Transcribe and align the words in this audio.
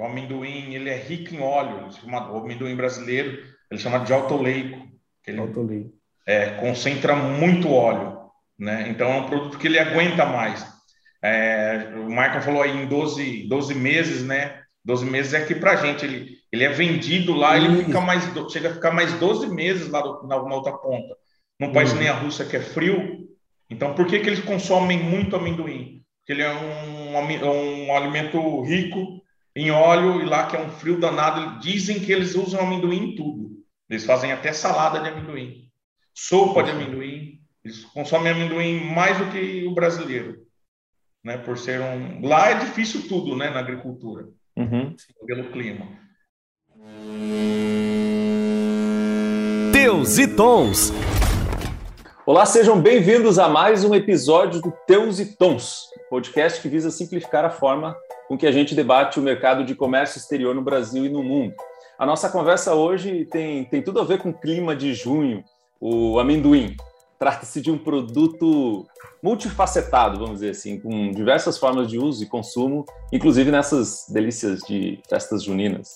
o 0.00 0.06
amendoim 0.06 0.74
ele 0.74 0.88
é 0.88 0.96
rico 0.96 1.34
em 1.34 1.40
óleo, 1.40 1.88
o 2.04 2.38
amendoim 2.38 2.74
brasileiro 2.74 3.38
ele 3.70 3.80
chama 3.80 3.98
de 3.98 4.12
autoleico. 4.12 4.88
Que 5.22 5.30
ele 5.30 5.40
autoleico. 5.40 5.92
É, 6.26 6.50
concentra 6.52 7.14
muito 7.14 7.70
óleo, 7.70 8.18
né? 8.58 8.88
Então 8.88 9.10
é 9.10 9.16
um 9.16 9.26
produto 9.26 9.58
que 9.58 9.66
ele 9.66 9.78
aguenta 9.78 10.24
mais. 10.24 10.66
É, 11.22 11.92
o 11.96 12.06
Michael 12.06 12.40
falou 12.40 12.62
aí 12.62 12.70
em 12.70 12.86
12, 12.86 13.46
12 13.46 13.74
meses, 13.74 14.24
né? 14.24 14.62
12 14.84 15.04
meses 15.04 15.34
é 15.34 15.38
aqui 15.38 15.54
para 15.54 15.76
gente. 15.76 16.06
Ele, 16.06 16.30
ele 16.50 16.64
é 16.64 16.70
vendido 16.70 17.34
lá, 17.34 17.58
ele 17.58 17.84
fica 17.84 18.00
mais, 18.00 18.24
chega 18.50 18.70
a 18.70 18.74
ficar 18.74 18.92
mais 18.92 19.12
12 19.14 19.48
meses 19.54 19.88
lá 19.88 20.00
do, 20.00 20.26
na, 20.26 20.42
na, 20.42 20.54
outra 20.54 20.72
ponta. 20.72 21.14
Num 21.58 21.72
país 21.72 21.92
uhum. 21.92 21.98
nem 21.98 22.08
a 22.08 22.14
Rússia 22.14 22.46
que 22.46 22.56
é 22.56 22.60
frio. 22.60 23.28
Então, 23.68 23.94
por 23.94 24.06
que, 24.06 24.18
que 24.18 24.28
eles 24.30 24.40
consomem 24.40 24.98
muito 24.98 25.36
amendoim? 25.36 26.02
Porque 26.18 26.32
ele 26.32 26.42
é 26.42 26.52
um, 26.52 27.86
um 27.86 27.94
alimento 27.94 28.62
rico 28.62 29.19
em 29.54 29.70
óleo 29.70 30.20
e 30.22 30.24
lá 30.24 30.46
que 30.46 30.56
é 30.56 30.60
um 30.60 30.70
frio 30.70 30.98
danado. 30.98 31.58
Dizem 31.60 32.00
que 32.00 32.12
eles 32.12 32.34
usam 32.34 32.60
amendoim 32.60 33.12
em 33.12 33.14
tudo. 33.16 33.50
Eles 33.88 34.04
fazem 34.04 34.32
até 34.32 34.52
salada 34.52 35.00
de 35.00 35.08
amendoim, 35.08 35.68
sopa 36.14 36.62
de 36.62 36.70
amendoim. 36.70 37.40
Eles 37.64 37.84
consomem 37.86 38.32
amendoim 38.32 38.84
mais 38.84 39.18
do 39.18 39.26
que 39.26 39.66
o 39.66 39.74
brasileiro, 39.74 40.46
né? 41.24 41.36
Por 41.38 41.58
ser 41.58 41.80
um. 41.80 42.26
Lá 42.26 42.50
é 42.50 42.58
difícil 42.58 43.08
tudo, 43.08 43.36
né? 43.36 43.50
Na 43.50 43.60
agricultura, 43.60 44.28
uhum. 44.56 44.94
pelo 45.26 45.50
clima. 45.50 45.86
Teus 49.72 50.18
e 50.18 50.28
Tons. 50.36 50.92
Olá, 52.24 52.46
sejam 52.46 52.80
bem-vindos 52.80 53.40
a 53.40 53.48
mais 53.48 53.82
um 53.82 53.92
episódio 53.92 54.62
do 54.62 54.70
Teus 54.86 55.18
e 55.18 55.36
Tons, 55.36 55.88
podcast 56.08 56.62
que 56.62 56.68
visa 56.68 56.90
simplificar 56.90 57.44
a 57.44 57.50
forma 57.50 57.96
com 58.30 58.38
que 58.38 58.46
a 58.46 58.52
gente 58.52 58.76
debate 58.76 59.18
o 59.18 59.22
mercado 59.22 59.64
de 59.64 59.74
comércio 59.74 60.16
exterior 60.16 60.54
no 60.54 60.62
Brasil 60.62 61.04
e 61.04 61.08
no 61.08 61.20
mundo. 61.20 61.52
A 61.98 62.06
nossa 62.06 62.30
conversa 62.30 62.76
hoje 62.76 63.24
tem, 63.24 63.64
tem 63.64 63.82
tudo 63.82 63.98
a 63.98 64.04
ver 64.04 64.18
com 64.18 64.30
o 64.30 64.32
clima 64.32 64.76
de 64.76 64.94
junho, 64.94 65.42
o 65.80 66.16
amendoim. 66.16 66.76
Trata-se 67.18 67.60
de 67.60 67.72
um 67.72 67.76
produto 67.76 68.86
multifacetado, 69.20 70.20
vamos 70.20 70.34
dizer 70.34 70.50
assim, 70.50 70.78
com 70.78 71.10
diversas 71.10 71.58
formas 71.58 71.88
de 71.88 71.98
uso 71.98 72.22
e 72.22 72.28
consumo, 72.28 72.84
inclusive 73.12 73.50
nessas 73.50 74.06
delícias 74.08 74.60
de 74.60 75.00
festas 75.08 75.42
juninas. 75.42 75.92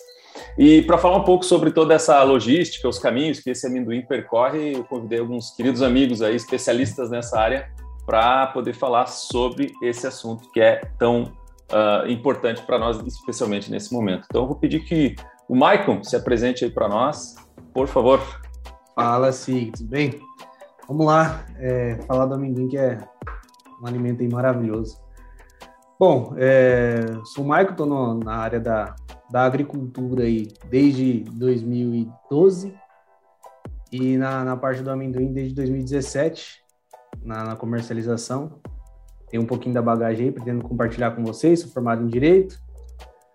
E 0.59 0.83
para 0.83 0.99
falar 0.99 1.19
um 1.19 1.25
pouco 1.25 1.45
sobre 1.45 1.71
toda 1.71 1.95
essa 1.95 2.21
logística, 2.25 2.89
os 2.89 2.99
caminhos 2.99 3.39
que 3.39 3.51
esse 3.51 3.65
amendoim 3.65 4.03
percorre, 4.03 4.75
eu 4.75 4.83
convidei 4.83 5.21
alguns 5.21 5.53
queridos 5.53 5.83
amigos 5.83 6.21
aí, 6.21 6.35
especialistas 6.35 7.11
nessa 7.11 7.39
área, 7.39 7.71
para 8.05 8.49
poder 8.49 8.75
falar 8.75 9.07
sobre 9.07 9.73
esse 9.81 10.05
assunto 10.05 10.51
que 10.51 10.61
é 10.61 10.81
tão 10.99 11.33
uh, 11.73 12.09
importante 12.09 12.63
para 12.63 12.79
nós, 12.79 12.99
especialmente 13.07 13.71
nesse 13.71 13.93
momento. 13.93 14.27
Então, 14.29 14.43
eu 14.43 14.47
vou 14.47 14.57
pedir 14.57 14.81
que 14.81 15.15
o 15.49 15.55
Maicon, 15.55 16.03
se 16.03 16.17
apresente 16.17 16.65
aí 16.65 16.71
para 16.71 16.89
nós, 16.89 17.35
por 17.73 17.87
favor. 17.87 18.21
Fala, 18.95 19.33
Sig, 19.33 19.73
tudo 19.73 19.89
bem? 19.89 20.21
Vamos 20.89 21.07
lá, 21.07 21.47
é, 21.59 21.97
falar 22.07 22.27
do 22.27 22.35
amendoim, 22.35 22.69
que 22.69 22.79
é 22.79 22.99
um 23.83 23.87
alimento 23.87 24.23
aí 24.23 24.29
maravilhoso. 24.29 25.03
Bom, 25.99 26.35
é, 26.37 27.05
sou 27.25 27.45
o 27.45 27.49
Maicon, 27.49 27.73
estou 27.73 28.15
na 28.15 28.37
área 28.37 28.61
da, 28.61 28.95
da 29.31 29.45
agricultura 29.45 30.25
aí 30.25 30.49
desde 30.69 31.21
2012 31.33 32.75
e 33.91 34.17
na, 34.17 34.45
na 34.45 34.57
parte 34.57 34.83
do 34.83 34.91
amendoim 34.91 35.33
desde 35.33 35.55
2017, 35.55 36.63
na, 37.23 37.45
na 37.45 37.57
comercialização. 37.57 38.61
Tem 39.35 39.41
um 39.41 39.47
pouquinho 39.47 39.75
da 39.75 39.83
bagagem 39.83 40.27
aí, 40.27 40.33
pretendo 40.33 40.63
compartilhar 40.63 41.11
com 41.11 41.25
vocês, 41.25 41.59
sou 41.59 41.69
formado 41.69 42.05
em 42.05 42.07
Direito, 42.07 42.57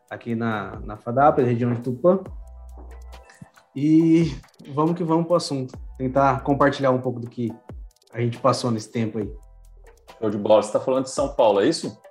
aqui 0.10 0.34
na, 0.34 0.80
na 0.80 0.96
FADAP, 0.96 1.42
região 1.42 1.74
de 1.74 1.82
Tupã. 1.82 2.24
E 3.76 4.34
vamos 4.70 4.96
que 4.96 5.04
vamos 5.04 5.26
para 5.26 5.34
o 5.34 5.36
assunto. 5.36 5.78
Tentar 5.98 6.42
compartilhar 6.42 6.92
um 6.92 7.02
pouco 7.02 7.20
do 7.20 7.30
que 7.30 7.54
a 8.14 8.22
gente 8.22 8.38
passou 8.38 8.72
nesse 8.72 8.90
tempo 8.90 9.18
aí. 9.18 9.30
Show 10.18 10.30
de 10.30 10.38
bola. 10.38 10.64
Você 10.64 10.70
está 10.70 10.80
falando 10.80 11.04
de 11.04 11.10
São 11.10 11.36
Paulo, 11.36 11.60
é 11.60 11.68
isso? 11.68 12.02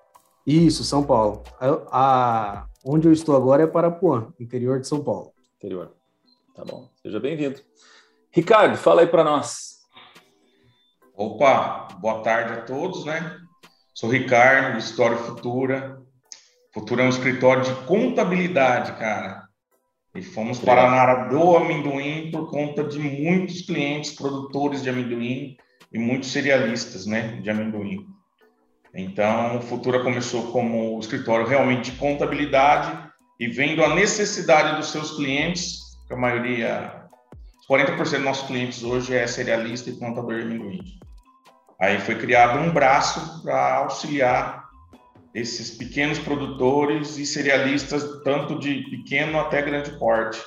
Isso, 0.47 0.85
São 0.85 1.03
Paulo. 1.03 1.43
A, 1.59 1.69
a, 1.91 2.67
onde 2.85 3.09
eu 3.09 3.13
estou 3.15 3.35
agora 3.35 3.63
é 3.63 3.67
Parapuã, 3.67 4.35
interior 4.39 4.79
de 4.81 4.87
São 4.87 5.03
Paulo. 5.03 5.33
Interior. 5.57 5.95
Tá 6.55 6.63
bom. 6.63 6.91
Seja 7.01 7.19
bem-vindo. 7.19 7.59
Ricardo, 8.33 8.77
fala 8.77 9.01
aí 9.01 9.07
para 9.07 9.25
nós. 9.25 9.79
Opa, 11.17 11.89
boa 12.03 12.21
tarde 12.21 12.53
a 12.53 12.61
todos, 12.61 13.07
né? 13.07 13.48
Sou 13.99 14.09
Ricardo, 14.09 14.79
História 14.79 15.17
Futura, 15.17 16.01
Futura 16.73 17.03
é 17.03 17.07
um 17.07 17.09
escritório 17.09 17.65
de 17.65 17.75
contabilidade, 17.85 18.93
cara. 18.93 19.49
E 20.15 20.23
fomos 20.23 20.61
para 20.61 20.83
a 20.83 20.89
área 20.89 21.29
do 21.29 21.57
amendoim 21.57 22.31
por 22.31 22.49
conta 22.49 22.85
de 22.85 22.97
muitos 22.97 23.63
clientes 23.63 24.13
produtores 24.13 24.85
de 24.85 24.91
amendoim 24.91 25.57
e 25.93 25.99
muitos 25.99 26.31
cerealistas, 26.31 27.07
né, 27.07 27.41
de 27.43 27.51
amendoim. 27.51 28.07
Então, 28.95 29.57
o 29.57 29.63
Futura 29.63 30.01
começou 30.05 30.53
como 30.53 30.97
escritório 31.01 31.45
realmente 31.45 31.91
de 31.91 31.99
contabilidade 31.99 33.11
e 33.41 33.49
vendo 33.49 33.83
a 33.83 33.97
necessidade 33.97 34.77
dos 34.77 34.93
seus 34.93 35.17
clientes, 35.17 35.81
que 36.07 36.15
a 36.15 36.17
maioria, 36.17 37.03
40% 37.69 37.97
dos 37.97 38.21
nossos 38.21 38.47
clientes 38.47 38.81
hoje 38.85 39.17
é 39.17 39.27
cerealista 39.27 39.91
e 39.91 39.99
contador 39.99 40.37
de 40.37 40.43
amendoim. 40.43 41.08
Aí 41.81 42.01
foi 42.01 42.17
criado 42.17 42.59
um 42.59 42.73
braço 42.73 43.43
para 43.43 43.77
auxiliar 43.77 44.69
esses 45.35 45.71
pequenos 45.71 46.19
produtores 46.19 47.17
e 47.19 47.25
cerealistas, 47.25 48.23
tanto 48.25 48.59
de 48.59 48.83
pequeno 48.91 49.39
até 49.39 49.63
grande 49.63 49.97
porte. 49.99 50.41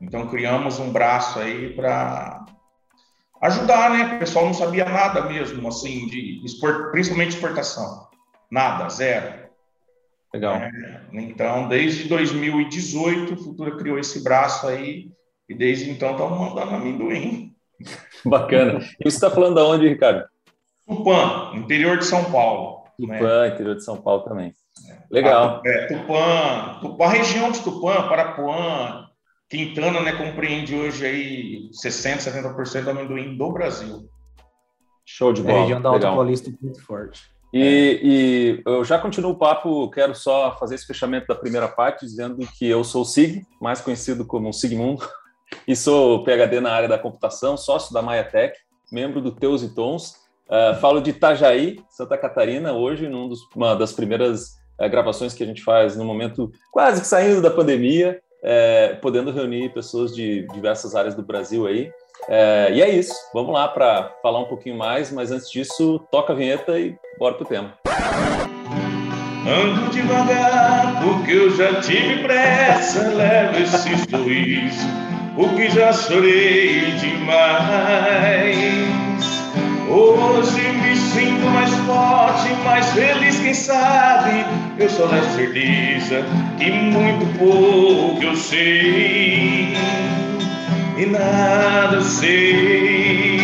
Então, 0.00 0.28
criamos 0.28 0.78
um 0.78 0.92
braço 0.92 1.38
aí 1.38 1.74
para 1.74 2.44
ajudar, 3.42 3.90
né? 3.90 4.16
O 4.16 4.18
pessoal 4.20 4.46
não 4.46 4.54
sabia 4.54 4.84
nada 4.84 5.22
mesmo, 5.22 5.66
assim, 5.68 6.06
de 6.06 6.40
export, 6.44 6.90
principalmente 6.92 7.34
exportação. 7.34 8.06
Nada, 8.50 8.88
zero. 8.88 9.42
Legal. 10.32 10.54
É, 10.56 11.02
então, 11.12 11.68
desde 11.68 12.08
2018, 12.08 13.34
o 13.34 13.36
Futura 13.36 13.76
criou 13.76 13.98
esse 13.98 14.22
braço 14.22 14.66
aí 14.66 15.10
e 15.48 15.54
desde 15.54 15.90
então 15.90 16.12
estamos 16.12 16.38
mandando 16.38 16.74
amendoim. 16.74 17.54
Bacana. 18.24 18.78
E 19.00 19.04
você 19.04 19.16
está 19.16 19.30
falando 19.30 19.56
de 19.56 19.60
onde, 19.62 19.88
Ricardo? 19.88 20.31
Tupã, 20.96 21.52
interior 21.54 21.98
de 21.98 22.04
São 22.04 22.24
Paulo. 22.30 22.84
Tupã, 22.98 23.42
né? 23.42 23.48
interior 23.48 23.76
de 23.76 23.84
São 23.84 23.96
Paulo 23.96 24.22
também. 24.22 24.54
Legal. 25.10 25.60
É, 25.64 25.86
Tupã, 25.86 26.78
Tupã, 26.80 27.04
a 27.04 27.08
região 27.08 27.50
de 27.50 27.60
Tupã, 27.60 28.08
Parapuã, 28.08 29.06
Quintana, 29.48 30.00
né, 30.00 30.12
compreende 30.12 30.74
hoje 30.74 31.04
aí 31.04 31.70
60%, 31.72 32.18
70% 32.18 32.84
do 32.84 32.90
amendoim 32.90 33.36
do 33.36 33.52
Brasil. 33.52 34.08
Show 35.04 35.32
de 35.32 35.42
bola. 35.42 35.54
É 35.54 35.58
a 35.58 35.62
região 35.62 35.82
da 35.82 35.88
Alta 35.90 36.06
Paulista 36.06 36.50
muito 36.62 36.82
forte. 36.82 37.30
E, 37.52 38.00
e, 38.02 38.62
eu 38.64 38.82
já 38.82 38.98
continuo 38.98 39.32
o 39.32 39.38
papo, 39.38 39.90
quero 39.90 40.14
só 40.14 40.56
fazer 40.56 40.76
esse 40.76 40.86
fechamento 40.86 41.26
da 41.26 41.34
primeira 41.34 41.68
parte, 41.68 42.06
dizendo 42.06 42.38
que 42.58 42.66
eu 42.66 42.82
sou 42.82 43.02
o 43.02 43.04
Sig, 43.04 43.42
mais 43.60 43.82
conhecido 43.82 44.24
como 44.24 44.54
Sigmundo, 44.54 45.06
e 45.68 45.76
sou 45.76 46.24
PhD 46.24 46.60
na 46.60 46.72
área 46.72 46.88
da 46.88 46.98
computação, 46.98 47.58
sócio 47.58 47.92
da 47.92 48.00
Maiatech, 48.00 48.58
membro 48.90 49.20
do 49.20 49.32
Teus 49.32 49.62
e 49.62 49.74
Tons, 49.74 50.21
Uh, 50.52 50.74
falo 50.80 51.00
de 51.00 51.08
Itajaí, 51.10 51.80
Santa 51.88 52.18
Catarina, 52.18 52.74
hoje, 52.74 53.08
numa 53.08 53.74
das 53.74 53.90
primeiras 53.94 54.58
uh, 54.78 54.86
gravações 54.90 55.32
que 55.32 55.42
a 55.42 55.46
gente 55.46 55.64
faz 55.64 55.96
no 55.96 56.04
momento 56.04 56.52
quase 56.70 57.00
que 57.00 57.06
saindo 57.06 57.40
da 57.40 57.50
pandemia, 57.50 58.20
uh, 58.44 59.00
podendo 59.00 59.32
reunir 59.32 59.72
pessoas 59.72 60.14
de 60.14 60.46
diversas 60.48 60.94
áreas 60.94 61.14
do 61.14 61.22
Brasil 61.22 61.66
aí. 61.66 61.90
Eh, 62.28 62.72
e 62.74 62.82
é 62.82 62.88
isso, 62.88 63.14
vamos 63.34 63.52
lá 63.52 63.66
para 63.66 64.14
falar 64.22 64.38
um 64.40 64.44
pouquinho 64.44 64.76
mais, 64.76 65.10
mas 65.10 65.32
antes 65.32 65.50
disso, 65.50 65.98
toca 66.10 66.32
a 66.32 66.36
vinheta 66.36 66.78
e 66.78 66.94
bora 67.18 67.34
pro 67.34 67.44
tema. 67.44 67.74
Ando 69.44 69.90
devagar, 69.90 71.02
porque 71.02 71.32
eu 71.32 71.50
já 71.50 71.80
tive 71.80 72.22
pressa, 72.22 73.08
levo 73.08 73.58
esse 73.58 74.08
sorriso, 74.08 74.86
porque 75.34 75.68
já 75.70 75.92
chorei 75.92 76.92
demais. 76.92 77.52
Hoje 79.94 80.72
me 80.72 80.96
sinto 80.96 81.44
mais 81.50 81.70
forte, 81.84 82.48
mais 82.64 82.86
feliz, 82.92 83.38
quem 83.40 83.52
sabe? 83.52 84.42
Eu 84.78 84.88
sou 84.88 85.06
na 85.06 85.22
certeza 85.22 86.24
que 86.58 86.70
muito 86.70 87.26
pouco 87.38 88.22
eu 88.22 88.34
sei 88.34 89.76
e 90.96 91.04
nada 91.04 92.00
sei. 92.00 93.42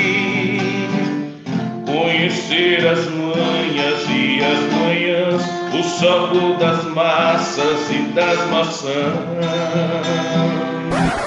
Conhecer 1.84 2.88
as 2.88 3.04
manhas 3.10 4.08
e 4.08 4.40
as 4.42 4.72
manhãs, 4.72 5.42
os 5.78 6.00
jogo 6.00 6.56
das 6.58 6.82
massas 6.94 7.90
e 7.90 7.98
das 8.14 8.46
maçãs. 8.46 8.88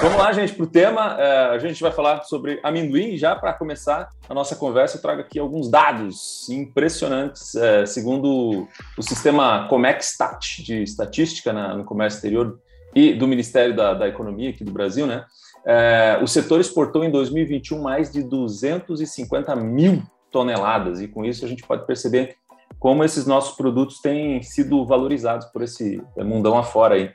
Vamos 0.00 0.18
lá, 0.18 0.32
gente, 0.32 0.54
para 0.54 0.64
o 0.64 0.66
tema. 0.66 1.16
É, 1.18 1.46
a 1.50 1.58
gente 1.58 1.80
vai 1.82 1.92
falar 1.92 2.24
sobre 2.24 2.58
amendoim. 2.62 3.16
Já 3.16 3.36
para 3.36 3.52
começar 3.52 4.08
a 4.28 4.34
nossa 4.34 4.56
conversa, 4.56 4.96
eu 4.96 5.02
trago 5.02 5.20
aqui 5.20 5.38
alguns 5.38 5.70
dados 5.70 6.48
impressionantes. 6.48 7.54
É, 7.54 7.86
segundo 7.86 8.66
o 8.98 9.02
sistema 9.02 9.66
Comexstat 9.68 10.62
de 10.62 10.82
estatística 10.82 11.52
na, 11.52 11.76
no 11.76 11.84
comércio 11.84 12.16
exterior 12.18 12.58
e 12.94 13.14
do 13.14 13.26
Ministério 13.26 13.74
da, 13.74 13.94
da 13.94 14.08
Economia 14.08 14.50
aqui 14.50 14.64
do 14.64 14.72
Brasil, 14.72 15.06
né? 15.06 15.24
É, 15.64 16.18
o 16.20 16.26
setor 16.26 16.60
exportou 16.60 17.04
em 17.04 17.10
2021 17.10 17.80
mais 17.80 18.10
de 18.10 18.22
250 18.22 19.54
mil 19.56 20.02
toneladas, 20.30 21.00
e 21.00 21.08
com 21.08 21.24
isso 21.24 21.44
a 21.44 21.48
gente 21.48 21.62
pode 21.62 21.86
perceber 21.86 22.36
como 22.78 23.04
esses 23.04 23.26
nossos 23.26 23.56
produtos 23.56 24.00
têm 24.00 24.42
sido 24.42 24.84
valorizados 24.84 25.46
por 25.46 25.62
esse 25.62 26.02
mundão 26.16 26.58
afora 26.58 26.96
aí, 26.96 27.10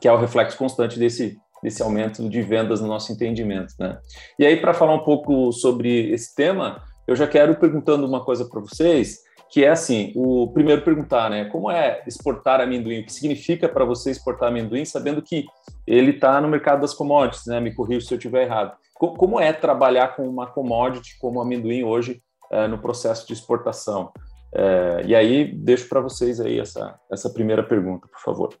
que 0.00 0.06
é 0.06 0.12
o 0.12 0.18
reflexo 0.18 0.58
constante 0.58 0.98
desse, 0.98 1.38
desse 1.62 1.82
aumento 1.82 2.28
de 2.28 2.42
vendas 2.42 2.80
no 2.80 2.88
nosso 2.88 3.12
entendimento, 3.12 3.74
né? 3.78 3.98
E 4.38 4.44
aí, 4.44 4.60
para 4.60 4.74
falar 4.74 4.94
um 4.94 5.04
pouco 5.04 5.52
sobre 5.52 6.10
esse 6.10 6.34
tema, 6.34 6.82
eu 7.06 7.14
já 7.14 7.26
quero 7.26 7.56
perguntando 7.56 8.06
uma 8.06 8.24
coisa 8.24 8.44
para 8.44 8.60
vocês, 8.60 9.20
que 9.50 9.64
é 9.64 9.68
assim, 9.68 10.12
o 10.16 10.50
primeiro 10.52 10.82
perguntar, 10.82 11.28
né, 11.28 11.44
como 11.44 11.70
é 11.70 12.02
exportar 12.06 12.60
amendoim? 12.60 13.00
O 13.00 13.04
que 13.04 13.12
significa 13.12 13.68
para 13.68 13.84
você 13.84 14.10
exportar 14.10 14.48
amendoim, 14.48 14.84
sabendo 14.84 15.20
que 15.20 15.44
ele 15.86 16.12
está 16.12 16.40
no 16.40 16.48
mercado 16.48 16.80
das 16.80 16.94
commodities, 16.94 17.46
né? 17.46 17.60
Me 17.60 17.74
corrija 17.74 18.06
se 18.06 18.14
eu 18.14 18.18
estiver 18.18 18.44
errado. 18.44 18.74
Como 18.94 19.38
é 19.38 19.52
trabalhar 19.52 20.16
com 20.16 20.26
uma 20.28 20.46
commodity 20.46 21.18
como 21.18 21.40
amendoim 21.40 21.82
hoje 21.84 22.22
é, 22.50 22.66
no 22.66 22.78
processo 22.78 23.26
de 23.26 23.34
exportação? 23.34 24.10
É, 24.54 25.02
e 25.06 25.14
aí, 25.14 25.52
deixo 25.52 25.88
para 25.88 26.00
vocês 26.00 26.40
aí 26.40 26.58
essa, 26.58 26.98
essa 27.10 27.28
primeira 27.28 27.62
pergunta, 27.62 28.06
por 28.08 28.20
favor. 28.20 28.54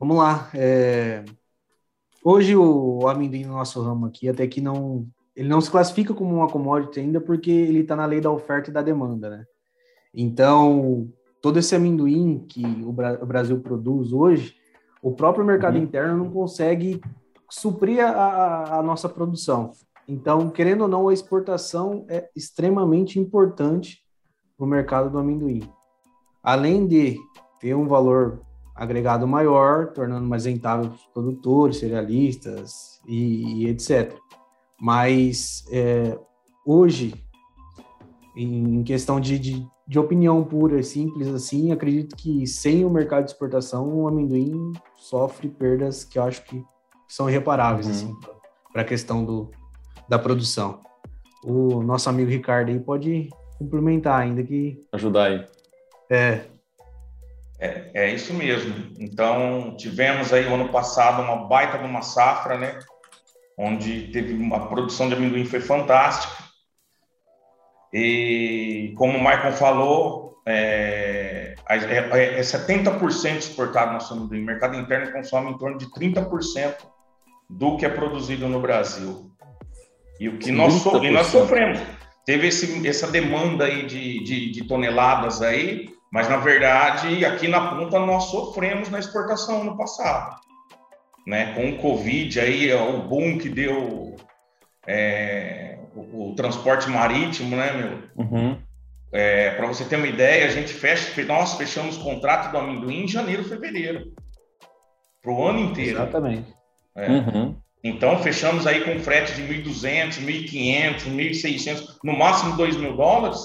Vamos 0.00 0.16
lá. 0.16 0.48
É... 0.54 1.22
Hoje 2.24 2.56
o 2.56 3.06
amendoim 3.06 3.44
no 3.44 3.52
nosso 3.52 3.82
ramo 3.82 4.06
aqui 4.06 4.30
até 4.30 4.46
que 4.46 4.60
não 4.60 5.06
ele 5.36 5.48
não 5.48 5.60
se 5.60 5.70
classifica 5.70 6.14
como 6.14 6.36
uma 6.36 6.48
commodity 6.48 7.00
ainda 7.00 7.20
porque 7.20 7.50
ele 7.50 7.80
está 7.80 7.94
na 7.94 8.06
lei 8.06 8.20
da 8.20 8.30
oferta 8.30 8.70
e 8.70 8.72
da 8.72 8.80
demanda, 8.80 9.28
né? 9.28 9.44
Então 10.14 11.06
todo 11.42 11.58
esse 11.58 11.74
amendoim 11.76 12.46
que 12.48 12.64
o, 12.82 12.92
Bra 12.92 13.18
o 13.22 13.26
Brasil 13.26 13.60
produz 13.60 14.10
hoje, 14.10 14.54
o 15.02 15.12
próprio 15.12 15.44
mercado 15.44 15.76
uhum. 15.76 15.82
interno 15.82 16.16
não 16.16 16.30
consegue 16.30 17.00
suprir 17.50 18.02
a, 18.02 18.78
a 18.78 18.82
nossa 18.82 19.08
produção. 19.08 19.70
Então, 20.08 20.50
querendo 20.50 20.82
ou 20.82 20.88
não, 20.88 21.08
a 21.08 21.12
exportação 21.12 22.04
é 22.08 22.28
extremamente 22.34 23.18
importante 23.18 24.02
para 24.56 24.64
o 24.64 24.68
mercado 24.68 25.10
do 25.10 25.18
amendoim. 25.18 25.70
Além 26.42 26.86
de 26.86 27.18
ter 27.60 27.74
um 27.74 27.86
valor 27.86 28.40
agregado 28.80 29.28
maior, 29.28 29.88
tornando 29.88 30.26
mais 30.26 30.46
rentável 30.46 30.90
os 30.90 31.04
produtores, 31.12 31.76
cerealistas 31.76 32.98
e, 33.06 33.64
e 33.64 33.68
etc. 33.68 34.16
Mas 34.80 35.66
é, 35.70 36.18
hoje, 36.64 37.14
em 38.34 38.82
questão 38.82 39.20
de, 39.20 39.38
de, 39.38 39.66
de, 39.86 39.98
opinião 39.98 40.42
pura 40.42 40.80
e 40.80 40.82
simples 40.82 41.28
assim, 41.28 41.70
acredito 41.72 42.16
que 42.16 42.46
sem 42.46 42.82
o 42.82 42.88
mercado 42.88 43.26
de 43.26 43.32
exportação, 43.32 43.86
o 43.86 44.08
amendoim 44.08 44.72
sofre 44.96 45.50
perdas 45.50 46.02
que 46.02 46.18
eu 46.18 46.22
acho 46.22 46.42
que 46.44 46.64
são 47.06 47.28
irreparáveis 47.28 47.86
uhum. 47.86 47.92
assim, 47.92 48.16
para 48.72 48.80
a 48.80 48.84
questão 48.84 49.22
do, 49.22 49.50
da 50.08 50.18
produção. 50.18 50.80
O 51.44 51.82
nosso 51.82 52.08
amigo 52.08 52.30
Ricardo 52.30 52.70
aí 52.70 52.80
pode 52.80 53.28
complementar 53.58 54.22
ainda 54.22 54.42
que 54.42 54.82
ajudar 54.94 55.24
aí. 55.24 55.46
É. 56.10 56.46
É, 57.60 57.90
é 57.92 58.10
isso 58.10 58.32
mesmo. 58.32 58.94
Então, 58.98 59.76
tivemos 59.76 60.32
aí 60.32 60.46
o 60.46 60.54
ano 60.54 60.70
passado 60.70 61.22
uma 61.22 61.46
baita 61.46 61.78
de 61.78 61.84
uma 61.84 62.02
safra, 62.02 62.56
né? 62.56 62.78
Onde 63.58 64.10
teve 64.12 64.32
uma 64.32 64.68
produção 64.68 65.08
de 65.08 65.14
amendoim 65.14 65.44
foi 65.44 65.60
fantástica. 65.60 66.42
E 67.92 68.94
como 68.96 69.18
o 69.18 69.20
Michael 69.20 69.52
falou, 69.52 70.40
é, 70.46 71.54
é, 71.68 72.38
é 72.38 72.40
70% 72.40 73.36
exportado 73.36 73.92
nosso 73.92 74.14
amendoim. 74.14 74.42
O 74.42 74.46
mercado 74.46 74.76
interno 74.76 75.12
consome 75.12 75.50
em 75.50 75.58
torno 75.58 75.76
de 75.76 75.86
30% 75.86 76.76
do 77.50 77.76
que 77.76 77.84
é 77.84 77.88
produzido 77.88 78.48
no 78.48 78.60
Brasil. 78.60 79.30
E 80.18 80.28
o 80.28 80.38
que 80.38 80.52
nós, 80.52 80.74
so, 80.74 81.02
e 81.02 81.10
nós 81.10 81.26
sofremos. 81.26 81.80
Teve 82.24 82.48
esse, 82.48 82.86
essa 82.86 83.10
demanda 83.10 83.64
aí 83.64 83.86
de, 83.86 84.22
de, 84.22 84.50
de, 84.52 84.64
toneladas 84.64 85.42
aí, 85.42 85.88
mas 86.10 86.28
na 86.28 86.36
verdade 86.36 87.24
aqui 87.24 87.48
na 87.48 87.74
ponta 87.74 87.98
nós 87.98 88.24
sofremos 88.24 88.88
na 88.90 88.98
exportação 88.98 89.64
no 89.64 89.76
passado. 89.76 90.38
Né? 91.26 91.52
Com 91.54 91.70
o 91.70 91.78
Covid 91.78 92.40
aí, 92.40 92.72
o 92.72 93.02
boom 93.02 93.38
que 93.38 93.48
deu 93.48 94.16
é, 94.86 95.78
o, 95.94 96.30
o, 96.30 96.34
transporte 96.34 96.88
marítimo, 96.88 97.56
né, 97.56 97.72
meu? 97.72 98.02
Uhum. 98.16 98.58
É, 99.12 99.50
Para 99.50 99.66
você 99.66 99.84
ter 99.84 99.96
uma 99.96 100.06
ideia, 100.06 100.46
a 100.46 100.50
gente 100.50 100.72
fecha, 100.72 101.22
nós 101.24 101.54
fechamos 101.54 101.96
o 101.96 102.02
contrato 102.02 102.50
do 102.50 102.58
amendoim 102.58 103.04
em 103.04 103.08
janeiro, 103.08 103.44
fevereiro, 103.44 104.12
para 105.22 105.32
o 105.32 105.46
ano 105.46 105.60
inteiro. 105.60 105.98
Exatamente. 105.98 106.54
É. 106.96 107.08
Uhum. 107.08 107.56
Então, 107.82 108.18
fechamos 108.22 108.66
aí 108.66 108.84
com 108.84 108.98
frete 109.00 109.34
de 109.34 109.42
1.200, 109.42 110.20
1.500, 110.20 111.00
1.600, 111.06 111.96
no 112.04 112.16
máximo 112.16 112.56
2 112.56 112.76
mil 112.76 112.96
dólares. 112.96 113.38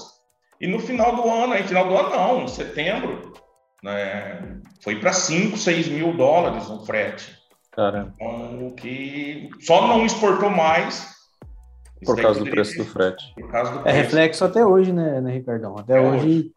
E 0.60 0.66
no 0.66 0.78
final 0.78 1.14
do 1.14 1.28
ano, 1.28 1.52
aí, 1.52 1.62
final 1.62 1.86
do 1.86 1.96
ano 1.96 2.10
não, 2.10 2.42
em 2.44 2.48
setembro, 2.48 3.34
né, 3.82 4.60
foi 4.80 4.98
para 4.98 5.12
5, 5.12 5.56
6 5.56 5.88
mil 5.88 6.16
dólares 6.16 6.68
o 6.68 6.84
frete. 6.84 7.36
Caramba. 7.72 8.14
Então, 8.16 8.68
o 8.68 8.74
que 8.74 9.50
só 9.60 9.86
não 9.86 10.06
exportou 10.06 10.48
mais. 10.48 11.14
Por 12.04 12.20
causa 12.20 12.42
do 12.42 12.50
preço 12.50 12.76
do 12.78 12.84
frete. 12.84 13.34
Por 13.34 13.50
causa 13.50 13.72
do 13.72 13.78
é 13.80 13.82
preço. 13.82 13.96
É 13.96 14.02
reflexo 14.02 14.44
até 14.44 14.64
hoje, 14.64 14.92
né, 14.92 15.20
né 15.20 15.32
Ricardão? 15.32 15.76
Até, 15.78 16.00
hoje, 16.00 16.26
hoje. 16.26 16.52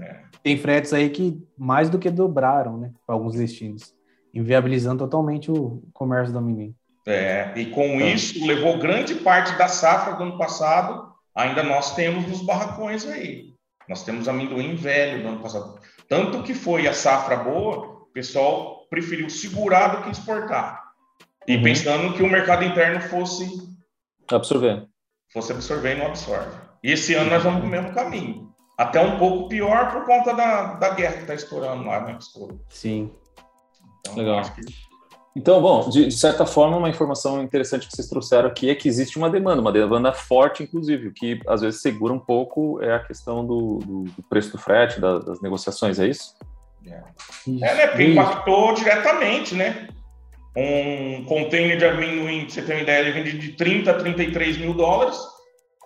É. 0.00 0.20
tem 0.42 0.58
fretes 0.58 0.92
aí 0.92 1.08
que 1.10 1.40
mais 1.56 1.88
do 1.88 1.98
que 1.98 2.10
dobraram, 2.10 2.76
né, 2.76 2.92
para 3.06 3.14
alguns 3.14 3.34
destinos, 3.34 3.94
inviabilizando 4.34 4.98
totalmente 4.98 5.50
o 5.50 5.82
comércio 5.92 6.32
do 6.32 6.38
amendoim. 6.38 6.74
É, 7.06 7.52
e 7.56 7.66
com 7.66 8.00
isso, 8.00 8.46
levou 8.46 8.78
grande 8.78 9.14
parte 9.14 9.56
da 9.56 9.66
safra 9.66 10.14
do 10.14 10.24
ano 10.24 10.36
passado, 10.36 11.07
ainda 11.38 11.62
nós 11.62 11.94
temos 11.94 12.26
nos 12.26 12.42
barracões 12.42 13.06
aí. 13.06 13.54
Nós 13.88 14.02
temos 14.02 14.28
amendoim 14.28 14.74
velho 14.74 15.22
do 15.22 15.28
ano 15.28 15.40
passado. 15.40 15.80
Tanto 16.08 16.42
que 16.42 16.52
foi 16.52 16.86
a 16.88 16.92
safra 16.92 17.36
boa, 17.36 18.02
o 18.02 18.12
pessoal 18.12 18.86
preferiu 18.90 19.30
segurar 19.30 19.88
do 19.88 20.02
que 20.02 20.10
exportar. 20.10 20.82
E 21.46 21.56
uhum. 21.56 21.62
pensando 21.62 22.12
que 22.14 22.22
o 22.22 22.28
mercado 22.28 22.64
interno 22.64 23.00
fosse 23.00 23.46
absorver. 24.30 24.86
Fosse 25.32 25.52
absorver 25.52 25.96
e 25.96 25.98
não 25.98 26.06
absorve. 26.06 26.50
E 26.82 26.92
esse 26.92 27.14
ano 27.14 27.30
nós 27.30 27.42
vamos 27.42 27.62
no 27.62 27.68
mesmo 27.68 27.94
caminho. 27.94 28.52
Até 28.76 29.00
um 29.00 29.18
pouco 29.18 29.48
pior 29.48 29.92
por 29.92 30.04
conta 30.04 30.34
da, 30.34 30.74
da 30.74 30.90
guerra 30.90 31.14
que 31.14 31.22
está 31.22 31.34
estourando 31.34 31.84
lá, 31.84 32.00
né? 32.00 32.16
Estouro. 32.18 32.60
Sim. 32.68 33.12
Então, 34.00 34.16
Legal. 34.16 34.42
Que 35.38 35.40
então, 35.40 35.62
bom, 35.62 35.88
de, 35.88 36.06
de, 36.06 36.16
certa 36.16 36.44
forma, 36.44 36.76
uma 36.76 36.88
informação 36.88 37.40
interessante 37.42 37.86
que 37.86 37.94
vocês 37.94 38.08
trouxeram 38.08 38.48
aqui 38.48 38.70
é 38.70 38.74
que 38.74 38.88
existe 38.88 39.16
uma 39.16 39.30
demanda, 39.30 39.60
uma 39.60 39.70
demanda 39.70 40.12
forte, 40.12 40.64
inclusive, 40.64 41.08
o 41.08 41.14
que 41.14 41.40
às 41.46 41.60
vezes 41.60 41.80
segura 41.80 42.12
um 42.12 42.18
pouco 42.18 42.82
é 42.82 42.92
a 42.92 42.98
questão 42.98 43.46
do, 43.46 43.78
do, 43.78 44.02
do 44.04 44.22
preço 44.28 44.50
do 44.50 44.58
frete, 44.58 45.00
da, 45.00 45.20
das 45.20 45.40
negociações, 45.40 46.00
é 46.00 46.08
isso? 46.08 46.34
É, 46.84 47.02
é 47.46 47.74
né? 47.74 47.86
Porque 47.86 48.04
impactou 48.04 48.74
diretamente, 48.74 49.54
né? 49.54 49.88
Um 50.56 51.24
container 51.24 51.78
de 51.78 51.84
amendoim, 51.84 52.40
pra 52.40 52.50
você 52.54 52.62
ter 52.62 52.72
uma 52.72 52.82
ideia, 52.82 53.00
ele 53.00 53.12
vende 53.12 53.38
de 53.38 53.52
30 53.52 53.92
a 53.92 53.94
33 53.94 54.58
mil 54.58 54.74
dólares. 54.74 55.16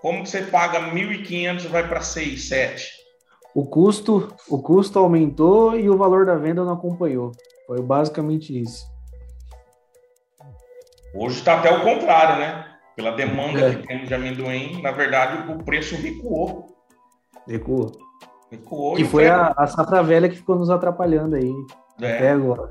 Como 0.01 0.23
que 0.23 0.31
você 0.31 0.43
paga 0.43 0.81
1.500 0.81 1.69
vai 1.69 1.87
para 1.87 2.01
6, 2.01 2.49
7? 2.49 2.91
O 3.55 3.67
custo, 3.67 4.35
o 4.49 4.63
custo 4.63 4.99
aumentou 4.99 5.79
e 5.79 5.91
o 5.91 5.99
valor 5.99 6.25
da 6.25 6.37
venda 6.37 6.65
não 6.65 6.73
acompanhou. 6.73 7.33
Foi 7.67 7.83
basicamente 7.83 8.59
isso. 8.59 8.92
Hoje 11.15 11.39
está 11.39 11.59
até 11.59 11.71
o 11.71 11.83
contrário, 11.83 12.41
né? 12.41 12.65
Pela 12.97 13.13
demanda 13.13 13.61
é. 13.61 13.75
que 13.75 13.87
temos 13.87 14.09
de 14.09 14.15
amendoim, 14.15 14.81
na 14.83 14.91
verdade 14.91 15.51
o 15.51 15.63
preço 15.63 15.97
recuou. 15.97 16.77
Recuou. 17.47 17.93
Recuou. 18.51 18.97
Que 18.97 19.05
foi 19.05 19.29
a, 19.29 19.53
a, 19.57 19.67
safra 19.67 20.03
velha 20.03 20.29
que 20.29 20.37
ficou 20.37 20.57
nos 20.57 20.71
atrapalhando 20.71 21.37
aí 21.37 21.53
é. 22.01 22.17
até 22.17 22.31
agora. 22.31 22.71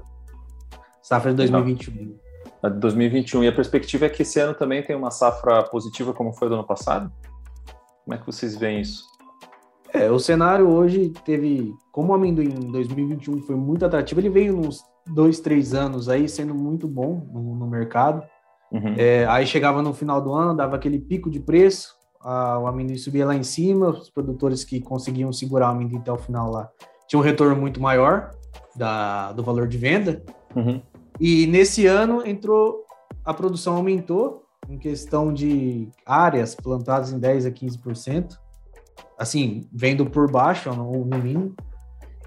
Safra 1.01 1.31
de 1.31 1.37
2021. 1.37 2.17
A 2.61 2.69
de 2.69 2.79
2021. 2.79 3.43
E 3.43 3.47
a 3.47 3.51
perspectiva 3.51 4.05
é 4.05 4.09
que 4.09 4.21
esse 4.21 4.39
ano 4.39 4.53
também 4.53 4.83
tem 4.83 4.95
uma 4.95 5.11
safra 5.11 5.63
positiva 5.63 6.13
como 6.13 6.33
foi 6.33 6.47
do 6.49 6.55
ano 6.55 6.63
passado? 6.63 7.11
Como 8.03 8.15
é 8.15 8.17
que 8.17 8.25
vocês 8.25 8.55
veem 8.55 8.81
isso? 8.81 9.03
É, 9.93 10.09
o 10.09 10.19
cenário 10.19 10.69
hoje 10.69 11.11
teve, 11.25 11.73
como 11.91 12.13
o 12.13 12.15
amendoim 12.15 12.53
em 12.53 12.71
2021 12.71 13.41
foi 13.41 13.55
muito 13.55 13.85
atrativo, 13.85 14.21
ele 14.21 14.29
veio 14.29 14.55
nos 14.55 14.81
dois, 15.07 15.39
três 15.39 15.73
anos 15.73 16.09
aí 16.09 16.27
sendo 16.27 16.53
muito 16.53 16.87
bom 16.87 17.27
no, 17.31 17.55
no 17.55 17.67
mercado. 17.67 18.23
Uhum. 18.71 18.95
É, 18.97 19.25
aí 19.27 19.45
chegava 19.45 19.81
no 19.81 19.93
final 19.93 20.21
do 20.21 20.33
ano, 20.33 20.55
dava 20.55 20.75
aquele 20.75 20.99
pico 20.99 21.29
de 21.29 21.39
preço, 21.39 21.93
a, 22.21 22.57
o 22.59 22.67
amendoim 22.67 22.97
subia 22.97 23.25
lá 23.25 23.35
em 23.35 23.43
cima, 23.43 23.89
os 23.89 24.09
produtores 24.09 24.63
que 24.63 24.79
conseguiam 24.79 25.33
segurar 25.33 25.69
o 25.69 25.71
amendoim 25.71 25.99
até 25.99 26.11
o 26.11 26.17
final 26.17 26.49
lá 26.49 26.69
tinham 27.11 27.21
um 27.21 27.25
retorno 27.25 27.59
muito 27.59 27.81
maior 27.81 28.31
da, 28.73 29.33
do 29.33 29.43
valor 29.43 29.67
de 29.67 29.77
venda. 29.77 30.23
Uhum. 30.55 30.81
E 31.19 31.45
nesse 31.45 31.85
ano 31.85 32.25
entrou, 32.25 32.85
a 33.25 33.33
produção 33.33 33.75
aumentou 33.75 34.45
em 34.69 34.77
questão 34.77 35.33
de 35.33 35.89
áreas 36.05 36.55
plantadas 36.55 37.11
em 37.11 37.19
10 37.19 37.47
a 37.47 37.51
15%, 37.51 38.37
assim, 39.19 39.67
vendo 39.73 40.05
por 40.05 40.31
baixo, 40.31 40.73
no, 40.73 41.03
no 41.05 41.17
mínimo. 41.17 41.53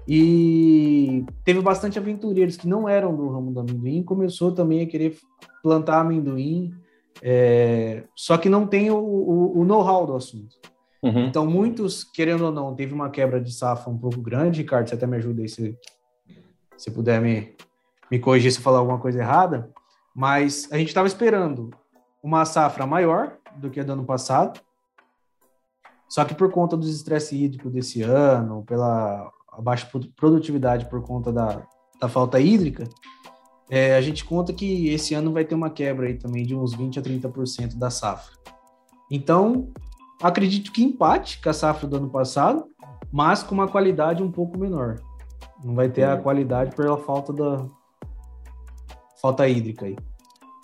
E 0.07 1.25
teve 1.43 1.61
bastante 1.61 1.97
aventureiros 1.97 2.57
que 2.57 2.67
não 2.67 2.87
eram 2.87 3.15
do 3.15 3.27
ramo 3.29 3.51
do 3.51 3.59
amendoim, 3.59 4.03
começou 4.03 4.51
também 4.51 4.81
a 4.81 4.87
querer 4.87 5.17
plantar 5.63 6.01
amendoim, 6.01 6.73
é, 7.21 8.03
só 8.15 8.37
que 8.37 8.49
não 8.49 8.67
tem 8.67 8.91
o, 8.91 8.97
o, 8.97 9.59
o 9.59 9.65
know-how 9.65 10.05
do 10.05 10.15
assunto. 10.15 10.55
Uhum. 11.01 11.27
Então, 11.27 11.45
muitos, 11.45 12.03
querendo 12.03 12.45
ou 12.45 12.51
não, 12.51 12.73
teve 12.73 12.93
uma 12.93 13.09
quebra 13.09 13.39
de 13.39 13.53
safra 13.53 13.91
um 13.91 13.97
pouco 13.97 14.19
grande. 14.19 14.61
Ricardo, 14.61 14.89
você 14.89 14.95
até 14.95 15.05
me 15.05 15.17
ajuda 15.17 15.41
aí 15.41 15.49
se, 15.49 15.77
se 16.75 16.91
puder 16.91 17.21
me, 17.21 17.55
me 18.09 18.19
corrigir 18.19 18.51
se 18.51 18.57
eu 18.57 18.63
falar 18.63 18.79
alguma 18.79 18.99
coisa 18.99 19.19
errada. 19.19 19.71
Mas 20.15 20.67
a 20.71 20.77
gente 20.77 20.87
estava 20.87 21.07
esperando 21.07 21.69
uma 22.23 22.43
safra 22.43 22.87
maior 22.87 23.37
do 23.55 23.69
que 23.69 23.79
a 23.79 23.83
do 23.83 23.93
ano 23.93 24.03
passado. 24.03 24.59
Só 26.09 26.25
que 26.25 26.33
por 26.33 26.51
conta 26.51 26.75
dos 26.75 26.95
estresse 26.95 27.35
hídrico 27.35 27.69
desse 27.69 28.01
ano, 28.01 28.63
pela 28.63 29.31
baixa 29.61 29.87
produtividade 30.15 30.89
por 30.89 31.01
conta 31.01 31.31
da, 31.31 31.63
da 31.99 32.09
falta 32.09 32.39
hídrica, 32.39 32.87
é, 33.69 33.95
a 33.95 34.01
gente 34.01 34.23
conta 34.23 34.53
que 34.53 34.89
esse 34.89 35.13
ano 35.13 35.33
vai 35.33 35.43
ter 35.43 35.55
uma 35.55 35.69
quebra 35.69 36.07
aí 36.07 36.15
também 36.15 36.45
de 36.45 36.55
uns 36.55 36.73
20 36.73 36.99
a 36.99 37.01
30% 37.01 37.77
da 37.77 37.89
safra. 37.89 38.33
Então, 39.09 39.71
acredito 40.21 40.71
que 40.71 40.83
empate 40.83 41.41
com 41.41 41.49
a 41.49 41.53
safra 41.53 41.87
do 41.87 41.97
ano 41.97 42.09
passado, 42.09 42.65
mas 43.11 43.43
com 43.43 43.55
uma 43.55 43.67
qualidade 43.67 44.21
um 44.21 44.31
pouco 44.31 44.57
menor. 44.57 44.99
Não 45.63 45.73
vai 45.73 45.89
ter 45.89 46.03
a 46.03 46.17
qualidade 46.17 46.75
pela 46.75 46.97
falta 46.97 47.33
da 47.33 47.65
falta 49.21 49.47
hídrica 49.47 49.85
aí. 49.85 49.95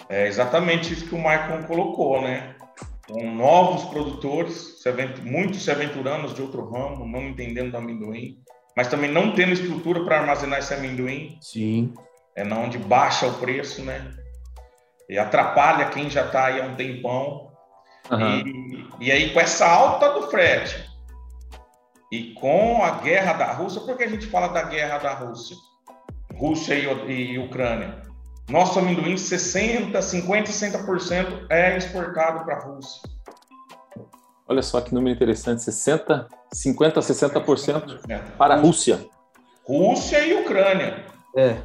É 0.09 0.27
exatamente 0.27 0.93
isso 0.93 1.07
que 1.07 1.15
o 1.15 1.17
Michael 1.17 1.65
colocou, 1.65 2.21
né? 2.21 2.55
Com 3.07 3.33
novos 3.33 3.85
produtores, 3.85 4.83
muitos 5.23 5.63
se 5.63 5.71
aventurando 5.71 6.33
de 6.33 6.41
outro 6.41 6.69
ramo, 6.69 7.05
não 7.05 7.29
entendendo 7.29 7.71
do 7.71 7.77
amendoim, 7.77 8.40
mas 8.75 8.87
também 8.87 9.11
não 9.11 9.33
tendo 9.33 9.53
estrutura 9.53 10.03
para 10.03 10.19
armazenar 10.19 10.59
esse 10.59 10.73
amendoim. 10.73 11.37
Sim. 11.41 11.93
É 12.35 12.43
na 12.43 12.57
onde 12.57 12.77
baixa 12.77 13.27
o 13.27 13.33
preço, 13.33 13.83
né? 13.83 14.11
E 15.09 15.17
atrapalha 15.17 15.89
quem 15.89 16.09
já 16.09 16.25
está 16.25 16.45
aí 16.45 16.61
há 16.61 16.65
um 16.65 16.75
tempão. 16.75 17.51
Uhum. 18.09 18.37
E, 18.99 19.07
e 19.07 19.11
aí, 19.11 19.33
com 19.33 19.39
essa 19.39 19.67
alta 19.67 20.13
do 20.13 20.29
frete 20.29 20.89
e 22.11 22.33
com 22.33 22.83
a 22.83 22.91
guerra 22.91 23.33
da 23.33 23.51
Rússia, 23.51 23.81
por 23.81 23.97
que 23.97 24.03
a 24.03 24.09
gente 24.09 24.27
fala 24.27 24.47
da 24.47 24.63
guerra 24.63 24.97
da 24.97 25.13
Rússia? 25.13 25.55
Rússia 26.33 26.75
e, 26.75 27.11
e 27.11 27.39
Ucrânia. 27.39 28.01
Nosso 28.49 28.79
amendoim, 28.79 29.15
60%, 29.15 29.91
50%, 29.91 30.47
60% 30.47 31.45
é 31.49 31.77
exportado 31.77 32.43
para 32.43 32.55
a 32.55 32.59
Rússia. 32.59 33.01
Olha 34.51 34.61
só 34.61 34.79
que 34.81 34.93
número 34.93 35.15
interessante, 35.15 35.63
60, 35.63 36.27
50, 36.51 36.99
60% 36.99 38.01
para 38.37 38.55
a 38.55 38.57
Rússia. 38.57 38.99
Rússia 39.63 40.27
e 40.27 40.33
Ucrânia. 40.41 41.05
É. 41.37 41.55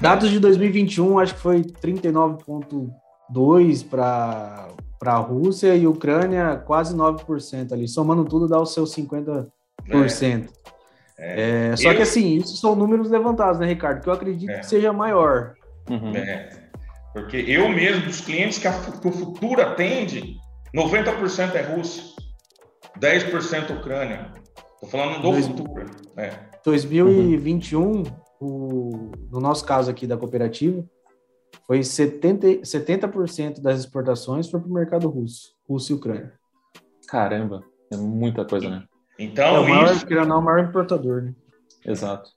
Dados 0.00 0.30
de 0.30 0.40
2021, 0.40 1.20
acho 1.20 1.36
que 1.36 1.40
foi 1.40 1.62
39,2% 1.62 3.88
para 3.88 4.66
a 5.12 5.16
Rússia 5.18 5.76
e 5.76 5.86
Ucrânia 5.86 6.56
quase 6.56 6.92
9% 6.96 7.70
ali. 7.70 7.86
Somando 7.86 8.24
tudo, 8.24 8.48
dá 8.48 8.60
os 8.60 8.74
seus 8.74 8.92
50%. 8.96 9.48
É. 11.16 11.70
É, 11.70 11.76
só 11.76 11.92
eu... 11.92 11.96
que 11.96 12.02
assim, 12.02 12.38
isso 12.38 12.56
são 12.56 12.74
números 12.74 13.10
levantados, 13.10 13.60
né, 13.60 13.66
Ricardo? 13.66 14.02
Que 14.02 14.08
eu 14.08 14.12
acredito 14.12 14.50
é. 14.50 14.58
que 14.58 14.66
seja 14.66 14.92
maior. 14.92 15.54
Uhum. 15.88 16.16
É. 16.16 16.48
Porque 17.12 17.36
eu 17.36 17.68
mesmo, 17.68 18.06
dos 18.06 18.20
clientes 18.20 18.58
que, 18.58 18.66
a, 18.66 18.72
que 18.72 19.06
o 19.06 19.12
futuro 19.12 19.62
atende, 19.62 20.34
90% 20.74 21.54
é 21.54 21.62
Rússia. 21.62 22.14
10% 22.98 23.78
Ucrânia. 23.78 24.32
Estou 24.74 24.88
falando 24.88 25.16
do 25.16 25.22
Dois, 25.22 25.46
futuro. 25.46 25.86
É. 26.16 26.32
2021, 26.64 27.80
uhum. 27.80 28.04
o, 28.40 29.10
no 29.30 29.40
nosso 29.40 29.64
caso 29.64 29.90
aqui 29.90 30.06
da 30.06 30.16
cooperativa, 30.16 30.84
foi 31.66 31.80
70%, 31.80 32.62
70% 32.62 33.60
das 33.60 33.80
exportações 33.80 34.50
foi 34.50 34.60
para 34.60 34.68
o 34.68 34.72
mercado 34.72 35.08
russo, 35.08 35.54
Rússia 35.68 35.92
e 35.92 35.96
Ucrânia. 35.96 36.32
Caramba, 37.08 37.64
é 37.92 37.96
muita 37.96 38.44
coisa, 38.44 38.68
né? 38.68 38.84
Então, 39.18 39.56
é 39.56 39.60
o 39.60 39.68
maior, 39.68 39.92
isso... 39.92 40.06
não, 40.26 40.38
o 40.38 40.42
maior 40.42 40.64
importador, 40.64 41.22
né? 41.22 41.34
Exato. 41.86 42.30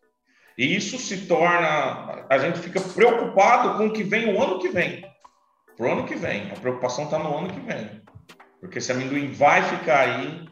E 0.57 0.75
isso 0.75 0.97
se 0.97 1.27
torna. 1.27 2.25
A 2.29 2.37
gente 2.39 2.59
fica 2.59 2.81
preocupado 2.81 3.77
com 3.77 3.87
o 3.87 3.93
que 3.93 4.03
vem 4.03 4.33
o 4.33 4.41
ano 4.41 4.59
que 4.59 4.69
vem. 4.69 5.05
Pro 5.75 5.91
ano 5.91 6.05
que 6.05 6.15
vem. 6.15 6.51
A 6.51 6.55
preocupação 6.55 7.05
está 7.05 7.19
no 7.19 7.37
ano 7.37 7.49
que 7.49 7.59
vem. 7.59 8.01
Porque 8.59 8.79
esse 8.79 8.91
amendoim 8.91 9.31
vai 9.31 9.61
ficar 9.61 9.99
aí, 9.99 10.45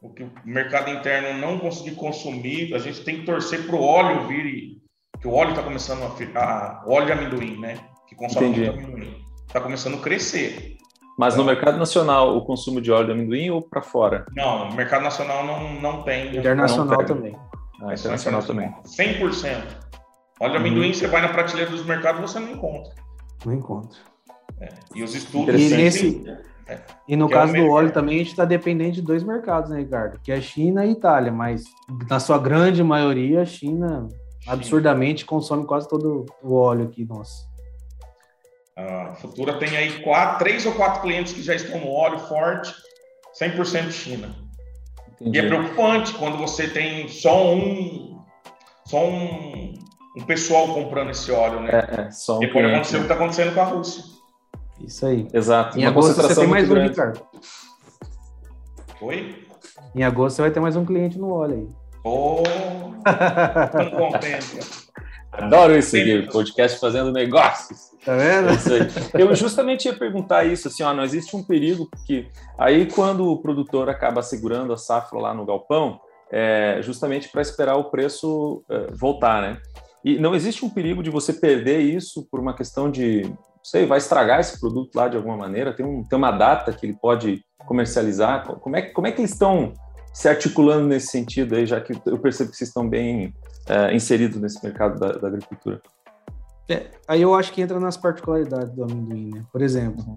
o 0.00 0.10
que 0.10 0.22
o 0.22 0.32
mercado 0.44 0.90
interno 0.90 1.38
não 1.38 1.58
conseguir 1.58 1.94
consumir, 1.94 2.74
a 2.74 2.78
gente 2.78 3.02
tem 3.04 3.20
que 3.20 3.26
torcer 3.26 3.66
para 3.66 3.76
o 3.76 3.82
óleo 3.82 4.26
vir, 4.26 4.46
e, 4.46 4.82
que 5.20 5.28
o 5.28 5.32
óleo 5.32 5.50
está 5.50 5.62
começando 5.62 6.02
a 6.04 6.10
ficar, 6.10 6.82
óleo 6.86 7.06
de 7.06 7.12
amendoim, 7.12 7.60
né? 7.60 7.78
Que 8.08 8.14
consome 8.14 8.48
Entendi. 8.48 8.70
muito 8.70 8.84
amendoim. 8.84 9.24
Está 9.46 9.60
começando 9.60 9.98
a 9.98 10.00
crescer. 10.00 10.78
Mas 11.18 11.36
no 11.36 11.44
mercado 11.44 11.76
nacional, 11.76 12.36
o 12.36 12.44
consumo 12.44 12.80
de 12.80 12.90
óleo 12.90 13.06
de 13.06 13.12
amendoim 13.12 13.50
ou 13.50 13.60
para 13.60 13.82
fora? 13.82 14.24
Não, 14.34 14.70
no 14.70 14.74
mercado 14.74 15.02
nacional 15.02 15.44
não, 15.44 15.74
não 15.74 16.02
tem. 16.02 16.34
Internacional 16.34 16.98
não 16.98 17.04
também. 17.04 17.36
Ah, 17.82 17.92
internacional 17.92 18.42
também. 18.42 18.74
100%. 18.84 19.62
Óleo 20.40 20.52
de 20.52 20.56
amendoim, 20.56 20.86
uhum. 20.86 20.94
você 20.94 21.06
vai 21.06 21.20
na 21.20 21.28
prateleira 21.28 21.70
dos 21.70 21.84
mercados, 21.84 22.22
você 22.22 22.38
não 22.38 22.50
encontra. 22.50 22.94
Não 23.44 23.52
encontra. 23.52 23.98
É. 24.60 24.68
E 24.94 25.02
os 25.02 25.14
estudos... 25.14 25.54
E 25.60 25.74
nesse... 25.76 26.24
E 27.08 27.16
no 27.16 27.26
que 27.26 27.34
é 27.34 27.36
caso 27.36 27.56
é 27.56 27.60
do 27.60 27.70
óleo 27.70 27.92
também, 27.92 28.16
a 28.16 28.18
gente 28.18 28.30
está 28.30 28.44
dependente 28.44 28.96
de 28.96 29.02
dois 29.02 29.22
mercados, 29.22 29.70
né, 29.70 29.78
Ricardo? 29.78 30.20
Que 30.22 30.32
é 30.32 30.40
China 30.40 30.84
e 30.84 30.92
Itália, 30.92 31.32
mas 31.32 31.64
na 32.08 32.20
sua 32.20 32.38
grande 32.38 32.82
maioria, 32.82 33.42
a 33.42 33.44
China, 33.44 34.08
China. 34.40 34.52
absurdamente 34.52 35.24
consome 35.24 35.66
quase 35.66 35.88
todo 35.88 36.26
o 36.42 36.54
óleo 36.54 36.84
aqui 36.84 37.04
nosso. 37.04 37.48
A 38.76 39.14
Futura 39.16 39.58
tem 39.58 39.76
aí 39.76 40.02
quatro, 40.02 40.38
três 40.38 40.64
ou 40.64 40.72
quatro 40.72 41.02
clientes 41.02 41.32
que 41.32 41.42
já 41.42 41.54
estão 41.54 41.78
no 41.80 41.90
óleo 41.90 42.18
forte, 42.20 42.72
100% 43.38 43.90
China. 43.90 44.34
Entendi. 45.20 45.38
E 45.38 45.40
é 45.40 45.46
preocupante 45.46 46.14
quando 46.14 46.38
você 46.38 46.68
tem 46.68 47.06
só 47.08 47.52
um, 47.54 48.24
só 48.86 49.06
um, 49.06 49.74
um 50.16 50.24
pessoal 50.24 50.68
comprando 50.72 51.10
esse 51.10 51.30
óleo, 51.30 51.60
né? 51.60 51.70
É, 51.72 52.00
é 52.02 52.10
só 52.10 52.36
um 52.36 52.40
Depois 52.40 52.64
aconteceu 52.64 53.00
o 53.00 53.02
que 53.02 53.12
está 53.12 53.14
acontecendo 53.14 53.54
com 53.54 53.60
a 53.60 53.64
Rússia. 53.64 54.19
Isso 54.84 55.06
aí. 55.06 55.26
Exato. 55.32 55.78
Em 55.78 55.82
Uma 55.82 55.90
agosto 55.90 56.14
você 56.14 56.34
tem 56.34 56.46
mais 56.46 56.70
um, 56.70 56.74
Ricardo. 56.74 57.20
Oi? 59.00 59.46
Em 59.94 60.02
agosto 60.02 60.36
você 60.36 60.42
vai 60.42 60.50
ter 60.50 60.60
mais 60.60 60.76
um 60.76 60.84
cliente 60.84 61.18
no 61.18 61.30
óleo 61.30 61.56
aí. 61.56 61.68
Oh, 62.04 62.42
tão 63.72 63.90
contente. 63.90 64.60
Adoro 65.32 65.76
isso 65.76 65.96
aqui, 65.96 66.28
podcast 66.30 66.80
fazendo 66.80 67.12
negócios. 67.12 67.90
Tá 68.04 68.16
vendo? 68.16 68.48
É 69.14 69.22
Eu 69.22 69.34
justamente 69.34 69.86
ia 69.86 69.94
perguntar 69.94 70.44
isso, 70.44 70.68
assim, 70.68 70.82
ó, 70.82 70.92
não 70.92 71.04
existe 71.04 71.36
um 71.36 71.42
perigo, 71.42 71.86
porque 71.86 72.28
aí 72.58 72.86
quando 72.86 73.30
o 73.30 73.40
produtor 73.40 73.88
acaba 73.88 74.22
segurando 74.22 74.72
a 74.72 74.76
safra 74.76 75.18
lá 75.18 75.34
no 75.34 75.44
galpão, 75.44 76.00
é 76.30 76.80
justamente 76.82 77.28
para 77.28 77.42
esperar 77.42 77.76
o 77.76 77.90
preço 77.90 78.62
é, 78.68 78.86
voltar, 78.92 79.42
né? 79.42 79.58
E 80.04 80.18
não 80.18 80.34
existe 80.34 80.64
um 80.64 80.70
perigo 80.70 81.02
de 81.02 81.10
você 81.10 81.32
perder 81.32 81.80
isso 81.80 82.26
por 82.30 82.40
uma 82.40 82.54
questão 82.54 82.90
de 82.90 83.30
sei, 83.62 83.86
vai 83.86 83.98
estragar 83.98 84.40
esse 84.40 84.58
produto 84.58 84.94
lá 84.94 85.08
de 85.08 85.16
alguma 85.16 85.36
maneira? 85.36 85.74
Tem, 85.74 85.84
um, 85.84 86.02
tem 86.02 86.18
uma 86.18 86.30
data 86.30 86.72
que 86.72 86.86
ele 86.86 86.96
pode 87.00 87.44
comercializar? 87.66 88.46
Como 88.46 88.76
é, 88.76 88.82
como 88.82 89.06
é 89.06 89.12
que 89.12 89.20
eles 89.20 89.32
estão 89.32 89.72
se 90.12 90.28
articulando 90.28 90.86
nesse 90.86 91.08
sentido 91.08 91.54
aí, 91.54 91.66
já 91.66 91.80
que 91.80 91.92
eu 92.06 92.18
percebo 92.18 92.50
que 92.50 92.56
vocês 92.56 92.68
estão 92.68 92.88
bem 92.88 93.32
é, 93.68 93.94
inseridos 93.94 94.40
nesse 94.40 94.62
mercado 94.64 94.98
da, 94.98 95.12
da 95.12 95.28
agricultura? 95.28 95.80
É, 96.68 96.90
aí 97.06 97.22
eu 97.22 97.34
acho 97.34 97.52
que 97.52 97.60
entra 97.60 97.78
nas 97.80 97.96
particularidades 97.96 98.72
do 98.72 98.84
amendoim, 98.84 99.30
né? 99.30 99.44
Por 99.52 99.60
exemplo, 99.60 100.04
uhum. 100.06 100.16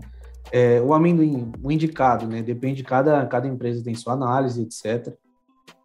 é, 0.51 0.81
o 0.81 0.93
amendoim, 0.93 1.51
o 1.61 1.71
indicado, 1.71 2.27
né? 2.27 2.41
Depende 2.41 2.77
de 2.77 2.83
cada, 2.83 3.25
cada 3.25 3.47
empresa 3.47 3.83
tem 3.83 3.95
sua 3.95 4.13
análise, 4.13 4.61
etc. 4.61 5.13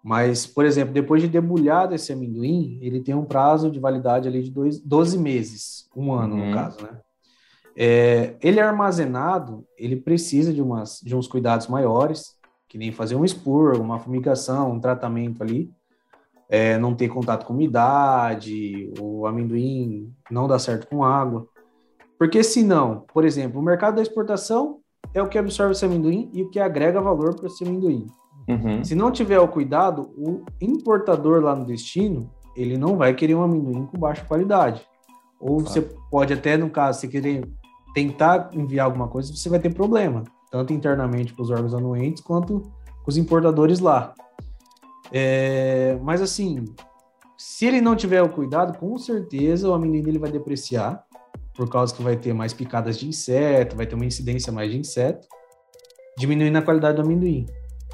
Mas, 0.02 0.46
por 0.46 0.64
exemplo, 0.64 0.92
depois 0.92 1.22
de 1.22 1.28
debulhado 1.28 1.94
esse 1.94 2.12
amendoim, 2.12 2.78
ele 2.82 3.00
tem 3.00 3.14
um 3.14 3.24
prazo 3.24 3.70
de 3.70 3.80
validade 3.80 4.28
ali 4.28 4.42
de 4.42 4.50
dois, 4.50 4.78
12 4.78 5.18
meses, 5.18 5.88
um 5.96 6.12
ano 6.12 6.36
uhum. 6.36 6.48
no 6.48 6.54
caso, 6.54 6.82
né? 6.82 6.98
É, 7.80 8.34
ele 8.42 8.58
é 8.58 8.62
armazenado, 8.64 9.64
ele 9.78 9.94
precisa 9.94 10.52
de, 10.52 10.60
umas, 10.60 11.00
de 11.00 11.14
uns 11.14 11.28
cuidados 11.28 11.68
maiores, 11.68 12.36
que 12.68 12.76
nem 12.76 12.90
fazer 12.90 13.14
um 13.14 13.24
expor, 13.24 13.80
uma 13.80 14.00
fumigação, 14.00 14.72
um 14.72 14.80
tratamento 14.80 15.44
ali, 15.44 15.70
é, 16.48 16.76
não 16.76 16.92
ter 16.92 17.08
contato 17.08 17.46
com 17.46 17.52
umidade, 17.52 18.92
o 18.98 19.28
amendoim 19.28 20.12
não 20.28 20.48
dá 20.48 20.58
certo 20.58 20.88
com 20.88 21.04
água. 21.04 21.46
Porque 22.18 22.42
senão, 22.42 23.04
por 23.14 23.24
exemplo, 23.24 23.60
o 23.60 23.64
mercado 23.64 23.94
da 23.94 24.02
exportação 24.02 24.80
é 25.14 25.22
o 25.22 25.28
que 25.28 25.38
absorve 25.38 25.70
esse 25.70 25.84
amendoim 25.84 26.28
e 26.32 26.42
o 26.42 26.50
que 26.50 26.58
agrega 26.58 27.00
valor 27.00 27.36
para 27.36 27.46
esse 27.46 27.62
amendoim. 27.62 28.08
Uhum. 28.48 28.82
Se 28.82 28.96
não 28.96 29.12
tiver 29.12 29.38
o 29.38 29.46
cuidado, 29.46 30.10
o 30.16 30.44
importador 30.60 31.42
lá 31.42 31.54
no 31.54 31.64
destino, 31.64 32.28
ele 32.56 32.76
não 32.76 32.96
vai 32.96 33.14
querer 33.14 33.36
um 33.36 33.42
amendoim 33.42 33.86
com 33.86 33.96
baixa 33.96 34.24
qualidade. 34.24 34.84
Ou 35.38 35.60
você 35.60 35.80
pode 36.10 36.32
até, 36.32 36.56
no 36.56 36.68
caso, 36.68 36.98
você 36.98 37.06
querer 37.06 37.46
tentar 37.98 38.50
enviar 38.52 38.86
alguma 38.86 39.08
coisa, 39.08 39.34
você 39.34 39.48
vai 39.48 39.58
ter 39.58 39.74
problema, 39.74 40.22
tanto 40.52 40.72
internamente 40.72 41.34
com 41.34 41.42
os 41.42 41.50
órgãos 41.50 41.74
anuentes, 41.74 42.22
quanto 42.22 42.60
com 42.60 43.08
os 43.08 43.16
importadores 43.16 43.80
lá. 43.80 44.14
É, 45.10 45.98
mas 46.00 46.22
assim, 46.22 46.64
se 47.36 47.66
ele 47.66 47.80
não 47.80 47.96
tiver 47.96 48.22
o 48.22 48.28
cuidado, 48.28 48.78
com 48.78 48.96
certeza 48.98 49.68
o 49.68 49.74
amendoim 49.74 50.02
dele 50.02 50.18
vai 50.18 50.30
depreciar, 50.30 51.04
por 51.56 51.68
causa 51.68 51.92
que 51.92 52.00
vai 52.00 52.16
ter 52.16 52.32
mais 52.32 52.52
picadas 52.52 52.96
de 52.96 53.08
inseto, 53.08 53.76
vai 53.76 53.84
ter 53.84 53.96
uma 53.96 54.06
incidência 54.06 54.52
mais 54.52 54.70
de 54.70 54.78
inseto, 54.78 55.26
diminuindo 56.16 56.56
a 56.56 56.62
qualidade 56.62 56.98
do 56.98 57.02
amendoim. 57.02 57.46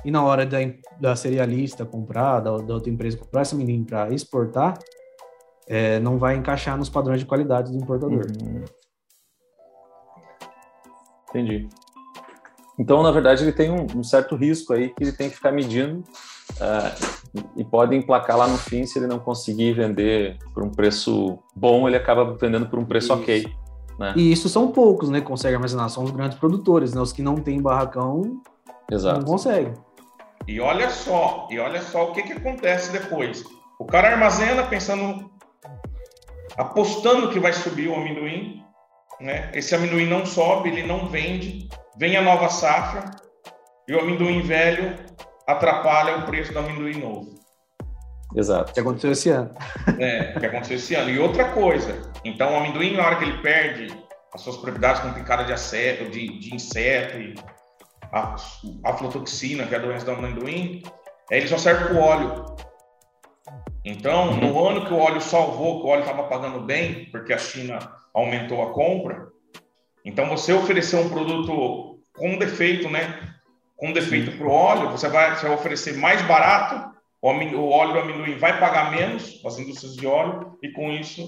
E 0.05 0.11
na 0.11 0.23
hora 0.23 0.45
da, 0.45 0.59
da 1.01 1.17
cerealista 1.17 1.87
comprar, 1.87 2.41
da, 2.41 2.59
da 2.59 2.75
outra 2.75 2.91
empresa 2.91 3.17
comprar 3.17 3.41
esse 3.41 3.55
amendoim 3.55 3.85
para 3.85 4.13
exportar, 4.13 4.79
é, 5.67 5.99
não 5.99 6.19
vai 6.19 6.37
encaixar 6.37 6.77
nos 6.77 6.91
padrões 6.91 7.21
de 7.21 7.27
qualidade 7.27 7.73
do 7.73 7.79
importador. 7.79 8.27
Uhum. 8.27 8.65
Entendi. 11.35 11.69
Então, 12.79 13.03
na 13.03 13.11
verdade, 13.11 13.43
ele 13.43 13.53
tem 13.53 13.71
um, 13.71 13.87
um, 13.97 14.05
certo 14.05 14.37
risco 14.37 14.73
aí 14.73 14.89
que 14.89 15.03
ele 15.03 15.13
tem 15.13 15.29
que 15.29 15.37
ficar 15.37 15.51
medindo 15.51 15.99
uh, 15.99 17.43
e 17.57 17.65
pode 17.65 17.97
emplacar 17.97 18.37
lá 18.37 18.47
no 18.47 18.57
fim 18.57 18.87
se 18.87 18.99
ele 18.99 19.09
não 19.09 19.19
conseguir 19.19 19.73
vender 19.73 20.39
por 20.53 20.63
um 20.63 20.71
preço 20.71 21.39
bom, 21.55 21.89
ele 21.89 21.97
acaba 21.97 22.37
vendendo 22.37 22.67
por 22.67 22.79
um 22.79 22.85
preço 22.85 23.13
isso. 23.13 23.15
ok. 23.15 23.47
Né? 23.99 24.13
E 24.17 24.33
isso 24.33 24.49
são 24.49 24.73
poucos, 24.73 25.09
né? 25.09 25.21
Conseguem 25.21 25.57
armazenar, 25.57 25.89
são 25.89 26.05
os 26.05 26.11
grandes 26.11 26.39
produtores, 26.39 26.95
né? 26.95 27.01
Os 27.01 27.13
que 27.13 27.23
não 27.23 27.37
têm 27.37 27.61
barracão 27.61 28.41
Exato. 28.91 29.21
não 29.21 29.27
conseguem. 29.27 29.73
E 30.47 30.61
olha 30.61 30.91
só, 30.91 31.49
e 31.51 31.59
olha 31.59 31.81
só 31.81 32.11
o 32.11 32.13
que, 32.13 32.23
que 32.23 32.33
acontece 32.33 32.93
depois. 32.93 33.45
O 33.79 33.85
cara 33.85 34.11
armazena 34.11 34.65
pensando, 34.65 35.31
apostando 36.57 37.31
que 37.31 37.39
vai 37.39 37.53
subir 37.53 37.89
o 37.89 37.95
amendoim, 37.95 38.64
né? 39.25 39.51
Esse 39.55 39.75
amendoim 39.75 40.07
não 40.07 40.27
sobe, 40.27 40.69
ele 40.69 40.83
não 40.87 41.09
vende, 41.09 41.67
vem 41.97 42.15
a 42.15 42.23
nova 42.23 42.51
safra 42.51 43.11
e 43.89 43.95
o 43.95 44.01
amendoim 44.01 44.43
velho 44.43 44.95
atrapalha 45.47 46.19
o 46.19 46.27
preço 46.27 46.53
do 46.53 46.59
amendoim 46.59 47.01
novo. 47.01 47.35
Exato. 48.37 48.71
O 48.71 48.75
que 48.75 48.81
aconteceu 48.81 49.13
esse 49.13 49.31
ano. 49.31 49.55
É, 49.99 50.35
o 50.37 50.41
que 50.41 50.47
aconteceu 50.47 50.77
esse 50.77 50.95
ano. 50.95 51.09
E 51.09 51.19
outra 51.19 51.53
coisa, 51.53 52.03
então 52.23 52.53
o 52.53 52.57
amendoim, 52.57 52.97
na 52.97 53.07
hora 53.07 53.17
que 53.17 53.25
ele 53.25 53.39
perde 53.39 53.97
as 54.35 54.43
suas 54.43 54.57
propriedades 54.57 55.01
com 55.01 55.15
picada 55.15 55.45
de, 55.45 55.55
aceto, 55.55 56.11
de, 56.11 56.39
de 56.39 56.55
inseto 56.55 57.17
e 57.19 57.35
a 58.13 58.37
aflotoxina, 58.85 59.67
que 59.67 59.75
é 59.75 59.79
a 59.79 59.81
doença 59.81 60.05
do 60.05 60.13
amendoim, 60.13 60.83
ele 61.31 61.49
só 61.49 61.57
serve 61.57 61.87
para 61.87 61.95
o 61.95 61.99
óleo. 61.99 62.57
Então, 63.85 64.37
no 64.37 64.67
ano 64.67 64.87
que 64.87 64.95
o 64.95 64.99
óleo 64.99 65.21
salvou, 65.21 65.81
que 65.81 65.87
o 65.87 65.91
óleo 65.91 66.01
estava 66.01 66.25
pagando 66.25 66.61
bem, 66.61 67.05
porque 67.11 67.33
a 67.33 67.39
China 67.39 67.79
aumentou 68.15 68.63
a 68.63 68.73
compra, 68.73 69.29
então 70.05 70.29
você 70.29 70.53
oferecer 70.53 70.97
um 70.97 71.11
produto 71.11 72.01
com 72.17 72.39
defeito, 72.39 72.89
né? 72.89 73.35
Com 73.77 73.93
defeito 73.93 74.37
para 74.39 74.47
o 74.47 74.51
óleo, 74.51 74.91
você 74.91 75.09
vai, 75.09 75.37
você 75.37 75.47
vai 75.47 75.57
oferecer 75.57 75.97
mais 75.97 76.23
barato, 76.23 76.95
o, 77.21 77.29
o 77.31 77.71
óleo 77.71 77.93
do 77.93 77.99
amendoim 78.01 78.37
vai 78.37 78.59
pagar 78.59 78.91
menos, 78.91 79.41
as 79.45 79.59
indústrias 79.59 79.97
de 79.97 80.07
óleo, 80.07 80.57
e 80.63 80.71
com 80.71 80.91
isso 80.91 81.27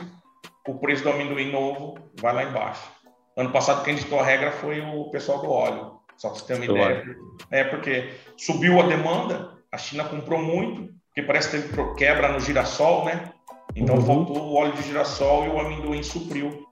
o 0.67 0.79
preço 0.79 1.03
do 1.03 1.11
amendoim 1.11 1.51
novo 1.51 1.99
vai 2.19 2.35
lá 2.35 2.45
embaixo. 2.45 2.89
Ano 3.37 3.51
passado 3.51 3.85
quem 3.85 3.95
ditou 3.95 4.19
a 4.19 4.25
regra 4.25 4.51
foi 4.51 4.81
o 4.81 5.11
pessoal 5.11 5.41
do 5.41 5.51
óleo. 5.51 5.97
Só 6.17 6.31
para 6.31 6.39
você 6.39 6.47
ter 6.47 6.55
uma 6.55 6.65
ideia. 6.65 7.17
É 7.51 7.65
porque 7.65 8.15
subiu 8.37 8.81
a 8.81 8.87
demanda, 8.87 9.59
a 9.71 9.77
China 9.77 10.05
comprou 10.05 10.41
muito, 10.41 10.93
porque 11.17 11.23
parece 11.23 11.49
que 11.49 11.69
teve 11.69 11.95
quebra 11.95 12.31
no 12.31 12.39
girassol, 12.39 13.07
né? 13.07 13.33
Então 13.75 13.97
uhum. 13.97 14.03
faltou 14.03 14.37
o 14.37 14.55
óleo 14.55 14.75
de 14.75 14.83
girassol 14.83 15.47
e 15.47 15.49
o 15.49 15.59
amendoim 15.59 16.03
supriu. 16.03 16.67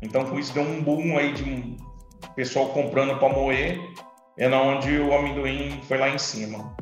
Então 0.00 0.24
com 0.24 0.38
isso 0.38 0.54
deu 0.54 0.62
um 0.62 0.80
boom 0.80 1.18
aí 1.18 1.32
de 1.32 1.42
um 1.42 1.76
pessoal 2.36 2.68
comprando 2.68 3.18
para 3.18 3.28
moer, 3.28 3.80
é 4.38 4.48
na 4.48 4.62
onde 4.62 4.96
o 5.00 5.12
amendoim 5.12 5.80
foi 5.82 5.98
lá 5.98 6.08
em 6.08 6.18
cima, 6.18 6.76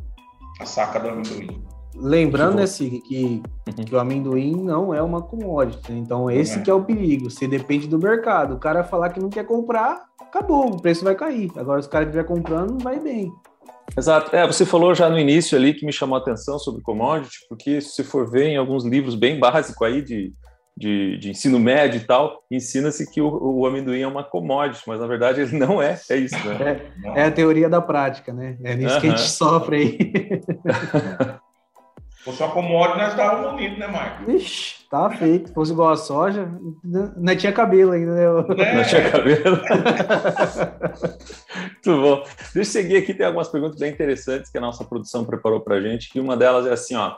a 0.60 0.66
saca 0.66 1.00
do 1.00 1.08
amendoim. 1.08 1.64
Lembrando, 1.94 2.56
né, 2.56 2.66
Sig, 2.66 3.00
que, 3.00 3.42
uhum. 3.66 3.84
que 3.84 3.94
o 3.94 3.98
amendoim 3.98 4.54
não 4.62 4.92
é 4.94 5.02
uma 5.02 5.22
commodity. 5.22 5.90
Né? 5.90 5.98
Então, 5.98 6.30
esse 6.30 6.58
é. 6.58 6.62
que 6.62 6.70
é 6.70 6.74
o 6.74 6.84
perigo. 6.84 7.28
Você 7.28 7.48
depende 7.48 7.88
do 7.88 7.98
mercado. 7.98 8.54
O 8.54 8.60
cara 8.60 8.84
falar 8.84 9.10
que 9.10 9.18
não 9.18 9.28
quer 9.28 9.44
comprar, 9.44 10.04
acabou, 10.20 10.70
o 10.70 10.80
preço 10.80 11.02
vai 11.02 11.16
cair. 11.16 11.50
Agora, 11.56 11.82
se 11.82 11.88
o 11.88 11.90
cara 11.90 12.04
estiver 12.04 12.24
comprando, 12.24 12.80
vai 12.82 13.00
bem. 13.00 13.32
Exato. 13.96 14.34
É, 14.34 14.46
você 14.46 14.64
falou 14.64 14.94
já 14.94 15.08
no 15.08 15.18
início 15.18 15.56
ali 15.56 15.74
que 15.74 15.84
me 15.84 15.92
chamou 15.92 16.16
a 16.16 16.20
atenção 16.20 16.58
sobre 16.58 16.82
commodity, 16.82 17.38
porque 17.48 17.80
se 17.80 18.04
for 18.04 18.30
ver 18.30 18.46
em 18.48 18.56
alguns 18.56 18.84
livros 18.84 19.14
bem 19.14 19.38
básicos 19.38 19.86
aí 19.86 20.02
de, 20.02 20.32
de, 20.76 21.18
de 21.18 21.30
ensino 21.30 21.58
médio 21.58 22.00
e 22.00 22.04
tal, 22.04 22.42
ensina-se 22.50 23.10
que 23.10 23.20
o, 23.20 23.28
o, 23.28 23.66
amendoim 23.66 24.00
é 24.00 24.06
uma 24.06 24.24
commodity, 24.24 24.82
mas 24.86 25.00
na 25.00 25.06
verdade 25.06 25.40
ele 25.40 25.58
não 25.58 25.82
é, 25.82 25.98
é 26.08 26.16
isso, 26.16 26.36
né? 26.46 26.80
É, 27.14 27.20
é 27.20 27.24
a 27.24 27.30
teoria 27.30 27.68
da 27.68 27.80
prática, 27.80 28.32
né? 28.32 28.56
É 28.62 28.74
nisso 28.74 29.00
que 29.00 29.06
a 29.06 29.10
gente 29.10 29.28
sofre 29.28 29.76
aí. 29.76 30.40
Se 32.20 32.24
fosse 32.24 32.42
uma 32.42 32.52
commodity, 32.52 32.98
nós 32.98 33.12
estávamos 33.12 33.52
unidos, 33.54 33.78
né, 33.78 33.86
Marcos? 33.86 34.28
Ixi, 34.34 34.86
tá 34.90 35.08
feito. 35.08 35.48
Se 35.48 35.54
fosse 35.54 35.72
igual 35.72 35.88
a 35.88 35.96
soja, 35.96 36.52
não 36.84 37.34
tinha 37.34 37.50
cabelo 37.50 37.92
ainda, 37.92 38.12
né? 38.12 38.24
É. 38.62 38.74
Não 38.74 38.84
tinha 38.84 39.10
cabelo. 39.10 39.56
Muito 41.64 42.02
bom. 42.02 42.22
Deixa 42.52 42.58
eu 42.58 42.64
seguir 42.66 42.98
aqui, 42.98 43.14
tem 43.14 43.24
algumas 43.24 43.48
perguntas 43.48 43.78
bem 43.78 43.90
interessantes 43.90 44.50
que 44.50 44.58
a 44.58 44.60
nossa 44.60 44.84
produção 44.84 45.24
preparou 45.24 45.60
para 45.60 45.76
a 45.76 45.80
gente, 45.80 46.10
que 46.10 46.20
uma 46.20 46.36
delas 46.36 46.66
é 46.66 46.72
assim, 46.74 46.94
ó. 46.94 47.16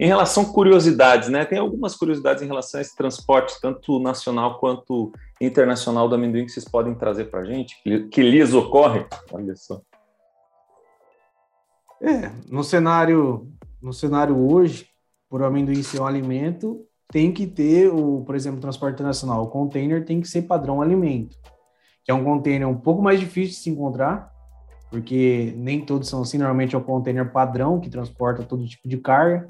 Em 0.00 0.08
relação 0.08 0.42
a 0.42 0.52
curiosidades, 0.52 1.28
né? 1.28 1.44
Tem 1.44 1.60
algumas 1.60 1.94
curiosidades 1.94 2.42
em 2.42 2.46
relação 2.46 2.78
a 2.78 2.80
esse 2.80 2.96
transporte, 2.96 3.54
tanto 3.60 4.00
nacional 4.00 4.58
quanto 4.58 5.12
internacional 5.40 6.08
do 6.08 6.16
amendoim, 6.16 6.44
que 6.44 6.50
vocês 6.50 6.68
podem 6.68 6.96
trazer 6.96 7.26
para 7.26 7.42
a 7.42 7.44
gente, 7.44 7.80
que, 7.84 8.08
que 8.08 8.20
lhes 8.20 8.52
ocorre. 8.52 9.06
Olha 9.30 9.54
só. 9.54 9.80
É, 12.02 12.32
no 12.50 12.64
cenário 12.64 13.46
no 13.82 13.92
cenário 13.92 14.36
hoje, 14.36 14.86
por 15.28 15.42
amendoim 15.42 15.82
ser 15.82 16.00
um 16.00 16.06
alimento, 16.06 16.84
tem 17.10 17.32
que 17.32 17.46
ter, 17.46 17.88
o, 17.88 18.22
por 18.24 18.34
exemplo, 18.34 18.60
transporte 18.60 18.94
internacional. 18.94 19.42
O 19.42 19.48
container 19.48 20.04
tem 20.04 20.20
que 20.20 20.28
ser 20.28 20.42
padrão 20.42 20.80
alimento, 20.80 21.36
que 22.04 22.10
é 22.10 22.14
um 22.14 22.24
container 22.24 22.68
um 22.68 22.76
pouco 22.76 23.02
mais 23.02 23.18
difícil 23.18 23.54
de 23.54 23.62
se 23.62 23.70
encontrar, 23.70 24.30
porque 24.90 25.54
nem 25.56 25.84
todos 25.84 26.08
são 26.08 26.22
assim. 26.22 26.38
Normalmente 26.38 26.74
é 26.74 26.78
o 26.78 26.82
container 26.82 27.30
padrão 27.30 27.80
que 27.80 27.90
transporta 27.90 28.42
todo 28.42 28.66
tipo 28.66 28.88
de 28.88 28.96
carga. 28.98 29.46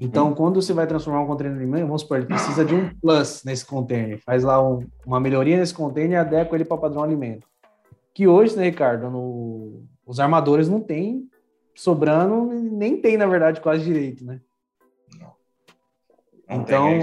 Então, 0.00 0.30
hum. 0.30 0.34
quando 0.34 0.62
você 0.62 0.72
vai 0.72 0.86
transformar 0.86 1.22
um 1.22 1.26
container 1.26 1.56
em 1.56 1.60
alimento, 1.60 1.86
vamos 1.86 2.02
supor, 2.02 2.18
ele 2.18 2.26
precisa 2.26 2.64
de 2.64 2.74
um 2.74 2.88
plus 3.00 3.42
nesse 3.44 3.66
container. 3.66 4.18
Faz 4.24 4.44
lá 4.44 4.62
um, 4.62 4.86
uma 5.04 5.18
melhoria 5.18 5.56
nesse 5.56 5.74
container 5.74 6.12
e 6.12 6.16
adequa 6.16 6.54
ele 6.54 6.64
para 6.64 6.76
padrão 6.76 7.02
alimento. 7.02 7.46
Que 8.14 8.26
hoje, 8.26 8.56
né, 8.56 8.64
Ricardo, 8.64 9.10
no, 9.10 9.82
os 10.06 10.20
armadores 10.20 10.68
não 10.68 10.80
têm 10.80 11.28
sobrando, 11.78 12.46
nem 12.52 13.00
tem, 13.00 13.16
na 13.16 13.26
verdade, 13.26 13.60
quase 13.60 13.84
direito, 13.84 14.24
né? 14.24 14.40
Não. 15.16 15.26
Não 16.48 16.62
então, 16.62 16.98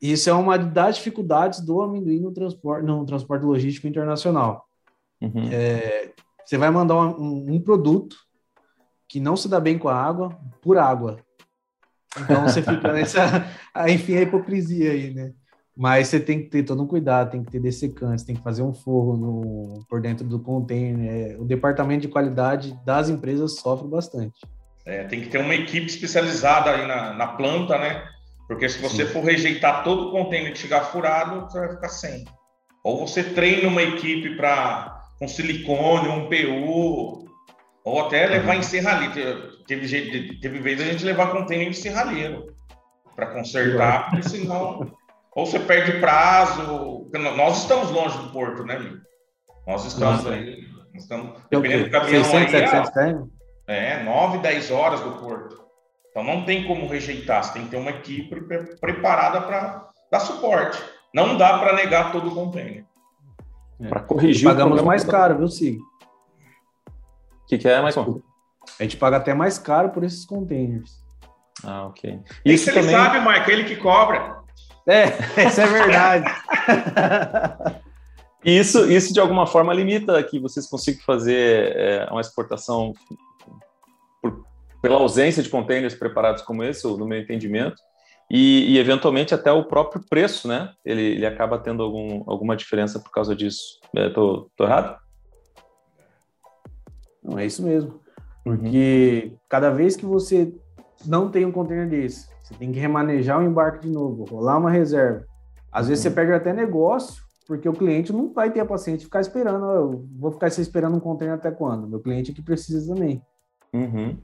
isso 0.00 0.30
é 0.30 0.32
uma 0.32 0.56
das 0.56 0.96
dificuldades 0.96 1.60
do 1.60 1.82
amendoim 1.82 2.20
no 2.20 2.30
transporte, 2.30 2.86
no 2.86 3.04
transporte 3.04 3.44
logístico 3.44 3.88
internacional. 3.88 4.68
Uhum. 5.20 5.50
É, 5.50 6.12
você 6.44 6.56
vai 6.56 6.70
mandar 6.70 6.94
um, 6.94 7.52
um, 7.52 7.60
produto 7.60 8.16
que 9.08 9.18
não 9.18 9.36
se 9.36 9.48
dá 9.48 9.58
bem 9.58 9.76
com 9.76 9.88
a 9.88 9.96
água, 9.96 10.38
por 10.62 10.78
água. 10.78 11.18
Então 12.16 12.44
você 12.44 12.62
fica 12.62 12.92
nessa, 12.94 13.44
enfim, 13.90 14.18
a 14.18 14.22
hipocrisia 14.22 14.92
aí, 14.92 15.12
né? 15.12 15.32
Mas 15.78 16.08
você 16.08 16.18
tem 16.18 16.42
que 16.42 16.50
ter 16.50 16.64
todo 16.64 16.82
um 16.82 16.88
cuidado, 16.88 17.30
tem 17.30 17.44
que 17.44 17.52
ter 17.52 17.60
dessecante, 17.60 18.26
tem 18.26 18.34
que 18.34 18.42
fazer 18.42 18.62
um 18.62 18.74
forro 18.74 19.16
no, 19.16 19.86
por 19.88 20.00
dentro 20.00 20.26
do 20.26 20.40
container. 20.40 21.08
É, 21.08 21.36
o 21.38 21.44
departamento 21.44 22.02
de 22.02 22.08
qualidade 22.08 22.76
das 22.84 23.08
empresas 23.08 23.60
sofre 23.60 23.86
bastante. 23.86 24.40
É, 24.84 25.04
tem 25.04 25.20
que 25.20 25.28
ter 25.28 25.38
uma 25.38 25.54
equipe 25.54 25.86
especializada 25.86 26.70
aí 26.70 26.84
na, 26.84 27.14
na 27.14 27.28
planta, 27.28 27.78
né? 27.78 28.02
Porque 28.48 28.68
se 28.68 28.80
você 28.80 29.06
Sim. 29.06 29.12
for 29.12 29.22
rejeitar 29.22 29.84
todo 29.84 30.08
o 30.08 30.10
container 30.10 30.52
que 30.52 30.58
chegar 30.58 30.80
furado, 30.80 31.42
você 31.42 31.60
vai 31.60 31.70
ficar 31.70 31.88
sem. 31.90 32.24
Ou 32.82 33.06
você 33.06 33.22
treina 33.22 33.68
uma 33.68 33.82
equipe 33.82 34.36
para 34.36 35.00
um 35.22 35.28
silicone, 35.28 36.08
um 36.08 36.28
PU, 36.28 37.24
ou 37.84 38.00
até 38.00 38.26
levar 38.26 38.54
uhum. 38.54 38.58
em 38.58 38.62
serralheiro. 38.64 39.64
Teve, 39.64 40.40
teve 40.40 40.58
vez 40.58 40.80
a 40.80 40.84
gente 40.84 41.04
levar 41.04 41.30
container 41.30 41.68
em 41.68 41.72
serralheiro 41.72 42.52
para 43.14 43.26
consertar, 43.26 44.10
porque 44.10 44.28
senão 44.28 44.97
ou 45.38 45.46
você 45.46 45.60
perde 45.60 46.00
prazo. 46.00 47.08
Nós 47.36 47.58
estamos 47.58 47.92
longe 47.92 48.18
do 48.18 48.30
porto, 48.30 48.64
né, 48.64 48.74
amigo? 48.74 48.96
Nós 49.64 49.84
estamos 49.84 50.24
Nossa. 50.24 50.34
aí. 50.34 50.66
Nós 50.92 51.02
estamos, 51.04 51.40
dependendo 51.48 51.84
do 51.84 51.90
caminhão 51.92 52.24
600, 52.24 52.54
aí, 52.54 52.68
700 52.68 53.28
é, 53.68 54.02
9, 54.02 54.38
10 54.38 54.70
horas 54.72 55.00
do 55.00 55.12
porto. 55.12 55.64
Então 56.10 56.24
não 56.24 56.44
tem 56.44 56.66
como 56.66 56.88
rejeitar, 56.88 57.44
você 57.44 57.52
tem 57.52 57.64
que 57.64 57.70
ter 57.70 57.76
uma 57.76 57.90
equipe 57.90 58.40
preparada 58.80 59.42
para 59.42 59.88
dar 60.10 60.18
suporte. 60.18 60.82
Não 61.14 61.36
dá 61.36 61.56
para 61.58 61.74
negar 61.74 62.10
todo 62.10 62.30
o 62.30 62.34
container. 62.34 62.84
É. 63.80 63.88
Para 63.88 64.00
corrigir 64.00 64.48
pagamos 64.48 64.82
mais 64.82 65.04
caro, 65.04 65.38
viu, 65.38 65.46
Sig? 65.48 65.76
O 65.76 67.46
que, 67.46 67.58
que 67.58 67.68
é, 67.68 67.80
Maicon? 67.80 68.20
A 68.80 68.82
gente 68.82 68.96
paga 68.96 69.18
até 69.18 69.32
mais 69.32 69.56
caro 69.56 69.90
por 69.90 70.02
esses 70.02 70.24
containers. 70.24 71.00
Ah, 71.62 71.86
ok. 71.86 72.20
Isso, 72.44 72.66
também... 72.66 72.82
ele 72.82 72.92
sabe, 72.92 73.20
Mike, 73.20 73.50
ele 73.52 73.64
que 73.64 73.76
cobra. 73.76 74.37
É, 74.88 75.08
isso 75.46 75.60
é 75.60 75.66
verdade. 75.66 76.24
isso, 78.42 78.90
isso 78.90 79.12
de 79.12 79.20
alguma 79.20 79.46
forma 79.46 79.74
limita 79.74 80.22
que 80.22 80.40
vocês 80.40 80.66
consigam 80.66 81.02
fazer 81.04 81.76
é, 81.76 82.08
uma 82.10 82.22
exportação 82.22 82.94
por, 84.22 84.44
pela 84.80 84.96
ausência 84.96 85.42
de 85.42 85.50
containers 85.50 85.94
preparados 85.94 86.42
como 86.42 86.64
esse, 86.64 86.86
no 86.86 87.06
meu 87.06 87.20
entendimento, 87.20 87.76
e, 88.30 88.74
e, 88.74 88.78
eventualmente 88.78 89.34
até 89.34 89.50
o 89.50 89.64
próprio 89.64 90.02
preço, 90.08 90.48
né? 90.48 90.72
Ele, 90.84 91.02
ele 91.02 91.26
acaba 91.26 91.58
tendo 91.58 91.82
algum, 91.82 92.22
alguma 92.26 92.54
diferença 92.54 93.00
por 93.00 93.10
causa 93.10 93.34
disso. 93.34 93.80
Estou 93.94 94.50
é, 94.60 94.62
errado? 94.62 94.98
Não, 97.22 97.38
é 97.38 97.46
isso 97.46 97.62
mesmo. 97.62 98.00
Porque 98.44 99.30
uhum. 99.30 99.38
cada 99.48 99.70
vez 99.70 99.96
que 99.96 100.04
você 100.04 100.52
não 101.06 101.30
tem 101.30 101.46
um 101.46 101.52
container 101.52 101.88
desse, 101.88 102.28
você 102.48 102.54
tem 102.54 102.72
que 102.72 102.78
remanejar 102.78 103.38
o 103.38 103.42
embarque 103.42 103.86
de 103.86 103.92
novo, 103.92 104.24
rolar 104.24 104.56
uma 104.56 104.70
reserva. 104.70 105.26
Às 105.70 105.88
vezes 105.88 106.02
você 106.02 106.08
uhum. 106.08 106.14
perde 106.14 106.32
até 106.32 106.50
negócio, 106.50 107.22
porque 107.46 107.68
o 107.68 107.74
cliente 107.74 108.10
não 108.10 108.32
vai 108.32 108.50
ter 108.50 108.60
a 108.60 108.64
paciência 108.64 109.00
de 109.00 109.04
ficar 109.04 109.20
esperando. 109.20 109.66
Eu 109.66 110.06
vou 110.18 110.32
ficar 110.32 110.48
esperando 110.48 110.96
um 110.96 111.00
container 111.00 111.36
até 111.36 111.50
quando? 111.50 111.86
Meu 111.86 112.00
cliente 112.00 112.30
é 112.30 112.34
que 112.34 112.40
precisa 112.40 112.94
também. 112.94 113.22
Uhum. 113.70 114.16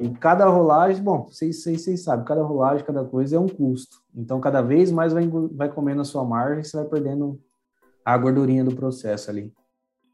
E 0.00 0.10
cada 0.20 0.46
rolagem, 0.46 1.02
bom, 1.02 1.24
vocês, 1.24 1.60
vocês, 1.60 1.82
vocês 1.82 2.04
sabem, 2.04 2.24
cada 2.24 2.42
rolagem, 2.44 2.86
cada 2.86 3.04
coisa 3.04 3.34
é 3.34 3.40
um 3.40 3.48
custo. 3.48 3.96
Então, 4.14 4.40
cada 4.40 4.62
vez 4.62 4.92
mais 4.92 5.12
vai, 5.12 5.28
vai 5.52 5.68
comendo 5.68 6.02
a 6.02 6.04
sua 6.04 6.24
margem, 6.24 6.62
você 6.62 6.76
vai 6.76 6.86
perdendo 6.86 7.40
a 8.04 8.16
gordurinha 8.16 8.64
do 8.64 8.76
processo 8.76 9.28
ali. 9.28 9.52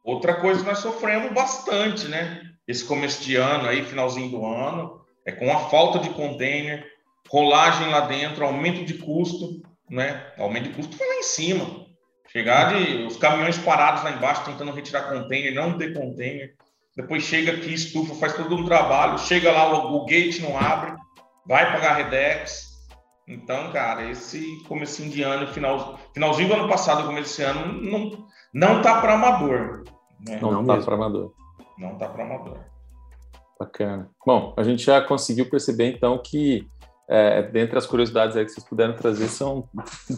Outra 0.02 0.40
coisa 0.40 0.64
nós 0.64 0.78
sofremos 0.78 1.34
bastante, 1.34 2.08
né? 2.08 2.40
Esse 2.66 2.84
começo 2.84 3.22
de 3.22 3.36
ano 3.36 3.68
aí, 3.68 3.84
finalzinho 3.84 4.30
do 4.30 4.46
ano, 4.46 5.02
é 5.26 5.32
com 5.32 5.52
a 5.52 5.68
falta 5.68 5.98
de 5.98 6.08
container, 6.10 6.86
rolagem 7.30 7.88
lá 7.88 8.00
dentro, 8.00 8.44
aumento 8.44 8.84
de 8.84 8.94
custo, 8.94 9.62
né? 9.90 10.32
Aumento 10.38 10.68
de 10.68 10.74
custo 10.74 10.96
foi 10.96 11.06
lá 11.06 11.14
em 11.14 11.22
cima. 11.22 11.86
Chegar 12.28 12.74
de 12.74 13.04
os 13.04 13.16
caminhões 13.16 13.58
parados 13.58 14.02
lá 14.02 14.10
embaixo 14.10 14.44
tentando 14.44 14.72
retirar 14.72 15.08
container, 15.08 15.54
não 15.54 15.78
ter 15.78 15.94
container 15.94 16.54
depois 16.98 17.22
chega 17.22 17.52
aqui, 17.52 17.72
estufa, 17.72 18.12
faz 18.16 18.34
todo 18.34 18.56
um 18.56 18.64
trabalho, 18.64 19.20
chega 19.20 19.52
lá, 19.52 19.72
o, 19.72 19.98
o 19.98 20.04
gate 20.04 20.40
não 20.40 20.58
abre, 20.58 20.96
vai 21.46 21.70
pagar 21.70 21.94
Redex. 21.94 22.66
Então, 23.24 23.70
cara, 23.70 24.10
esse 24.10 24.64
comecinho 24.64 25.08
de 25.08 25.22
ano, 25.22 25.46
final, 25.46 25.96
finalzinho 26.12 26.48
do 26.48 26.54
ano 26.54 26.68
passado, 26.68 27.06
começo 27.06 27.28
desse 27.28 27.42
ano, 27.44 27.72
não, 27.72 28.26
não 28.52 28.82
tá 28.82 29.00
para 29.00 29.14
amador. 29.14 29.84
Né? 30.26 30.40
Não, 30.42 30.50
não 30.50 30.66
tá 30.66 30.84
para 30.84 30.96
amador. 30.96 31.32
Não 31.78 31.96
tá 31.96 32.08
para 32.08 32.24
amador. 32.24 32.58
Bacana. 33.60 34.10
Bom, 34.26 34.52
a 34.56 34.64
gente 34.64 34.82
já 34.82 35.00
conseguiu 35.00 35.48
perceber 35.48 35.94
então 35.94 36.18
que 36.20 36.66
é, 37.08 37.42
dentre 37.42 37.78
as 37.78 37.86
curiosidades 37.86 38.34
que 38.36 38.48
vocês 38.48 38.68
puderam 38.68 38.94
trazer 38.94 39.28
são 39.28 39.68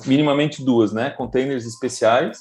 minimamente 0.07 0.65
duas, 0.65 0.93
né? 0.93 1.11
Containers 1.11 1.65
especiais 1.65 2.39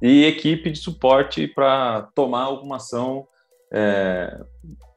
e 0.00 0.24
equipe 0.24 0.70
de 0.70 0.78
suporte 0.78 1.46
para 1.46 2.08
tomar 2.14 2.42
alguma 2.42 2.76
ação 2.76 3.26
é, 3.72 4.40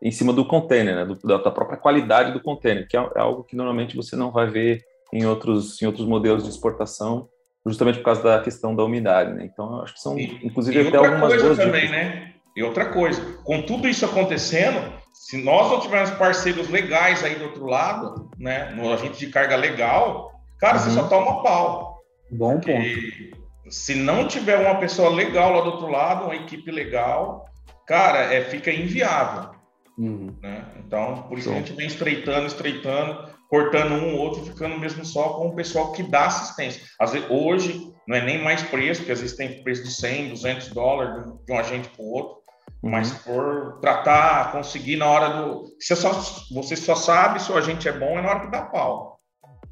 em 0.02 0.12
cima 0.12 0.34
do 0.34 0.46
container, 0.46 0.96
né, 0.96 1.06
do, 1.06 1.16
da 1.16 1.52
própria 1.52 1.78
qualidade 1.78 2.32
do 2.32 2.42
container, 2.42 2.88
que 2.88 2.98
é, 2.98 3.00
é, 3.00 3.20
algo 3.20 3.44
que 3.44 3.56
normalmente 3.56 3.96
você 3.96 4.16
não 4.16 4.32
vai 4.32 4.48
ver 4.48 4.84
em 5.14 5.26
outros, 5.26 5.82
em 5.82 5.86
outros 5.86 6.08
modelos 6.08 6.44
de 6.44 6.50
exportação, 6.50 7.30
justamente 7.66 8.00
por 8.00 8.06
causa 8.06 8.22
da 8.22 8.42
questão 8.42 8.76
da 8.76 8.84
umidade. 8.84 9.34
Né? 9.34 9.46
Então, 9.46 9.82
acho 9.82 9.94
que 9.94 10.02
são, 10.02 10.18
e, 10.18 10.40
inclusive, 10.44 10.84
e 10.84 10.88
até 10.88 10.98
algumas 10.98 11.30
coisa 11.30 11.46
boas 11.46 11.58
também, 11.58 11.82
dicas. 11.82 11.92
né? 11.92 12.34
E 12.56 12.64
outra 12.64 12.86
coisa, 12.86 13.22
com 13.44 13.62
tudo 13.62 13.88
isso 13.88 14.06
acontecendo, 14.06 14.94
se 15.14 15.44
nós 15.44 15.72
não 15.72 15.80
tivermos 15.80 16.12
parceiros 16.12 16.70
legais 16.70 17.24
aí 17.24 17.36
do 17.36 17.46
outro 17.46 17.66
lado, 17.66 18.25
né, 18.38 18.72
no 18.76 18.92
agente 18.92 19.20
de 19.20 19.28
carga 19.28 19.56
legal, 19.56 20.32
cara, 20.60 20.78
uhum. 20.78 20.84
você 20.84 20.92
só 20.92 21.08
toma 21.08 21.44
pau. 21.44 22.00
Bom 22.32 22.60
ponto. 22.60 23.46
Se 23.70 23.96
não 23.96 24.28
tiver 24.28 24.58
uma 24.58 24.76
pessoa 24.76 25.10
legal 25.10 25.54
lá 25.54 25.62
do 25.62 25.72
outro 25.72 25.88
lado, 25.90 26.26
uma 26.26 26.36
equipe 26.36 26.70
legal, 26.70 27.46
cara, 27.88 28.34
é, 28.34 28.42
fica 28.42 28.72
inviável. 28.72 29.56
Uhum. 29.98 30.36
Né? 30.42 30.66
Então, 30.80 31.24
por 31.24 31.38
isso 31.38 31.50
Sim. 31.50 31.56
a 31.56 31.58
gente 31.60 31.74
vem 31.74 31.88
estreitando, 31.88 32.48
estreitando, 32.48 33.34
cortando 33.50 33.94
um 33.94 34.16
ou 34.16 34.20
outro, 34.20 34.46
ficando 34.46 34.78
mesmo 34.78 35.06
só 35.06 35.30
com 35.30 35.48
o 35.48 35.56
pessoal 35.56 35.92
que 35.92 36.04
dá 36.04 36.26
assistência. 36.26 36.84
Às 37.00 37.14
vezes, 37.14 37.30
hoje, 37.30 37.92
não 38.08 38.16
é 38.16 38.24
nem 38.24 38.44
mais 38.44 38.62
preço, 38.64 39.02
porque 39.02 39.14
às 39.14 39.22
vezes 39.22 39.36
tem 39.36 39.64
preço 39.64 39.84
de 39.84 39.92
100, 39.92 40.30
200 40.30 40.68
dólares 40.70 41.26
de 41.46 41.52
um 41.52 41.58
agente 41.58 41.90
para 41.90 42.04
o 42.04 42.12
outro, 42.12 42.36
uhum. 42.36 42.45
Mas 42.86 43.12
por 43.12 43.80
tratar, 43.82 44.52
conseguir 44.52 44.96
na 44.96 45.08
hora 45.08 45.30
do. 45.30 45.76
Você 45.80 45.96
só, 45.96 46.12
você 46.52 46.76
só 46.76 46.94
sabe 46.94 47.42
se 47.42 47.52
o 47.52 47.58
agente 47.58 47.88
é 47.88 47.92
bom 47.92 48.20
é 48.20 48.22
na 48.22 48.30
hora 48.30 48.40
que 48.42 48.52
dá 48.52 48.62
pau. 48.62 49.20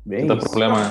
Bem, 0.04 0.26
não 0.26 0.38
problema. 0.38 0.90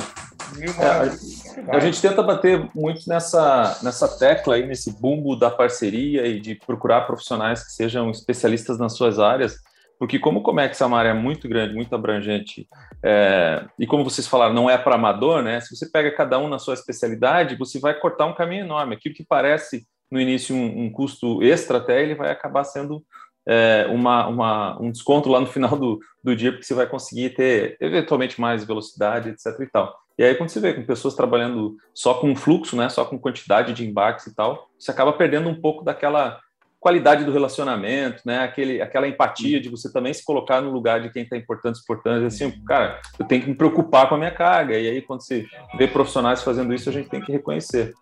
É, 0.79 1.73
a, 1.73 1.77
a, 1.77 1.81
gente 1.81 2.01
tenta 2.01 2.23
bater 2.23 2.71
muito 2.75 3.09
nessa, 3.09 3.79
nessa 3.83 4.07
tecla 4.07 4.55
aí, 4.55 4.65
nesse 4.65 4.93
bumbo 5.01 5.35
da 5.35 5.51
parceria 5.51 6.27
e 6.27 6.41
de 6.41 6.55
procurar 6.55 7.03
profissionais 7.03 7.65
que 7.65 7.73
sejam 7.73 8.09
especialistas 8.11 8.79
nas 8.79 8.97
suas 8.97 9.19
áreas, 9.19 9.57
porque 9.99 10.19
como 10.19 10.41
o 10.41 10.43
Comex 10.43 10.81
é 10.81 10.87
uma 10.87 10.99
área 10.99 11.15
muito 11.15 11.49
grande, 11.49 11.75
muito 11.75 11.95
abrangente, 11.95 12.69
é, 13.03 13.65
e 13.79 13.87
como 13.87 14.05
vocês 14.05 14.29
falaram, 14.29 14.55
não 14.55 14.71
é 14.71 14.79
para 14.79 14.95
amador, 14.95 15.43
né? 15.43 15.61
Se 15.61 15.75
você 15.75 15.91
pega 15.91 16.15
cada 16.15 16.39
um 16.39 16.49
na 16.49 16.59
sua 16.59 16.75
especialidade, 16.75 17.57
você 17.57 17.81
vai 17.81 17.95
cortar 17.99 18.27
um 18.27 18.35
caminho 18.35 18.65
enorme. 18.65 18.95
Aquilo 18.95 19.15
que 19.15 19.25
parece 19.25 19.85
no 20.13 20.21
início 20.21 20.55
um, 20.55 20.85
um 20.85 20.93
custo 20.93 21.43
extra 21.43 21.79
até, 21.79 22.03
ele 22.03 22.15
vai 22.15 22.31
acabar 22.31 22.65
sendo 22.65 23.03
é, 23.47 23.87
uma, 23.89 24.29
uma, 24.29 24.81
um 24.81 24.91
desconto 24.91 25.31
lá 25.31 25.41
no 25.41 25.47
final 25.47 25.77
do, 25.77 25.99
do 26.23 26.37
dia, 26.37 26.53
porque 26.53 26.67
você 26.67 26.75
vai 26.75 26.87
conseguir 26.87 27.31
ter 27.31 27.77
eventualmente 27.81 28.39
mais 28.39 28.63
velocidade, 28.63 29.31
etc. 29.31 29.59
e 29.61 29.67
tal. 29.67 29.97
E 30.19 30.23
aí, 30.23 30.35
quando 30.35 30.51
você 30.51 30.61
vê 30.61 30.75
com 30.75 30.85
pessoas 30.85 31.15
trabalhando 31.15 31.77
só 31.95 32.15
com 32.15 32.37
fluxo, 32.37 32.77
né, 32.77 32.91
só 32.91 33.07
com 33.07 33.19
quantidade 33.19 33.73
de 33.73 33.87
embarques 33.89 34.27
e 34.27 34.35
tal, 34.35 34.69
você 34.79 34.91
acaba 34.91 35.15
perdendo 35.15 35.49
um 35.49 35.59
pouco 35.59 35.83
daquela 35.83 36.39
qualidade 36.79 37.25
do 37.25 37.33
relacionamento, 37.33 38.23
né, 38.27 38.41
aquele, 38.41 38.83
aquela 38.83 39.09
empatia 39.09 39.61
de 39.61 39.71
você 39.71 39.91
também 39.91 40.13
se 40.13 40.23
colocar 40.25 40.61
no 40.61 40.71
lugar 40.71 41.01
de 41.01 41.11
quem 41.11 41.23
está 41.23 41.37
importando, 41.37 41.79
exportando, 41.79 42.27
assim, 42.27 42.51
cara, 42.67 43.01
eu 43.19 43.25
tenho 43.25 43.43
que 43.43 43.49
me 43.49 43.55
preocupar 43.55 44.09
com 44.09 44.17
a 44.17 44.19
minha 44.19 44.31
carga. 44.31 44.79
E 44.79 44.89
aí, 44.89 45.01
quando 45.01 45.23
você 45.23 45.47
vê 45.79 45.89
profissionais 45.89 46.43
fazendo 46.43 46.75
isso, 46.75 46.91
a 46.91 46.93
gente 46.93 47.09
tem 47.09 47.23
que 47.23 47.33
reconhecer. 47.33 47.95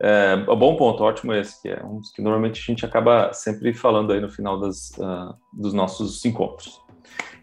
É, 0.00 0.36
bom 0.36 0.76
ponto, 0.76 1.02
ótimo 1.02 1.34
esse, 1.34 1.60
que 1.60 1.68
é 1.68 1.82
um 1.84 2.00
que 2.14 2.22
normalmente 2.22 2.60
a 2.60 2.64
gente 2.64 2.86
acaba 2.86 3.32
sempre 3.32 3.74
falando 3.74 4.12
aí 4.12 4.20
no 4.20 4.30
final 4.30 4.58
das, 4.58 4.90
uh, 4.98 5.34
dos 5.52 5.72
nossos 5.72 6.24
encontros. 6.24 6.80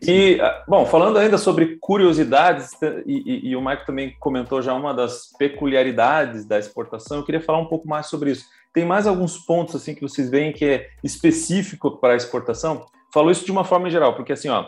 E, 0.01 0.39
ah, 0.39 0.63
bom, 0.67 0.85
falando 0.85 1.17
ainda 1.17 1.37
sobre 1.37 1.77
curiosidades, 1.79 2.71
e, 3.05 3.23
e, 3.25 3.49
e 3.49 3.55
o 3.55 3.61
Mike 3.61 3.85
também 3.85 4.15
comentou 4.19 4.61
já 4.61 4.73
uma 4.73 4.93
das 4.93 5.31
peculiaridades 5.37 6.45
da 6.45 6.59
exportação, 6.59 7.17
eu 7.17 7.23
queria 7.23 7.41
falar 7.41 7.59
um 7.59 7.65
pouco 7.65 7.87
mais 7.87 8.07
sobre 8.07 8.31
isso. 8.31 8.45
Tem 8.73 8.85
mais 8.85 9.07
alguns 9.07 9.37
pontos 9.37 9.75
assim 9.75 9.95
que 9.95 10.01
vocês 10.01 10.29
veem 10.29 10.53
que 10.53 10.65
é 10.65 10.89
específico 11.03 11.97
para 11.97 12.13
a 12.13 12.17
exportação? 12.17 12.85
Falou 13.13 13.31
isso 13.31 13.45
de 13.45 13.51
uma 13.51 13.63
forma 13.63 13.89
geral, 13.89 14.15
porque 14.15 14.33
assim, 14.33 14.49
ó, 14.49 14.65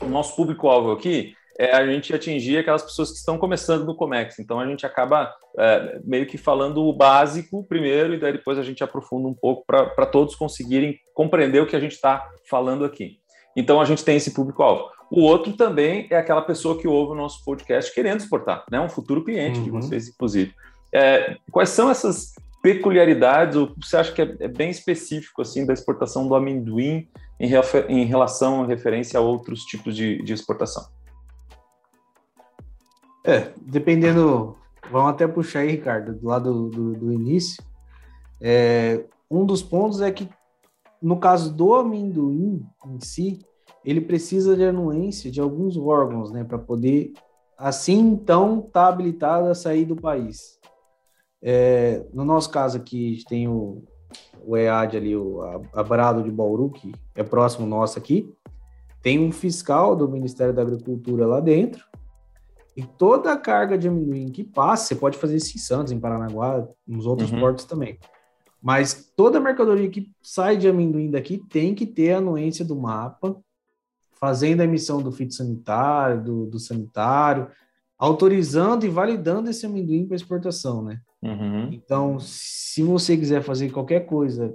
o 0.00 0.06
nosso 0.06 0.34
público-alvo 0.34 0.92
aqui 0.92 1.34
é 1.58 1.74
a 1.74 1.86
gente 1.86 2.14
atingir 2.14 2.58
aquelas 2.58 2.82
pessoas 2.82 3.10
que 3.10 3.18
estão 3.18 3.38
começando 3.38 3.84
no 3.84 3.94
Comex. 3.94 4.38
Então 4.38 4.60
a 4.60 4.66
gente 4.66 4.84
acaba 4.84 5.34
é, 5.58 6.00
meio 6.04 6.26
que 6.26 6.36
falando 6.36 6.84
o 6.84 6.92
básico 6.92 7.64
primeiro 7.64 8.14
e 8.14 8.18
daí 8.18 8.32
depois 8.32 8.58
a 8.58 8.62
gente 8.62 8.84
aprofunda 8.84 9.26
um 9.26 9.34
pouco 9.34 9.64
para 9.66 10.06
todos 10.06 10.34
conseguirem 10.34 10.98
compreender 11.14 11.60
o 11.60 11.66
que 11.66 11.76
a 11.76 11.80
gente 11.80 11.92
está 11.92 12.28
falando 12.48 12.84
aqui. 12.84 13.18
Então 13.56 13.80
a 13.80 13.84
gente 13.84 14.04
tem 14.04 14.16
esse 14.16 14.32
público-alvo. 14.34 14.90
O 15.10 15.22
outro 15.22 15.52
também 15.52 16.06
é 16.10 16.16
aquela 16.16 16.42
pessoa 16.42 16.78
que 16.78 16.86
ouve 16.86 17.12
o 17.12 17.14
nosso 17.14 17.42
podcast 17.44 17.94
querendo 17.94 18.20
exportar, 18.20 18.64
né? 18.70 18.80
Um 18.80 18.88
futuro 18.88 19.24
cliente 19.24 19.58
uhum. 19.58 19.64
de 19.64 19.70
vocês, 19.70 20.08
inclusive. 20.08 20.52
É, 20.92 21.36
quais 21.50 21.70
são 21.70 21.88
essas 21.88 22.34
peculiaridades, 22.62 23.56
ou 23.56 23.72
você 23.80 23.96
acha 23.96 24.12
que 24.12 24.20
é, 24.20 24.36
é 24.40 24.48
bem 24.48 24.68
específico 24.68 25.40
assim 25.40 25.64
da 25.64 25.72
exportação 25.72 26.26
do 26.26 26.34
amendoim 26.34 27.08
em, 27.38 27.50
em 27.88 28.04
relação 28.04 28.64
à 28.64 28.66
referência 28.66 29.18
a 29.18 29.22
outros 29.22 29.62
tipos 29.62 29.94
de, 29.94 30.20
de 30.22 30.32
exportação? 30.32 30.84
É, 33.26 33.52
dependendo, 33.60 34.54
vamos 34.88 35.10
até 35.10 35.26
puxar 35.26 35.60
aí, 35.60 35.72
Ricardo, 35.72 36.14
do 36.14 36.28
lado 36.28 36.68
do, 36.68 36.92
do, 36.92 37.12
início. 37.12 37.60
É, 38.40 39.04
um 39.28 39.44
dos 39.44 39.64
pontos 39.64 40.00
é 40.00 40.12
que, 40.12 40.28
no 41.02 41.18
caso 41.18 41.52
do 41.52 41.74
amendoim 41.74 42.64
em 42.86 43.00
si, 43.00 43.40
ele 43.84 44.00
precisa 44.00 44.56
de 44.56 44.64
anuência 44.64 45.28
de 45.28 45.40
alguns 45.40 45.76
órgãos, 45.76 46.30
né, 46.30 46.44
para 46.44 46.56
poder, 46.56 47.14
assim, 47.58 47.98
então, 47.98 48.60
estar 48.60 48.84
tá 48.84 48.86
habilitado 48.86 49.48
a 49.48 49.56
sair 49.56 49.84
do 49.84 49.96
país. 49.96 50.60
É, 51.42 52.06
no 52.14 52.24
nosso 52.24 52.48
caso 52.48 52.76
aqui, 52.76 53.24
tem 53.28 53.48
o, 53.48 53.82
o 54.44 54.56
EAD 54.56 54.96
ali, 54.96 55.16
o 55.16 55.42
Abrado 55.74 56.22
de 56.22 56.30
Bauru, 56.30 56.70
que 56.70 56.92
é 57.16 57.24
próximo 57.24 57.66
nosso 57.66 57.98
aqui, 57.98 58.32
tem 59.02 59.18
um 59.18 59.32
fiscal 59.32 59.96
do 59.96 60.08
Ministério 60.08 60.54
da 60.54 60.62
Agricultura 60.62 61.26
lá 61.26 61.40
dentro, 61.40 61.84
e 62.76 62.82
toda 62.82 63.32
a 63.32 63.38
carga 63.38 63.78
de 63.78 63.88
amendoim 63.88 64.28
que 64.28 64.44
passa, 64.44 64.88
você 64.88 64.94
pode 64.94 65.16
fazer 65.16 65.36
isso 65.36 65.56
em 65.56 65.60
Santos, 65.60 65.92
em 65.92 65.98
Paranaguá, 65.98 66.68
nos 66.86 67.06
outros 67.06 67.32
uhum. 67.32 67.40
portos 67.40 67.64
também. 67.64 67.98
Mas 68.60 69.12
toda 69.16 69.40
mercadoria 69.40 69.88
que 69.88 70.10
sai 70.22 70.58
de 70.58 70.68
amendoim 70.68 71.10
daqui 71.10 71.38
tem 71.38 71.74
que 71.74 71.86
ter 71.86 72.12
a 72.12 72.18
anuência 72.18 72.64
do 72.64 72.76
mapa, 72.76 73.34
fazendo 74.20 74.60
a 74.60 74.64
emissão 74.64 75.00
do 75.00 75.10
fitossanitário, 75.10 76.22
do, 76.22 76.46
do 76.46 76.58
sanitário, 76.58 77.48
autorizando 77.98 78.84
e 78.84 78.90
validando 78.90 79.48
esse 79.48 79.64
amendoim 79.64 80.06
para 80.06 80.16
exportação, 80.16 80.82
né? 80.82 81.00
Uhum. 81.22 81.72
Então, 81.72 82.18
se 82.20 82.82
você 82.82 83.16
quiser 83.16 83.42
fazer 83.42 83.70
qualquer 83.70 84.00
coisa 84.00 84.54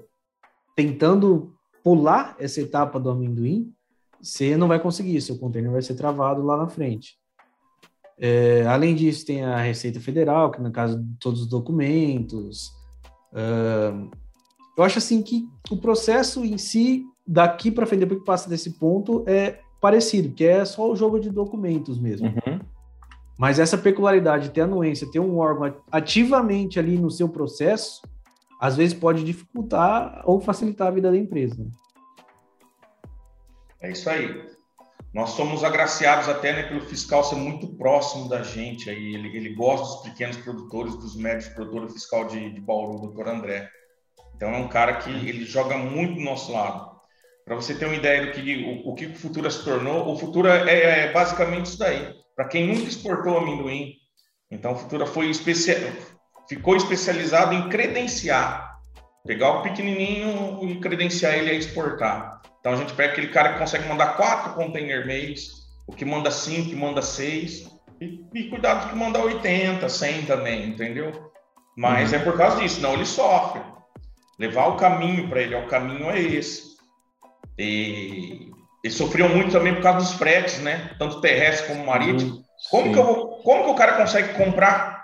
tentando 0.76 1.56
pular 1.84 2.36
essa 2.40 2.62
etapa 2.62 3.00
do 3.00 3.10
amendoim, 3.10 3.74
você 4.22 4.56
não 4.56 4.68
vai 4.68 4.80
conseguir, 4.80 5.20
seu 5.22 5.40
container 5.40 5.72
vai 5.72 5.82
ser 5.82 5.96
travado 5.96 6.44
lá 6.44 6.56
na 6.56 6.68
frente. 6.68 7.21
É, 8.24 8.64
além 8.68 8.94
disso, 8.94 9.26
tem 9.26 9.44
a 9.44 9.58
Receita 9.58 10.00
Federal, 10.00 10.52
que 10.52 10.62
no 10.62 10.72
caso 10.72 11.02
de 11.02 11.18
todos 11.20 11.42
os 11.42 11.48
documentos. 11.48 12.68
Uh, 13.34 14.12
eu 14.78 14.84
acho 14.84 15.00
assim 15.00 15.24
que 15.24 15.50
o 15.72 15.78
processo 15.78 16.46
em 16.46 16.56
si, 16.56 17.04
daqui 17.26 17.72
para 17.72 17.88
frente, 17.88 18.02
depois 18.02 18.20
que 18.20 18.26
passa 18.26 18.48
desse 18.48 18.78
ponto, 18.78 19.24
é 19.28 19.60
parecido, 19.82 20.36
que 20.36 20.46
é 20.46 20.64
só 20.64 20.92
o 20.92 20.96
jogo 20.96 21.20
de 21.20 21.32
documentos 21.32 21.98
mesmo. 21.98 22.28
Uhum. 22.28 22.60
Mas 23.40 23.58
essa 23.58 23.76
peculiaridade 23.76 24.50
de 24.50 24.50
ter 24.52 24.62
anuência, 24.62 25.10
ter 25.12 25.20
um 25.20 25.40
órgão 25.40 25.76
ativamente 25.92 26.78
ali 26.78 27.00
no 27.00 27.10
seu 27.10 27.28
processo, 27.28 28.04
às 28.60 28.78
vezes 28.78 28.94
pode 28.94 29.24
dificultar 29.24 30.22
ou 30.26 30.40
facilitar 30.40 30.90
a 30.90 30.92
vida 30.92 31.10
da 31.10 31.18
empresa. 31.18 31.66
É 33.80 33.92
isso 33.92 34.08
aí. 34.08 34.52
Nós 35.13 35.32
somos 35.32 35.63
agraciados 35.63 36.30
até 36.30 36.54
né, 36.54 36.63
pelo 36.63 36.82
fiscal 36.82 37.24
ser 37.24 37.36
muito 37.36 37.67
próximo 37.76 38.30
da 38.30 38.43
gente. 38.43 38.89
Aí 38.89 39.13
ele, 39.13 39.36
ele 39.36 39.54
gosta 39.54 39.86
dos 39.86 40.04
pequenos 40.10 40.38
produtores, 40.38 40.95
dos 40.95 41.15
médios 41.15 41.50
produtores, 41.50 41.93
fiscal 41.93 42.26
de, 42.26 42.52
de 42.52 42.62
Bauru, 42.62 43.00
doutor 43.00 43.28
André. 43.28 43.69
Então 44.36 44.54
é 44.54 44.58
um 44.58 44.69
cara 44.69 44.95
que 44.95 45.10
ele 45.10 45.43
joga 45.43 45.78
muito 45.78 46.15
do 46.15 46.21
nosso 46.21 46.52
lado. 46.54 46.91
Para 47.43 47.56
você 47.56 47.76
ter 47.76 47.86
uma 47.86 47.95
ideia 47.95 48.26
do 48.26 48.32
que 48.32 48.84
o, 48.86 48.89
o 48.89 48.95
que 48.95 49.08
o 49.08 49.15
Futura 49.15 49.52
se 49.52 49.63
tornou, 49.63 50.08
o 50.08 50.17
Futura 50.17 50.69
é, 50.69 51.08
é 51.08 51.12
basicamente 51.12 51.65
isso 51.65 51.78
daí. 51.80 52.13
Para 52.36 52.47
quem 52.47 52.65
nunca 52.65 52.88
exportou 52.88 53.38
amendoim, 53.38 53.95
então 54.50 54.71
o 54.71 54.76
Futura 54.76 55.06
foi 55.06 55.30
especial, 55.30 55.78
ficou 56.47 56.76
especializado 56.76 57.54
em 57.54 57.67
credenciar, 57.67 58.80
pegar 59.26 59.60
o 59.60 59.62
pequenininho 59.62 60.60
e 60.63 60.80
credenciar 60.80 61.34
ele 61.34 61.50
a 61.50 61.54
exportar. 61.54 62.41
Então 62.62 62.74
a 62.74 62.76
gente 62.76 62.93
pega 62.93 63.12
aquele 63.12 63.28
cara 63.28 63.54
que 63.54 63.60
consegue 63.60 63.89
mandar 63.89 64.15
quatro 64.15 64.54
container 64.54 65.06
mês, 65.06 65.67
o 65.88 65.93
que 65.93 66.06
manda 66.06 66.32
cinco, 66.32 66.69
que 66.69 66.76
manda 66.76 67.02
seis, 67.02 67.67
e, 68.00 68.24
e 68.34 68.50
cuidado 68.50 68.89
que 68.89 68.95
manda 68.95 69.19
80, 69.19 69.89
100 69.89 70.26
também, 70.26 70.67
entendeu? 70.67 71.32
Mas 71.76 72.12
uhum. 72.12 72.19
é 72.19 72.24
por 72.24 72.38
causa 72.38 72.62
disso, 72.62 72.82
não 72.82 72.93
ele 72.93 73.06
sofre. 73.06 73.62
Levar 74.39 74.67
o 74.67 74.78
caminho 74.78 75.28
para 75.28 75.41
ele, 75.41 75.56
o 75.56 75.67
caminho 75.67 76.10
é 76.10 76.19
esse. 76.19 76.78
E 77.58 78.50
eles 78.84 78.97
sofriam 78.97 79.30
muito 79.30 79.52
também 79.52 79.74
por 79.76 79.84
causa 79.84 80.00
dos 80.00 80.13
fretes, 80.13 80.60
né? 80.60 80.95
Tanto 80.97 81.21
terrestre 81.21 81.67
como 81.67 81.86
marítimo. 81.86 82.36
Uhum. 82.36 82.43
Como 82.69 82.93
que, 82.93 83.00
eu 83.00 83.06
vou, 83.06 83.28
como 83.43 83.63
que 83.65 83.69
o 83.71 83.76
cara 83.76 83.97
consegue 83.97 84.34
comprar 84.34 85.04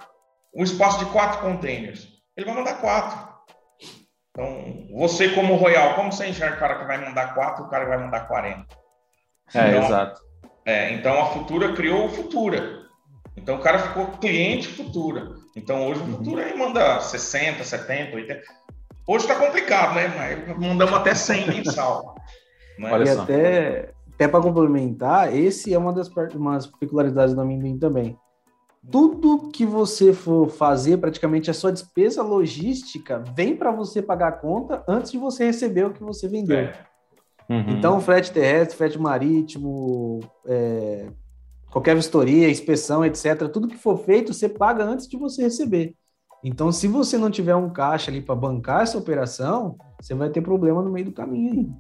um 0.55 0.63
espaço 0.63 0.99
de 0.99 1.11
quatro 1.11 1.41
containers? 1.41 2.07
Ele 2.35 2.45
vai 2.45 2.55
mandar 2.55 2.81
quatro. 2.81 3.26
Então, 4.38 4.86
você 4.91 5.30
como 5.30 5.56
Royal, 5.56 5.95
como 5.95 6.12
você 6.12 6.28
enxerga 6.28 6.58
o 6.58 6.60
cara 6.60 6.76
que 6.76 6.86
vai 6.86 7.04
mandar 7.04 7.34
4 7.34 7.63
e 7.63 7.65
o 7.65 7.69
cara 7.71 7.86
que 7.86 7.89
vai 7.89 7.97
mandar 7.97 8.28
40? 8.28 8.67
É, 9.56 9.69
então, 9.69 9.84
exato. 9.84 10.21
É, 10.63 10.93
então, 10.93 11.19
a 11.19 11.26
Futura 11.26 11.73
criou 11.73 12.06
o 12.06 12.10
Futura. 12.10 12.84
Então, 13.36 13.56
o 13.56 13.60
cara 13.60 13.80
ficou 13.80 14.06
cliente 14.19 14.67
Futura. 14.67 15.32
Então, 15.56 15.88
hoje 15.88 16.02
o 16.02 16.04
uhum. 16.04 16.17
Futura 16.17 16.52
uhum. 16.52 16.58
manda 16.60 17.00
60, 17.00 17.63
70, 17.63 18.15
80. 18.15 18.41
Hoje 19.08 19.26
está 19.26 19.43
complicado, 19.43 19.95
né? 19.95 20.08
Mas 20.15 20.56
mandamos 20.60 20.93
até 20.93 21.15
100 21.15 21.47
mensal. 21.47 22.15
né? 22.78 22.91
Olha 22.91 23.04
e 23.06 23.15
só. 23.15 23.23
até, 23.23 23.89
até 24.13 24.28
para 24.28 24.43
complementar, 24.43 25.36
esse 25.36 25.73
é 25.73 25.78
uma 25.80 25.91
das 25.91 26.10
umas 26.36 26.67
peculiaridades 26.67 27.34
do 27.34 27.41
amendoim 27.41 27.80
também 27.80 28.15
tudo 28.91 29.50
que 29.52 29.65
você 29.65 30.13
for 30.13 30.50
fazer, 30.50 30.97
praticamente 30.97 31.50
a 31.50 31.54
sua 31.54 31.71
despesa 31.71 32.21
logística, 32.23 33.23
vem 33.36 33.56
para 33.56 33.71
você 33.71 34.02
pagar 34.02 34.30
a 34.30 34.32
conta 34.32 34.84
antes 34.88 35.12
de 35.12 35.17
você 35.17 35.45
receber 35.45 35.86
o 35.86 35.93
que 35.93 36.04
você 36.04 36.28
vendeu. 36.28 36.58
É. 36.58 36.73
Uhum. 37.50 37.78
Então, 37.78 38.00
frete 38.00 38.32
terrestre, 38.32 38.78
frete 38.78 39.00
marítimo, 39.00 40.19
é, 40.45 41.08
qualquer 41.71 41.95
vistoria, 41.95 42.50
inspeção, 42.50 43.06
etc., 43.06 43.47
tudo 43.52 43.67
que 43.67 43.78
for 43.78 43.97
feito, 44.00 44.34
você 44.34 44.50
paga 44.50 44.84
antes 44.84 45.08
de 45.08 45.17
você 45.17 45.43
receber. 45.43 45.95
Então, 46.43 46.71
se 46.71 46.88
você 46.88 47.17
não 47.17 47.32
tiver 47.32 47.56
um 47.56 47.69
caixa 47.69 48.12
ali 48.12 48.21
para 48.21 48.36
bancar 48.36 48.84
essa 48.84 48.97
operação, 48.97 49.76
você 50.00 50.13
vai 50.13 50.30
ter 50.30 50.41
problema 50.41 50.82
no 50.82 50.91
meio 50.91 51.06
do 51.06 51.12
caminho 51.12 51.76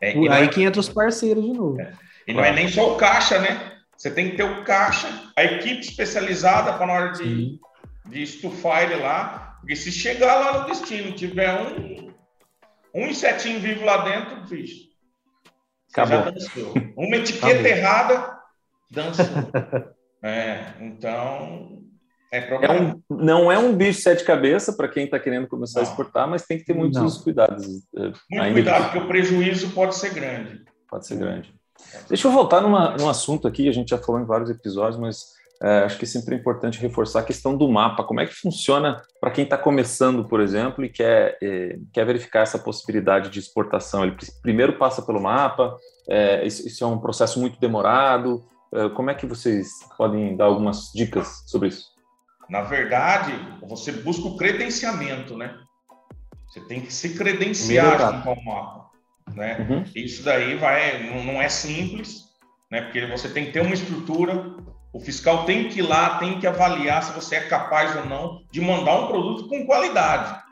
É, 0.00 0.10
aí 0.30 0.44
é... 0.44 0.48
que 0.48 0.62
entra 0.62 0.80
os 0.80 0.88
parceiros 0.88 1.44
de 1.44 1.52
novo. 1.52 1.80
É. 1.80 1.92
E 2.26 2.34
não 2.34 2.44
é 2.44 2.52
nem 2.52 2.68
só 2.68 2.94
o 2.94 2.96
caixa, 2.96 3.38
né? 3.38 3.77
Você 3.98 4.12
tem 4.12 4.30
que 4.30 4.36
ter 4.36 4.44
o 4.44 4.62
caixa, 4.62 5.08
a 5.34 5.42
equipe 5.42 5.80
especializada 5.80 6.72
para 6.74 6.86
na 6.86 6.92
hora 6.92 7.12
de, 7.12 7.58
de 8.06 8.22
estufar 8.22 8.84
ele 8.84 9.02
lá. 9.02 9.58
Porque 9.58 9.74
se 9.74 9.90
chegar 9.90 10.36
lá 10.36 10.60
no 10.60 10.66
destino 10.68 11.12
tiver 11.12 11.52
um, 11.60 12.14
um 12.94 13.08
insetinho 13.08 13.58
vivo 13.58 13.84
lá 13.84 14.04
dentro, 14.04 14.40
bicho, 14.46 14.86
Acabou. 15.92 16.32
Uma 16.96 17.16
etiqueta 17.16 17.46
Acabou. 17.46 17.66
errada, 17.66 18.38
dançou. 18.90 19.26
é, 20.22 20.74
então, 20.80 21.82
é, 22.30 22.66
é 22.66 22.70
um, 22.70 23.02
não 23.10 23.50
é 23.50 23.58
um 23.58 23.74
bicho 23.74 24.02
sete 24.02 24.22
cabeças 24.22 24.76
para 24.76 24.88
quem 24.88 25.04
está 25.06 25.18
querendo 25.18 25.48
começar 25.48 25.80
não. 25.80 25.88
a 25.88 25.90
exportar, 25.90 26.28
mas 26.28 26.46
tem 26.46 26.58
que 26.58 26.64
ter 26.64 26.74
muitos 26.74 27.00
não. 27.00 27.22
cuidados. 27.24 27.66
É, 27.96 28.02
Muito 28.30 28.52
cuidado, 28.52 28.84
porque 28.84 28.98
o 28.98 29.08
prejuízo 29.08 29.70
pode 29.70 29.96
ser 29.96 30.12
grande. 30.12 30.62
Pode 30.88 31.06
ser 31.06 31.16
grande. 31.16 31.57
Deixa 32.08 32.28
eu 32.28 32.32
voltar 32.32 32.60
numa, 32.60 32.96
num 32.96 33.08
assunto 33.08 33.46
aqui, 33.46 33.68
a 33.68 33.72
gente 33.72 33.90
já 33.90 33.98
falou 33.98 34.20
em 34.20 34.24
vários 34.24 34.50
episódios, 34.50 34.98
mas 34.98 35.38
é, 35.60 35.80
acho 35.80 35.98
que 35.98 36.04
é 36.04 36.08
sempre 36.08 36.36
importante 36.36 36.78
reforçar 36.78 37.20
a 37.20 37.24
questão 37.24 37.56
do 37.56 37.68
mapa. 37.68 38.04
Como 38.04 38.20
é 38.20 38.26
que 38.26 38.34
funciona 38.34 39.02
para 39.20 39.30
quem 39.30 39.44
está 39.44 39.58
começando, 39.58 40.24
por 40.26 40.40
exemplo, 40.40 40.84
e 40.84 40.88
quer, 40.88 41.36
é, 41.42 41.78
quer 41.92 42.06
verificar 42.06 42.42
essa 42.42 42.58
possibilidade 42.58 43.28
de 43.28 43.38
exportação? 43.38 44.04
Ele 44.04 44.16
primeiro 44.40 44.78
passa 44.78 45.02
pelo 45.02 45.20
mapa, 45.20 45.76
é, 46.08 46.46
isso, 46.46 46.66
isso, 46.66 46.84
é 46.84 46.86
um 46.86 46.98
processo 46.98 47.40
muito 47.40 47.58
demorado. 47.58 48.44
É, 48.72 48.88
como 48.90 49.10
é 49.10 49.14
que 49.14 49.26
vocês 49.26 49.68
podem 49.96 50.36
dar 50.36 50.44
algumas 50.44 50.92
dicas 50.94 51.42
sobre 51.46 51.68
isso? 51.68 51.86
Na 52.48 52.62
verdade, 52.62 53.32
você 53.66 53.92
busca 53.92 54.26
o 54.26 54.36
credenciamento, 54.36 55.36
né? 55.36 55.58
Você 56.46 56.60
tem 56.60 56.80
que 56.80 56.92
se 56.92 57.14
credenciar 57.14 58.14
junto 58.14 58.28
ao 58.28 58.44
mapa. 58.44 58.87
Né? 59.34 59.66
Uhum. 59.68 59.84
Isso 59.94 60.22
daí 60.22 60.56
vai, 60.56 61.10
não, 61.10 61.40
é 61.40 61.48
simples, 61.48 62.24
né? 62.70 62.82
porque 62.82 63.06
você 63.06 63.28
tem 63.28 63.46
que 63.46 63.52
ter 63.52 63.60
uma 63.60 63.74
estrutura, 63.74 64.56
o 64.92 65.00
fiscal 65.00 65.44
tem 65.44 65.68
que 65.68 65.80
ir 65.80 65.82
lá, 65.82 66.18
tem 66.18 66.40
que 66.40 66.46
avaliar 66.46 67.02
se 67.02 67.12
você 67.12 67.36
é 67.36 67.40
capaz 67.40 67.94
ou 67.96 68.06
não 68.06 68.42
de 68.50 68.60
mandar 68.60 68.98
um 69.00 69.06
produto 69.06 69.48
com 69.48 69.66
qualidade. 69.66 70.42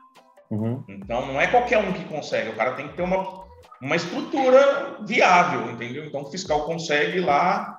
Uhum. 0.51 0.85
Então, 0.89 1.27
não 1.27 1.41
é 1.41 1.47
qualquer 1.47 1.79
um 1.79 1.93
que 1.93 2.05
consegue, 2.05 2.51
o 2.51 2.57
cara 2.57 2.73
tem 2.73 2.89
que 2.89 2.95
ter 2.95 3.03
uma, 3.03 3.45
uma 3.81 3.97
estrutura 3.97 4.99
viável, 5.07 5.71
entendeu? 5.71 6.05
Então, 6.05 6.23
o 6.23 6.31
fiscal 6.31 6.65
consegue 6.65 7.19
ir 7.19 7.23
lá 7.23 7.77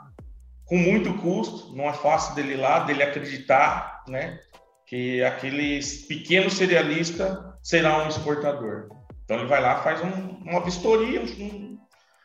com 0.66 0.78
muito 0.78 1.14
custo, 1.16 1.74
não 1.76 1.86
é 1.86 1.94
fácil 1.94 2.36
dele 2.36 2.54
ir 2.54 2.58
lá, 2.58 2.80
dele 2.80 3.02
acreditar, 3.02 4.04
né? 4.08 4.40
Que 4.86 5.24
aquele 5.24 5.80
pequeno 6.08 6.50
cerealista 6.50 7.58
será 7.64 8.04
um 8.04 8.08
exportador. 8.08 8.90
Então 9.28 9.40
ele 9.40 9.48
vai 9.48 9.62
lá, 9.62 9.84
faz 9.84 10.02
um, 10.02 10.50
uma 10.50 10.62
vistoria, 10.62 11.22
um, 11.22 11.78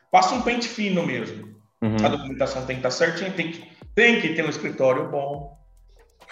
passa 0.09 0.35
um 0.35 0.41
pente 0.41 0.69
fino 0.69 1.05
mesmo. 1.05 1.53
Uhum. 1.81 1.97
A 2.01 2.07
documentação 2.07 2.65
tem 2.65 2.77
que 2.79 2.87
estar 2.87 2.91
certinha, 2.91 3.29
tem 3.29 3.51
que, 3.51 3.69
tem 3.93 4.21
que 4.21 4.33
ter 4.33 4.45
um 4.45 4.49
escritório 4.49 5.11
bom. 5.11 5.57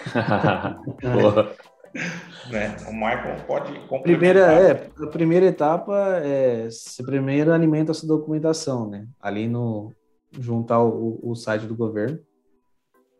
né? 2.50 2.74
O 2.88 2.92
Michael 2.94 3.44
pode 3.46 3.78
primeira 4.02 4.40
é 4.50 4.90
A 4.98 5.06
primeira 5.08 5.44
etapa 5.44 6.20
é 6.22 6.70
você 6.70 7.02
primeiro 7.02 7.52
alimenta 7.52 7.92
essa 7.92 8.06
documentação, 8.06 8.88
né? 8.88 9.06
Ali 9.20 9.46
no 9.46 9.92
juntar 10.32 10.82
o, 10.82 11.20
o 11.22 11.34
site 11.34 11.66
do 11.66 11.76
governo. 11.76 12.18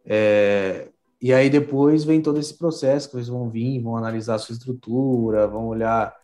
É, 0.07 0.89
e 1.21 1.35
aí 1.35 1.51
depois 1.51 2.03
vem 2.03 2.23
todo 2.23 2.41
esse 2.41 2.57
processo 2.57 3.11
que 3.11 3.17
eles 3.17 3.29
vão 3.29 3.51
vir, 3.51 3.83
vão 3.83 3.95
analisar 3.95 4.37
a 4.37 4.39
sua 4.39 4.55
estrutura, 4.55 5.47
vão 5.47 5.67
olhar 5.67 6.15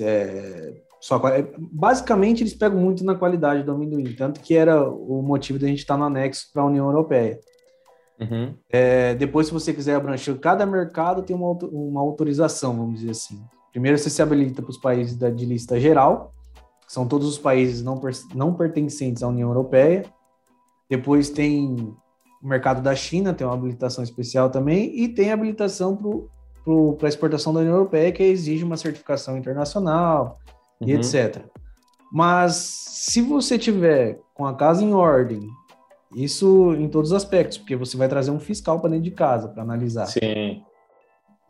é, 0.00 0.82
só, 1.00 1.20
basicamente, 1.58 2.42
eles 2.42 2.54
pegam 2.54 2.78
muito 2.78 3.04
na 3.04 3.14
qualidade 3.14 3.62
do 3.62 3.72
amendoim, 3.72 4.12
tanto 4.14 4.40
que 4.40 4.54
era 4.54 4.82
o 4.82 5.22
motivo 5.22 5.58
da 5.58 5.66
gente 5.66 5.78
estar 5.78 5.96
no 5.96 6.04
anexo 6.04 6.50
para 6.52 6.62
a 6.62 6.66
União 6.66 6.86
Europeia. 6.86 7.38
Uhum. 8.20 8.54
É, 8.68 9.14
depois, 9.14 9.46
se 9.46 9.52
você 9.52 9.72
quiser 9.72 9.94
abranger, 9.94 10.38
cada 10.40 10.66
mercado 10.66 11.22
tem 11.22 11.36
uma, 11.36 11.52
uma 11.52 12.00
autorização, 12.00 12.76
vamos 12.76 13.00
dizer 13.00 13.12
assim. 13.12 13.40
Primeiro, 13.70 13.96
você 13.96 14.10
se 14.10 14.20
habilita 14.20 14.60
para 14.60 14.70
os 14.70 14.78
países 14.78 15.16
da, 15.16 15.30
de 15.30 15.46
lista 15.46 15.78
geral, 15.78 16.34
que 16.84 16.92
são 16.92 17.06
todos 17.06 17.28
os 17.28 17.38
países 17.38 17.82
não, 17.82 18.00
não 18.34 18.54
pertencentes 18.54 19.22
à 19.22 19.28
União 19.28 19.48
Europeia. 19.48 20.04
Depois 20.90 21.30
tem 21.30 21.94
o 22.42 22.48
mercado 22.48 22.82
da 22.82 22.94
China, 22.94 23.32
tem 23.32 23.46
uma 23.46 23.54
habilitação 23.54 24.02
especial 24.02 24.50
também, 24.50 24.98
e 24.98 25.08
tem 25.08 25.30
habilitação 25.30 25.96
para 25.96 26.10
para 26.98 27.08
exportação 27.08 27.52
da 27.52 27.60
União 27.60 27.74
Europeia, 27.74 28.12
que 28.12 28.22
exige 28.22 28.64
uma 28.64 28.76
certificação 28.76 29.36
internacional 29.36 30.38
uhum. 30.80 30.88
e 30.88 30.92
etc. 30.92 31.42
Mas 32.12 32.54
se 32.54 33.20
você 33.20 33.58
tiver 33.58 34.20
com 34.34 34.46
a 34.46 34.54
casa 34.54 34.82
em 34.82 34.92
ordem, 34.92 35.40
isso 36.14 36.74
em 36.74 36.88
todos 36.88 37.10
os 37.10 37.16
aspectos, 37.16 37.58
porque 37.58 37.76
você 37.76 37.96
vai 37.96 38.08
trazer 38.08 38.30
um 38.30 38.40
fiscal 38.40 38.80
para 38.80 38.90
dentro 38.90 39.04
de 39.04 39.10
casa 39.10 39.48
para 39.48 39.62
analisar. 39.62 40.06
Sim. 40.06 40.62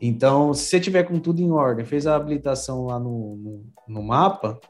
Então, 0.00 0.54
se 0.54 0.64
você 0.64 0.80
tiver 0.80 1.04
com 1.04 1.18
tudo 1.18 1.40
em 1.40 1.50
ordem, 1.50 1.84
fez 1.84 2.06
a 2.06 2.14
habilitação 2.14 2.86
lá 2.86 2.98
no, 2.98 3.36
no, 3.36 3.64
no 3.88 4.02
mapa, 4.02 4.60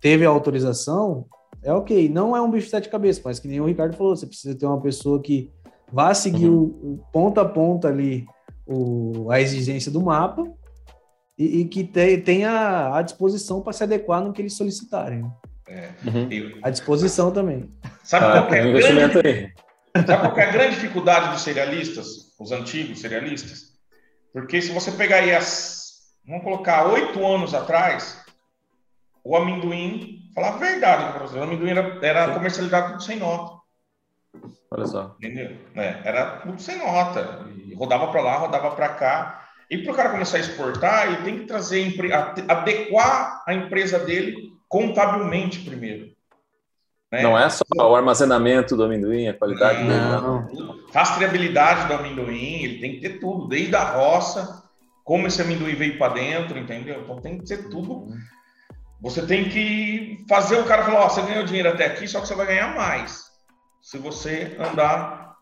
teve 0.00 0.24
a 0.24 0.28
autorização, 0.28 1.26
é 1.62 1.72
ok. 1.72 2.08
Não 2.08 2.36
é 2.36 2.40
um 2.40 2.50
bicho 2.50 2.66
de 2.66 2.70
sete 2.70 2.88
cabeças, 2.88 3.22
mas 3.24 3.40
que 3.40 3.48
nem 3.48 3.60
o 3.60 3.66
Ricardo 3.66 3.96
falou, 3.96 4.14
você 4.14 4.26
precisa 4.26 4.56
ter 4.56 4.66
uma 4.66 4.80
pessoa 4.80 5.20
que 5.20 5.50
vá 5.92 6.14
seguir 6.14 6.48
uhum. 6.48 6.74
o, 6.82 6.92
o 6.94 6.98
ponto 7.12 7.40
a 7.40 7.44
ponto 7.44 7.86
ali 7.86 8.26
o, 8.66 9.30
a 9.30 9.40
exigência 9.40 9.90
do 9.90 10.02
mapa 10.02 10.46
e, 11.38 11.60
e 11.60 11.64
que 11.66 11.84
te, 11.84 12.18
tenha 12.18 12.94
a 12.94 13.02
disposição 13.02 13.60
para 13.60 13.72
se 13.72 13.84
adequar 13.84 14.22
no 14.22 14.32
que 14.32 14.42
eles 14.42 14.56
solicitarem. 14.56 15.30
É. 15.68 15.90
Uhum. 16.04 16.60
A 16.62 16.70
disposição 16.70 17.30
também. 17.30 17.70
Sabe 18.02 18.26
ah, 18.26 18.42
qual, 18.42 18.54
é 18.54 18.60
a 18.60 18.64
grande, 18.64 19.52
sabe 20.06 20.28
qual 20.28 20.38
é 20.38 20.44
a 20.44 20.52
grande 20.52 20.74
dificuldade 20.76 21.30
dos 21.32 21.42
serialistas, 21.42 22.34
os 22.38 22.52
antigos 22.52 23.00
serialistas? 23.00 23.76
Porque 24.32 24.60
se 24.60 24.72
você 24.72 24.92
pegar 24.92 25.16
aí 25.16 25.34
as, 25.34 26.12
vamos 26.26 26.44
colocar, 26.44 26.86
oito 26.88 27.24
anos 27.26 27.54
atrás, 27.54 28.22
o 29.24 29.36
amendoim, 29.36 30.30
falar 30.34 30.54
a 30.54 30.58
verdade 30.58 31.12
para 31.12 31.26
você, 31.26 31.38
o 31.38 31.42
amendoim 31.42 31.70
era, 31.70 31.98
era 32.00 32.34
comercializado 32.34 33.02
sem 33.02 33.18
nota. 33.18 33.55
Olha 34.76 34.86
só. 34.86 35.16
Entendeu? 35.18 35.56
É, 35.74 36.00
era 36.04 36.36
tudo 36.40 36.60
sem 36.60 36.78
nota. 36.78 37.46
E 37.66 37.74
rodava 37.74 38.08
para 38.08 38.20
lá, 38.20 38.36
rodava 38.36 38.70
para 38.72 38.88
cá. 38.90 39.48
E 39.70 39.78
para 39.78 39.92
o 39.92 39.96
cara 39.96 40.10
começar 40.10 40.36
a 40.36 40.40
exportar, 40.40 41.06
ele 41.06 41.22
tem 41.22 41.38
que 41.40 41.46
trazer, 41.46 41.92
adequar 42.46 43.42
a 43.46 43.54
empresa 43.54 43.98
dele 43.98 44.52
contabilmente 44.68 45.60
primeiro. 45.60 46.14
Né? 47.10 47.22
Não 47.22 47.38
é 47.38 47.48
só 47.48 47.64
o 47.74 47.96
armazenamento 47.96 48.76
do 48.76 48.84
amendoim, 48.84 49.28
a 49.28 49.34
qualidade 49.34 49.82
não, 49.82 50.44
dele. 50.44 50.60
Não. 50.60 50.86
Rastreabilidade 50.92 51.88
do 51.88 51.94
amendoim, 51.94 52.62
ele 52.62 52.80
tem 52.80 52.92
que 52.92 53.00
ter 53.00 53.18
tudo, 53.18 53.48
desde 53.48 53.74
a 53.74 53.82
roça, 53.82 54.62
como 55.02 55.26
esse 55.26 55.40
amendoim 55.40 55.74
veio 55.74 55.98
para 55.98 56.14
dentro, 56.14 56.58
entendeu? 56.58 57.00
Então 57.02 57.20
tem 57.20 57.38
que 57.38 57.46
ser 57.46 57.68
tudo. 57.68 58.06
Você 59.00 59.24
tem 59.26 59.48
que 59.48 60.24
fazer 60.28 60.58
o 60.58 60.64
cara 60.64 60.84
falar: 60.84 61.04
Ó, 61.04 61.08
você 61.08 61.22
ganhou 61.22 61.44
dinheiro 61.44 61.68
até 61.68 61.86
aqui, 61.86 62.06
só 62.06 62.20
que 62.20 62.28
você 62.28 62.34
vai 62.34 62.46
ganhar 62.46 62.74
mais 62.74 63.25
se 63.86 63.98
você 63.98 64.56
andar 64.58 65.36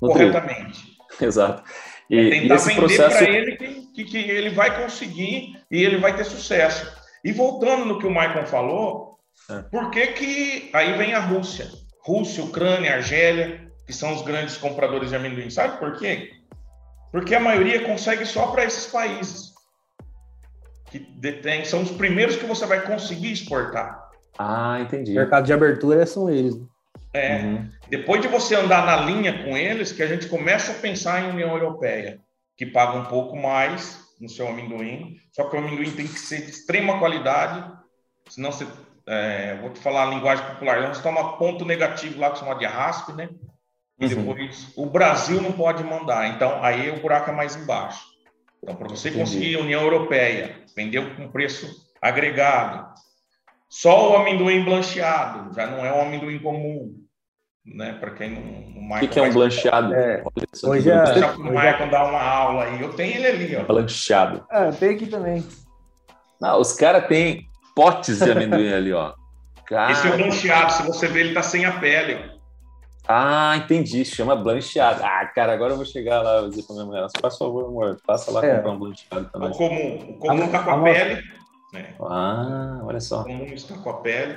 no 0.00 0.08
corretamente. 0.08 0.96
Exato. 1.20 1.62
E, 2.08 2.18
é 2.18 2.30
tentar 2.30 2.56
vender 2.56 2.80
processo... 2.80 3.18
para 3.18 3.28
ele 3.28 3.56
que, 3.56 3.92
que, 3.92 4.04
que, 4.04 4.18
ele 4.18 4.48
vai 4.48 4.82
conseguir 4.82 5.52
e 5.70 5.84
ele 5.84 5.98
vai 5.98 6.16
ter 6.16 6.24
sucesso. 6.24 6.90
E 7.22 7.32
voltando 7.32 7.84
no 7.84 7.98
que 7.98 8.06
o 8.06 8.10
Michael 8.10 8.46
falou, 8.46 9.18
é. 9.50 9.60
por 9.60 9.90
que, 9.90 10.06
que 10.08 10.70
aí 10.72 10.96
vem 10.96 11.12
a 11.12 11.20
Rússia? 11.20 11.68
Rússia, 12.00 12.42
Ucrânia, 12.42 12.94
Argélia, 12.94 13.70
que 13.86 13.92
são 13.92 14.14
os 14.14 14.22
grandes 14.22 14.56
compradores 14.56 15.10
de 15.10 15.16
amendoim. 15.16 15.50
Sabe 15.50 15.78
por 15.78 15.98
quê? 15.98 16.30
Porque 17.12 17.34
a 17.34 17.40
maioria 17.40 17.84
consegue 17.84 18.24
só 18.24 18.46
para 18.52 18.64
esses 18.64 18.86
países. 18.86 19.52
Que 20.90 20.98
detém, 20.98 21.66
são 21.66 21.82
os 21.82 21.90
primeiros 21.90 22.36
que 22.36 22.46
você 22.46 22.64
vai 22.64 22.86
conseguir 22.86 23.32
exportar. 23.32 24.02
Ah, 24.38 24.78
entendi. 24.80 25.12
O 25.12 25.16
mercado 25.16 25.44
de 25.44 25.52
abertura 25.52 26.06
são 26.06 26.30
eles. 26.30 26.58
É, 27.14 27.36
uhum. 27.36 27.70
Depois 27.88 28.20
de 28.20 28.26
você 28.26 28.56
andar 28.56 28.84
na 28.84 28.96
linha 28.96 29.44
com 29.44 29.56
eles, 29.56 29.92
que 29.92 30.02
a 30.02 30.06
gente 30.08 30.26
começa 30.26 30.72
a 30.72 30.74
pensar 30.74 31.22
em 31.22 31.30
União 31.30 31.50
Europeia, 31.50 32.20
que 32.56 32.66
paga 32.66 32.98
um 32.98 33.04
pouco 33.04 33.36
mais 33.36 34.02
no 34.20 34.28
seu 34.28 34.48
amendoim, 34.48 35.16
só 35.32 35.44
que 35.44 35.54
o 35.54 35.60
amendoim 35.60 35.92
tem 35.92 36.08
que 36.08 36.18
ser 36.18 36.42
de 36.44 36.50
extrema 36.50 36.98
qualidade, 36.98 37.72
senão 38.28 38.50
você, 38.50 38.66
é, 39.06 39.56
vou 39.60 39.70
te 39.70 39.78
falar 39.78 40.08
a 40.08 40.10
linguagem 40.10 40.44
popular, 40.44 40.88
você 40.92 41.02
toma 41.02 41.36
ponto 41.36 41.64
negativo 41.64 42.18
lá 42.18 42.32
que 42.32 42.40
chama 42.40 42.56
de 42.56 42.66
RASP, 42.66 43.12
né? 43.12 43.28
E 44.00 44.06
uhum. 44.06 44.08
depois 44.08 44.72
o 44.76 44.86
Brasil 44.86 45.40
não 45.40 45.52
pode 45.52 45.84
mandar, 45.84 46.28
então 46.28 46.64
aí 46.64 46.90
o 46.90 47.00
buraco 47.00 47.30
é 47.30 47.34
mais 47.34 47.54
embaixo. 47.54 48.04
Então, 48.60 48.74
para 48.74 48.88
você 48.88 49.12
conseguir 49.12 49.56
a 49.56 49.60
União 49.60 49.82
Europeia, 49.82 50.64
vender 50.74 51.14
com 51.14 51.30
preço 51.30 51.92
agregado, 52.02 52.92
só 53.68 54.12
o 54.12 54.16
amendoim 54.16 54.64
blancheado, 54.64 55.54
já 55.54 55.66
não 55.66 55.84
é 55.84 55.92
um 55.92 56.02
amendoim 56.02 56.40
comum 56.40 57.03
né? 57.64 57.94
Para 57.94 58.10
quem 58.10 58.30
não. 58.30 58.96
O 58.96 59.00
que, 59.00 59.08
que, 59.08 59.18
é 59.18 59.22
um 59.22 59.32
blancheado? 59.32 59.94
É, 59.94 60.22
hoje 60.64 60.90
é, 60.90 61.04
Deixa 61.04 61.32
o 61.32 61.44
Michael 61.44 61.90
dar 61.90 62.06
uma 62.06 62.22
aula 62.22 62.64
aí. 62.64 62.80
Eu 62.80 62.92
tenho 62.92 63.16
ele 63.16 63.26
ali, 63.26 63.56
ó. 63.56 63.64
Blancheado. 63.64 64.44
É, 64.50 64.70
tem 64.72 64.94
aqui 64.94 65.06
também. 65.06 65.46
Não, 66.40 66.60
os 66.60 66.72
caras 66.74 67.06
têm 67.06 67.48
potes 67.74 68.18
de 68.18 68.30
amendoim 68.30 68.72
ali, 68.72 68.92
ó. 68.92 69.14
Cara... 69.66 69.92
Esse 69.92 70.06
é 70.06 70.10
o 70.10 70.18
blancheado. 70.18 70.72
Se 70.72 70.82
você 70.82 71.08
ver, 71.08 71.20
ele 71.20 71.34
tá 71.34 71.42
sem 71.42 71.64
a 71.64 71.72
pele, 71.72 72.14
ó. 72.14 72.34
Ah, 73.06 73.56
entendi. 73.56 74.04
Chama 74.04 74.36
blancheado. 74.36 75.02
Ah, 75.02 75.24
cara, 75.26 75.52
agora 75.52 75.72
eu 75.72 75.76
vou 75.76 75.86
chegar 75.86 76.22
lá 76.22 76.42
e 76.42 76.50
dizer 76.50 76.64
pra 76.64 76.74
minha 76.74 76.86
mulher: 76.86 77.06
por 77.20 77.30
favor, 77.30 77.66
amor, 77.66 77.98
passa 78.06 78.30
lá 78.30 78.44
é. 78.44 78.56
comprar 78.56 78.72
um 78.72 78.78
blancheado 78.78 79.30
também. 79.30 79.50
O 79.50 79.52
comum. 79.52 79.96
O 80.10 80.18
comum 80.18 80.48
tá 80.48 80.62
com 80.62 80.70
a, 80.70 80.74
a 80.74 80.82
pele. 80.82 81.22
Né? 81.72 81.94
Ah, 82.00 82.80
olha 82.82 83.00
só. 83.00 83.22
O 83.22 83.24
comum 83.24 83.44
está 83.46 83.74
com 83.76 83.90
a 83.90 83.94
pele. 83.94 84.36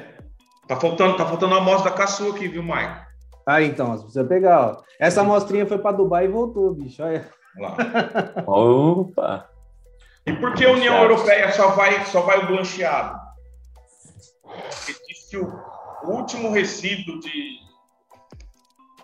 Tá 0.67 0.75
faltando, 0.75 1.15
tá 1.15 1.25
faltando 1.25 1.55
a 1.55 1.59
amostra 1.59 1.91
da 1.91 1.97
caçua 1.97 2.35
aqui, 2.35 2.47
viu, 2.49 2.61
Michael? 2.61 3.06
Ah, 3.47 3.61
então, 3.61 3.87
você 3.87 4.03
precisa 4.03 4.25
pegar, 4.25 4.67
ó. 4.67 4.83
Essa 4.99 5.21
amostrinha 5.21 5.65
foi 5.65 5.77
para 5.77 5.95
Dubai 5.95 6.25
e 6.25 6.27
voltou, 6.27 6.75
bicho. 6.75 7.01
Olha. 7.01 7.25
Lá. 7.57 7.77
Opa! 8.45 9.49
E 10.25 10.33
por 10.33 10.53
que 10.53 10.65
a 10.65 10.71
União 10.71 11.01
Europeia 11.01 11.49
só 11.53 11.69
vai, 11.69 12.03
só 12.03 12.19
vai 12.23 12.43
o 12.43 12.47
blancheado? 12.47 13.17
Porque 14.43 14.93
diz 15.07 15.29
que 15.29 15.37
o 15.37 15.49
último 16.03 16.51
resíduo 16.51 17.21
de, 17.21 17.59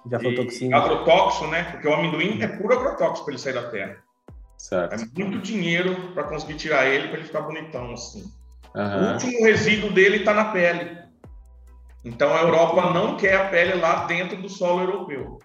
de 0.06 0.16
aflatoxina. 0.16 0.76
agrotóxico, 0.76 1.48
né? 1.48 1.64
Porque 1.72 1.88
o 1.88 1.94
amendoim 1.94 2.42
é 2.42 2.48
puro 2.48 2.78
agrotóxico 2.78 3.24
para 3.24 3.36
ele 3.36 3.42
sair 3.42 3.54
da 3.54 3.70
terra. 3.70 4.04
Certo. 4.58 4.94
É 4.94 5.24
muito 5.24 5.40
dinheiro 5.40 6.12
para 6.14 6.26
conseguir 6.26 6.56
tirar 6.56 6.86
ele 6.86 7.08
para 7.08 7.20
ele 7.20 7.28
ficar 7.28 7.42
bonitão 7.44 7.94
assim. 7.94 8.30
Uhum. 8.76 8.84
O 8.84 9.12
último 9.14 9.46
resíduo 9.46 9.94
dele 9.94 10.18
está 10.18 10.34
na 10.34 10.52
pele. 10.52 11.03
Então 12.04 12.34
a 12.34 12.42
Europa 12.42 12.92
não 12.92 13.16
quer 13.16 13.36
a 13.36 13.50
pele 13.50 13.80
lá 13.80 14.06
dentro 14.06 14.42
do 14.42 14.50
solo 14.50 14.82
europeu. 14.82 15.40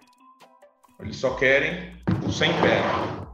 Eles 0.99 1.15
só 1.15 1.35
querem 1.35 1.93
o 2.25 2.31
sem 2.31 2.51
pele. 2.59 3.29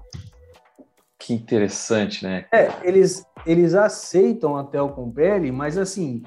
Que 1.18 1.34
interessante, 1.34 2.24
né? 2.24 2.46
É, 2.54 2.70
eles, 2.88 3.26
eles 3.46 3.74
aceitam 3.74 4.56
até 4.56 4.80
o 4.80 4.90
com 4.90 5.12
pele, 5.12 5.52
mas 5.52 5.76
assim, 5.76 6.22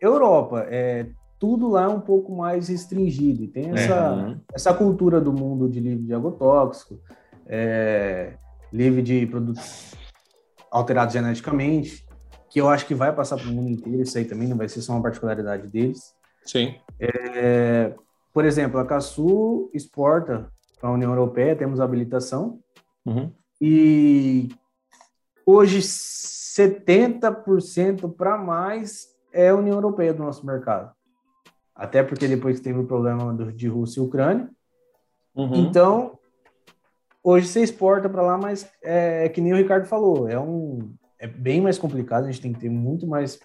Europa, 0.00 0.64
é, 0.70 1.06
tudo 1.40 1.68
lá 1.68 1.84
é 1.84 1.88
um 1.88 2.00
pouco 2.00 2.32
mais 2.36 2.68
restringido. 2.68 3.42
E 3.42 3.48
tem 3.48 3.70
essa, 3.70 4.12
uhum. 4.12 4.40
essa 4.54 4.72
cultura 4.72 5.20
do 5.20 5.32
mundo 5.32 5.68
de 5.68 5.80
livre 5.80 6.04
de 6.04 6.14
agrotóxico, 6.14 7.00
é, 7.46 8.34
livre 8.72 9.02
de 9.02 9.26
produtos 9.26 9.92
alterados 10.70 11.12
geneticamente 11.12 12.08
que 12.50 12.60
eu 12.60 12.68
acho 12.68 12.86
que 12.86 12.94
vai 12.94 13.14
passar 13.14 13.36
para 13.36 13.48
o 13.48 13.52
mundo 13.52 13.70
inteiro, 13.70 14.02
isso 14.02 14.18
aí 14.18 14.24
também 14.24 14.48
não 14.48 14.56
vai 14.56 14.68
ser 14.68 14.82
só 14.82 14.92
uma 14.92 15.02
particularidade 15.02 15.68
deles. 15.68 16.12
Sim. 16.44 16.74
É, 16.98 17.94
por 18.32 18.44
exemplo, 18.44 18.80
a 18.80 18.84
Casu 18.84 19.70
exporta 19.72 20.50
para 20.80 20.90
a 20.90 20.92
União 20.92 21.12
Europeia, 21.12 21.54
temos 21.54 21.78
habilitação, 21.80 22.58
uhum. 23.06 23.32
e 23.60 24.48
hoje 25.46 25.78
70% 25.80 28.12
para 28.14 28.36
mais 28.36 29.10
é 29.32 29.50
a 29.50 29.54
União 29.54 29.76
Europeia 29.76 30.12
do 30.12 30.24
nosso 30.24 30.44
mercado. 30.44 30.90
Até 31.74 32.02
porque 32.02 32.26
depois 32.26 32.58
que 32.58 32.64
teve 32.64 32.80
o 32.80 32.86
problema 32.86 33.32
de 33.52 33.68
Rússia 33.68 34.00
e 34.00 34.02
Ucrânia. 34.02 34.50
Uhum. 35.34 35.54
Então, 35.54 36.18
hoje 37.22 37.46
você 37.46 37.62
exporta 37.62 38.08
para 38.08 38.22
lá, 38.22 38.36
mas 38.36 38.68
é, 38.82 39.24
é, 39.24 39.28
que 39.28 39.40
nem 39.40 39.52
o 39.52 39.56
Ricardo 39.56 39.86
falou, 39.86 40.28
é 40.28 40.36
um, 40.38 40.92
é 41.20 41.26
bem 41.26 41.60
mais 41.60 41.78
complicado, 41.78 42.24
a 42.24 42.30
gente 42.30 42.40
tem 42.40 42.52
que 42.52 42.60
ter 42.60 42.70
muito 42.70 43.06
mais 43.06 43.38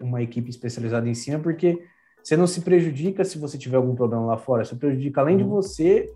uma 0.00 0.22
equipe 0.22 0.50
especializada 0.50 1.08
em 1.08 1.14
cima, 1.14 1.38
porque 1.38 1.78
você 2.22 2.36
não 2.36 2.46
se 2.46 2.60
prejudica 2.62 3.24
se 3.24 3.38
você 3.38 3.56
tiver 3.56 3.76
algum 3.76 3.94
problema 3.94 4.24
lá 4.26 4.36
fora, 4.36 4.64
você 4.64 4.74
prejudica 4.74 5.20
além 5.20 5.36
de 5.36 5.44
uhum. 5.44 5.50
você 5.50 6.10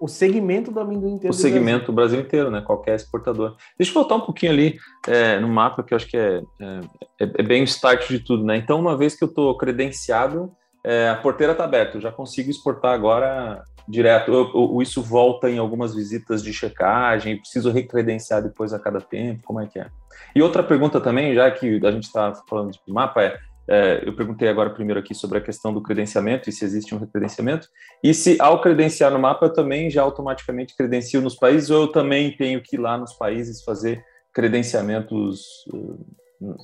o 0.00 0.06
segmento 0.06 0.70
do 0.70 0.78
amendoim 0.78 1.14
inteiro. 1.14 1.34
O 1.34 1.36
segmento 1.36 1.86
do 1.86 1.92
Brasil. 1.92 2.18
Brasil 2.18 2.20
inteiro, 2.20 2.50
né? 2.50 2.60
Qualquer 2.60 2.94
exportador. 2.94 3.56
Deixa 3.76 3.90
eu 3.90 3.94
voltar 3.94 4.14
um 4.14 4.20
pouquinho 4.20 4.52
ali 4.52 4.78
é, 5.06 5.40
no 5.40 5.48
mapa, 5.48 5.82
que 5.82 5.92
eu 5.92 5.96
acho 5.96 6.06
que 6.06 6.16
é, 6.16 6.40
é, 6.60 6.80
é, 7.18 7.42
bem 7.42 7.62
o 7.62 7.64
start 7.64 8.08
de 8.08 8.20
tudo, 8.20 8.44
né? 8.44 8.56
Então, 8.56 8.78
uma 8.78 8.96
vez 8.96 9.16
que 9.16 9.24
eu 9.24 9.28
estou 9.28 9.56
credenciado, 9.56 10.52
é, 10.84 11.08
a 11.08 11.16
porteira 11.16 11.52
está 11.52 11.64
aberta, 11.64 11.96
eu 11.96 12.00
já 12.00 12.12
consigo 12.12 12.48
exportar 12.48 12.94
agora 12.94 13.62
direto. 13.88 14.32
Eu, 14.32 14.50
eu, 14.54 14.82
isso 14.82 15.02
volta 15.02 15.48
em 15.50 15.58
algumas 15.58 15.94
visitas 15.94 16.42
de 16.42 16.52
checagem, 16.52 17.38
preciso 17.38 17.70
recredenciar 17.70 18.42
depois 18.42 18.72
a 18.72 18.78
cada 18.78 19.00
tempo, 19.00 19.42
como 19.44 19.60
é 19.60 19.66
que 19.66 19.78
é? 19.78 19.88
E 20.34 20.42
outra 20.42 20.62
pergunta 20.62 21.00
também, 21.00 21.34
já 21.34 21.50
que 21.50 21.80
a 21.84 21.90
gente 21.90 22.04
está 22.04 22.32
falando 22.48 22.72
de 22.72 22.92
mapa, 22.92 23.22
é 23.22 23.38
é, 23.70 24.02
eu 24.08 24.16
perguntei 24.16 24.48
agora 24.48 24.70
primeiro 24.70 24.98
aqui 24.98 25.14
sobre 25.14 25.36
a 25.36 25.42
questão 25.42 25.74
do 25.74 25.82
credenciamento 25.82 26.48
e 26.48 26.52
se 26.52 26.64
existe 26.64 26.94
um 26.94 27.06
credenciamento, 27.06 27.68
e 28.02 28.14
se 28.14 28.40
ao 28.40 28.62
credenciar 28.62 29.12
no 29.12 29.18
mapa 29.18 29.44
eu 29.44 29.52
também 29.52 29.90
já 29.90 30.00
automaticamente 30.00 30.74
credencio 30.74 31.20
nos 31.20 31.34
países 31.34 31.68
ou 31.68 31.82
eu 31.82 31.92
também 31.92 32.34
tenho 32.34 32.62
que 32.62 32.76
ir 32.76 32.78
lá 32.78 32.96
nos 32.96 33.12
países 33.12 33.62
fazer 33.62 34.02
credenciamentos 34.32 35.66
uh, 35.74 36.16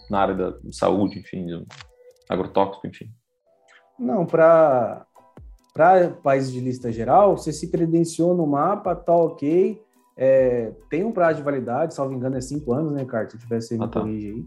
na 0.08 0.18
área 0.18 0.34
da 0.34 0.54
saúde, 0.72 1.18
enfim, 1.18 1.46
agrotóxico, 2.26 2.86
enfim. 2.86 3.10
Não, 3.98 4.24
para 4.24 5.06
para 5.74 6.08
países 6.08 6.52
de 6.52 6.60
lista 6.60 6.92
geral, 6.92 7.36
você 7.36 7.52
se 7.52 7.68
credenciou 7.68 8.32
no 8.34 8.46
mapa, 8.46 8.94
tá 8.94 9.14
ok. 9.14 9.82
É, 10.16 10.72
tem 10.88 11.04
um 11.04 11.10
prazo 11.10 11.38
de 11.38 11.42
validade, 11.42 11.92
salvo 11.92 12.14
engano, 12.14 12.36
é 12.36 12.40
cinco 12.40 12.72
anos, 12.72 12.92
né, 12.92 13.04
Carlos? 13.04 13.32
Se 13.32 13.38
tivesse 13.38 13.76
ah, 13.82 13.88
tá. 13.88 14.04
aí. 14.04 14.46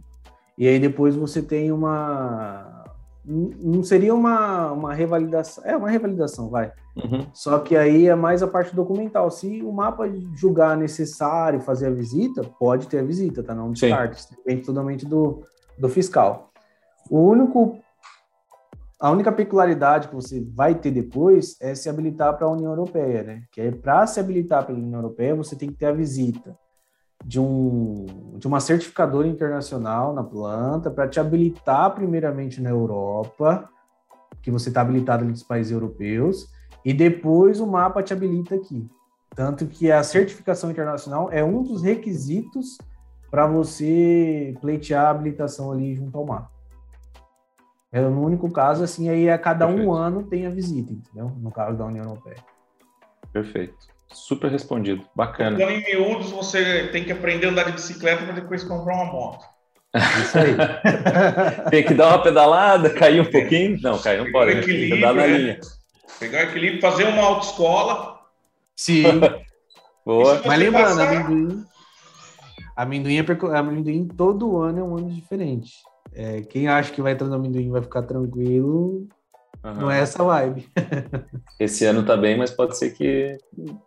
E 0.58 0.66
aí 0.66 0.80
depois 0.80 1.18
você 1.18 1.42
tem 1.42 1.70
uma. 1.70 2.86
Não 3.26 3.84
seria 3.84 4.16
uma, 4.16 4.72
uma 4.72 4.94
revalidação. 4.94 5.66
É 5.66 5.76
uma 5.76 5.90
revalidação, 5.90 6.50
vai. 6.50 6.72
Uhum. 6.96 7.28
Só 7.34 7.60
que 7.60 7.76
aí 7.76 8.08
é 8.08 8.16
mais 8.16 8.42
a 8.42 8.48
parte 8.48 8.74
documental. 8.74 9.30
Se 9.30 9.62
o 9.62 9.72
mapa 9.74 10.10
julgar 10.34 10.78
necessário 10.78 11.60
fazer 11.60 11.88
a 11.88 11.92
visita, 11.92 12.42
pode 12.58 12.88
ter 12.88 13.00
a 13.00 13.04
visita, 13.04 13.44
tá? 13.44 13.54
Não 13.54 13.74
descarte. 13.74 14.24
Depende 14.32 14.66
totalmente 14.66 15.06
do, 15.06 15.44
do 15.78 15.90
fiscal. 15.90 16.52
O 17.10 17.20
único 17.20 17.80
a 19.00 19.12
única 19.12 19.32
peculiaridade 19.32 20.08
que 20.08 20.16
você 20.16 20.44
vai 20.56 20.74
ter 20.74 20.92
depois 20.92 21.56
é 21.62 21.76
se 21.76 21.88
habilitar 21.88 22.36
para 22.36 22.48
a 22.48 22.52
União 22.52 22.72
Europeia, 22.72 23.24
né? 23.24 23.44
Que 23.52 23.62
é 23.62 23.72
para 23.72 24.08
se 24.08 24.20
habilitar 24.20 24.66
para 24.66 24.74
a 24.74 24.78
União 24.78 25.00
Europeia, 25.00 25.36
você 25.36 25.56
tem 25.56 25.70
que 25.70 25.76
ter 25.76 25.86
a 25.86 25.92
visita 25.92 26.58
de, 27.24 27.40
um, 27.40 28.06
de 28.38 28.48
uma 28.48 28.60
certificadora 28.60 29.28
internacional 29.28 30.14
na 30.14 30.24
planta 30.24 30.90
para 30.90 31.08
te 31.08 31.20
habilitar 31.20 31.94
primeiramente 31.94 32.60
na 32.60 32.70
Europa, 32.70 33.70
que 34.42 34.50
você 34.50 34.70
está 34.70 34.82
habilitado 34.82 35.26
dos 35.26 35.44
países 35.44 35.72
europeus, 35.72 36.48
e 36.84 36.92
depois 36.94 37.60
o 37.60 37.68
mapa 37.68 38.02
te 38.02 38.14
habilita 38.14 38.56
aqui. 38.56 38.88
Tanto 39.36 39.68
que 39.68 39.92
a 39.92 40.02
certificação 40.02 40.72
internacional 40.72 41.32
é 41.32 41.44
um 41.44 41.62
dos 41.62 41.84
requisitos 41.84 42.78
para 43.30 43.46
você 43.46 44.56
pleitear 44.60 45.06
a 45.06 45.10
habilitação 45.12 45.72
ali 45.72 45.94
junto 45.94 46.18
ao 46.18 46.26
mapa. 46.26 46.57
É 47.92 48.02
no 48.02 48.26
único 48.26 48.52
caso, 48.52 48.84
assim, 48.84 49.10
aí 49.10 49.30
a 49.30 49.38
cada 49.38 49.66
Perfeito. 49.66 49.90
um 49.90 49.94
ano 49.94 50.24
tem 50.24 50.46
a 50.46 50.50
visita, 50.50 50.92
entendeu? 50.92 51.32
No 51.38 51.52
caso 51.52 51.78
da 51.78 51.86
União 51.86 52.06
Europeia. 52.06 52.38
Perfeito. 53.32 53.76
Super 54.12 54.52
respondido. 54.52 55.06
Bacana. 55.16 55.56
Então, 55.56 55.70
em 55.70 55.84
miúdos, 55.84 56.32
você 56.32 56.88
tem 56.88 57.04
que 57.04 57.12
aprender 57.12 57.48
a 57.48 57.50
andar 57.50 57.64
de 57.64 57.74
bicicleta 57.74 58.24
para 58.24 58.34
depois 58.34 58.64
comprar 58.64 58.96
uma 58.96 59.06
moto. 59.06 59.46
Isso 59.96 60.38
aí. 60.38 60.56
tem 61.72 61.84
que 61.84 61.94
dar 61.94 62.10
uma 62.10 62.24
pedalada, 62.24 62.90
cair 62.90 63.22
um 63.22 63.32
pouquinho. 63.32 63.80
Não, 63.82 63.98
cair 64.00 64.24
não 64.24 64.32
pode. 64.32 64.52
Equilíbrio, 64.52 64.98
andar 64.98 65.14
na 65.14 65.28
né? 65.28 65.38
linha. 65.38 65.60
Pegar 66.20 66.40
o 66.40 66.50
equilíbrio, 66.50 66.82
fazer 66.82 67.04
uma 67.06 67.24
autoescola. 67.24 68.20
Sim. 68.76 69.04
Boa. 70.06 70.42
Mas 70.46 70.60
lembrando, 70.60 70.98
passar... 70.98 71.18
amendoim, 71.18 71.66
amendoim, 72.76 73.18
é, 73.18 73.58
amendoim 73.58 74.08
todo 74.08 74.58
ano 74.58 74.80
é 74.80 74.84
um 74.84 74.98
ano 74.98 75.10
diferente. 75.10 75.74
É, 76.20 76.42
quem 76.42 76.68
acha 76.68 76.92
que 76.92 77.02
vai 77.02 77.14
entrar 77.14 77.28
no 77.28 77.36
amendoim 77.36 77.70
vai 77.70 77.84
ficar 77.84 78.02
tranquilo, 78.02 79.08
uhum. 79.64 79.74
não 79.76 79.92
é 79.92 80.00
essa 80.00 80.24
vibe. 80.24 80.68
Esse 81.60 81.86
ano 81.86 82.04
tá 82.04 82.18
bem, 82.18 82.36
mas 82.36 82.50
pode 82.50 82.76
ser 82.76 82.96
que 82.96 83.38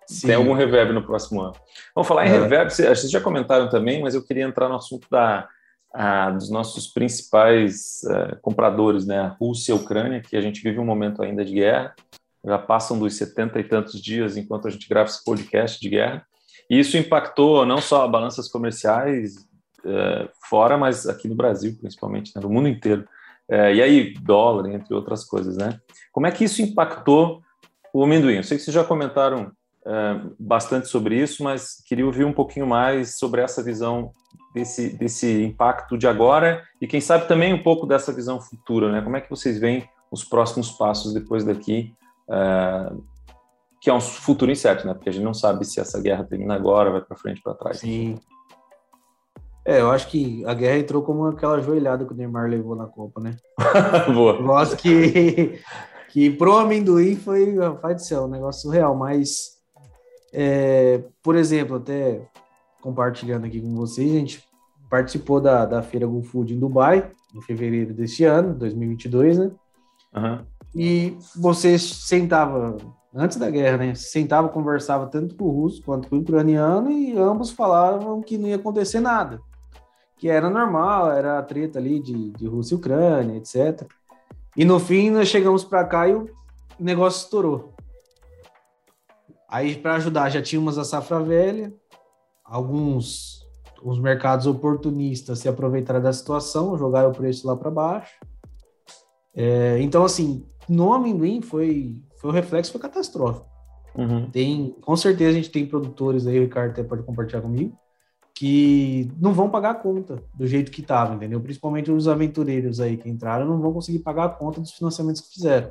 Sim. 0.06 0.28
tenha 0.28 0.38
algum 0.38 0.52
reverb 0.52 0.92
no 0.92 1.04
próximo 1.04 1.40
ano. 1.40 1.54
Vamos 1.92 2.06
falar 2.06 2.26
em 2.26 2.30
é. 2.30 2.38
reverb, 2.38 2.70
vocês 2.70 3.10
já 3.10 3.20
comentaram 3.20 3.68
também, 3.68 4.00
mas 4.00 4.14
eu 4.14 4.24
queria 4.24 4.44
entrar 4.44 4.68
no 4.68 4.76
assunto 4.76 5.08
da, 5.10 5.48
a, 5.92 6.30
dos 6.30 6.48
nossos 6.50 6.86
principais 6.86 8.02
uh, 8.04 8.38
compradores, 8.40 9.04
né? 9.04 9.18
A 9.18 9.36
Rússia 9.40 9.72
e 9.72 9.74
a 9.76 9.80
Ucrânia, 9.80 10.20
que 10.20 10.36
a 10.36 10.40
gente 10.40 10.62
vive 10.62 10.78
um 10.78 10.84
momento 10.84 11.24
ainda 11.24 11.44
de 11.44 11.54
guerra, 11.54 11.96
já 12.44 12.58
passam 12.58 12.96
dos 12.96 13.16
setenta 13.16 13.58
e 13.58 13.64
tantos 13.64 14.00
dias 14.00 14.36
enquanto 14.36 14.68
a 14.68 14.70
gente 14.70 14.88
grava 14.88 15.08
esse 15.08 15.24
podcast 15.24 15.80
de 15.80 15.88
guerra. 15.88 16.24
E 16.70 16.78
isso 16.78 16.96
impactou 16.96 17.66
não 17.66 17.78
só 17.78 18.06
balanças 18.06 18.48
comerciais 18.48 19.34
é, 19.34 19.49
fora, 20.48 20.76
mas 20.76 21.08
aqui 21.08 21.28
no 21.28 21.34
Brasil, 21.34 21.76
principalmente, 21.78 22.32
né, 22.34 22.42
no 22.42 22.48
mundo 22.48 22.68
inteiro. 22.68 23.04
É, 23.48 23.74
e 23.74 23.82
aí, 23.82 24.14
dólar, 24.14 24.70
entre 24.70 24.94
outras 24.94 25.24
coisas, 25.24 25.56
né? 25.56 25.80
Como 26.12 26.26
é 26.26 26.30
que 26.30 26.44
isso 26.44 26.62
impactou 26.62 27.42
o 27.92 28.04
amendoim? 28.04 28.36
Eu 28.36 28.44
sei 28.44 28.56
que 28.56 28.62
vocês 28.62 28.74
já 28.74 28.84
comentaram 28.84 29.50
é, 29.84 30.20
bastante 30.38 30.86
sobre 30.86 31.20
isso, 31.20 31.42
mas 31.42 31.82
queria 31.84 32.06
ouvir 32.06 32.24
um 32.24 32.32
pouquinho 32.32 32.66
mais 32.66 33.18
sobre 33.18 33.40
essa 33.40 33.60
visão 33.60 34.12
desse, 34.54 34.96
desse 34.96 35.42
impacto 35.42 35.98
de 35.98 36.06
agora 36.06 36.62
e, 36.80 36.86
quem 36.86 37.00
sabe, 37.00 37.26
também 37.26 37.52
um 37.52 37.62
pouco 37.62 37.86
dessa 37.86 38.12
visão 38.12 38.40
futura, 38.40 38.92
né? 38.92 39.02
Como 39.02 39.16
é 39.16 39.20
que 39.20 39.30
vocês 39.30 39.58
veem 39.58 39.88
os 40.12 40.22
próximos 40.22 40.70
passos 40.70 41.12
depois 41.12 41.44
daqui, 41.44 41.92
que 43.80 43.88
é 43.88 43.94
um 43.94 44.00
futuro 44.00 44.52
incerto, 44.52 44.86
né? 44.86 44.92
Porque 44.94 45.08
a 45.08 45.12
gente 45.12 45.24
não 45.24 45.34
sabe 45.34 45.64
se 45.64 45.80
essa 45.80 46.00
guerra 46.00 46.24
termina 46.24 46.54
agora, 46.54 46.90
vai 46.90 47.00
para 47.00 47.16
frente, 47.16 47.40
para 47.42 47.54
trás. 47.54 47.78
Sim. 47.78 48.16
É, 49.64 49.80
eu 49.80 49.90
acho 49.90 50.08
que 50.08 50.44
a 50.46 50.54
guerra 50.54 50.78
entrou 50.78 51.02
como 51.02 51.26
aquela 51.26 51.60
joelhada 51.60 52.04
que 52.04 52.12
o 52.12 52.16
Neymar 52.16 52.48
levou 52.48 52.74
na 52.74 52.86
Copa, 52.86 53.20
né? 53.20 53.36
Boa. 54.12 54.34
Eu 54.34 54.44
gosto 54.44 54.76
que, 54.76 55.60
que 56.08 56.30
pro 56.30 56.56
amendoim 56.56 57.16
foi, 57.16 57.56
faz 57.80 57.96
de 57.96 58.06
céu, 58.06 58.24
um 58.24 58.28
negócio 58.28 58.62
surreal, 58.62 58.96
mas, 58.96 59.58
é, 60.32 61.02
por 61.22 61.36
exemplo, 61.36 61.76
até 61.76 62.26
compartilhando 62.80 63.44
aqui 63.44 63.60
com 63.60 63.74
vocês, 63.74 64.10
a 64.10 64.18
gente 64.18 64.42
participou 64.88 65.40
da, 65.40 65.66
da 65.66 65.82
Feira 65.82 66.06
Go 66.06 66.22
Food 66.22 66.54
em 66.54 66.58
Dubai, 66.58 67.10
em 67.34 67.40
fevereiro 67.42 67.92
deste 67.92 68.24
ano, 68.24 68.54
2022, 68.54 69.38
né? 69.38 69.50
Uhum. 70.16 70.38
E 70.74 71.18
você 71.36 71.78
sentava, 71.78 72.78
antes 73.14 73.36
da 73.36 73.50
guerra, 73.50 73.76
né? 73.76 73.94
Sentava, 73.94 74.48
conversava 74.48 75.06
tanto 75.06 75.34
com 75.34 75.44
o 75.44 75.50
russo 75.50 75.82
quanto 75.82 76.08
com 76.08 76.16
o 76.16 76.20
ucraniano 76.20 76.90
e 76.90 77.16
ambos 77.16 77.50
falavam 77.50 78.22
que 78.22 78.38
não 78.38 78.48
ia 78.48 78.56
acontecer 78.56 79.00
nada 79.00 79.38
que 80.20 80.28
era 80.28 80.50
normal, 80.50 81.10
era 81.10 81.38
a 81.38 81.42
treta 81.42 81.78
ali 81.78 81.98
de, 81.98 82.30
de 82.32 82.46
Rússia 82.46 82.74
e 82.74 82.76
Ucrânia, 82.76 83.38
etc. 83.38 83.90
E 84.54 84.66
no 84.66 84.78
fim 84.78 85.08
nós 85.08 85.28
chegamos 85.28 85.64
para 85.64 85.82
cá 85.82 86.06
e 86.06 86.14
o 86.14 86.28
negócio 86.78 87.24
estourou. 87.24 87.72
Aí 89.48 89.74
para 89.76 89.94
ajudar 89.94 90.28
já 90.28 90.42
tínhamos 90.42 90.76
a 90.76 90.84
safra 90.84 91.20
velha, 91.20 91.72
alguns 92.44 93.48
os 93.82 93.98
mercados 93.98 94.46
oportunistas 94.46 95.38
se 95.38 95.48
aproveitaram 95.48 96.02
da 96.02 96.12
situação, 96.12 96.76
jogaram 96.76 97.08
o 97.08 97.14
preço 97.14 97.46
lá 97.46 97.56
para 97.56 97.70
baixo. 97.70 98.20
É, 99.34 99.80
então 99.80 100.04
assim, 100.04 100.46
no 100.68 100.92
amendoim 100.92 101.40
foi 101.40 101.96
foi 102.18 102.28
o 102.28 102.32
reflexo 102.32 102.72
foi 102.72 102.80
catastrófico. 102.82 103.48
Uhum. 103.96 104.30
Tem, 104.30 104.76
com 104.82 104.94
certeza 104.96 105.30
a 105.30 105.40
gente 105.40 105.50
tem 105.50 105.64
produtores 105.64 106.26
aí, 106.26 106.38
o 106.38 106.42
Ricardo 106.42 106.72
até 106.72 106.82
pode 106.82 107.04
compartilhar 107.04 107.40
comigo, 107.40 107.74
que 108.40 109.06
não 109.20 109.34
vão 109.34 109.50
pagar 109.50 109.72
a 109.72 109.74
conta 109.74 110.24
do 110.32 110.46
jeito 110.46 110.70
que 110.70 110.80
estava, 110.80 111.14
entendeu? 111.14 111.38
Principalmente 111.42 111.92
os 111.92 112.08
aventureiros 112.08 112.80
aí 112.80 112.96
que 112.96 113.06
entraram 113.06 113.46
não 113.46 113.60
vão 113.60 113.70
conseguir 113.70 113.98
pagar 113.98 114.24
a 114.24 114.28
conta 114.30 114.62
dos 114.62 114.72
financiamentos 114.72 115.20
que 115.20 115.34
fizeram. 115.34 115.70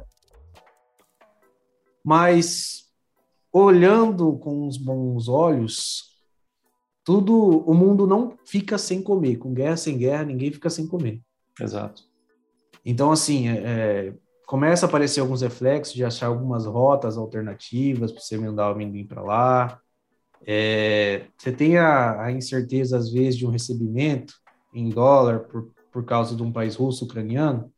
Mas 2.05 2.83
olhando 3.51 4.37
com 4.37 4.67
os 4.67 4.77
bons 4.77 5.27
olhos, 5.27 6.15
tudo, 7.03 7.35
o 7.67 7.73
mundo 7.73 8.05
não 8.05 8.37
fica 8.45 8.77
sem 8.77 9.01
comer. 9.01 9.37
Com 9.37 9.51
guerra 9.51 9.75
sem 9.75 9.97
guerra, 9.97 10.25
ninguém 10.25 10.51
fica 10.51 10.69
sem 10.69 10.85
comer. 10.85 11.23
Exato. 11.59 12.03
Então, 12.85 13.11
assim, 13.11 13.47
é, 13.47 13.63
é 13.63 14.13
começa 14.45 14.85
a 14.85 14.89
aparecer 14.89 15.21
alguns 15.21 15.41
reflexos 15.41 15.95
de 15.95 16.05
achar 16.05 16.27
algumas 16.27 16.67
rotas 16.67 17.17
alternativas 17.17 18.11
para 18.11 18.21
você 18.21 18.37
mandar 18.37 18.69
o 18.69 18.73
amendoim 18.73 19.07
para 19.07 19.23
lá. 19.23 19.81
É, 20.45 21.25
você 21.37 21.51
tem 21.51 21.77
a, 21.77 22.23
a, 22.23 22.31
incerteza, 22.31 22.97
às 22.97 23.11
vezes, 23.11 23.37
de 23.37 23.45
um 23.45 23.51
recebimento 23.51 24.33
em 24.73 24.89
dólar 24.89 25.39
por, 25.39 25.69
por 25.91 26.05
causa 26.05 26.35
de 26.35 26.43
um 26.43 26.51
país 26.51 26.75
russo-ucraniano, 26.75 27.71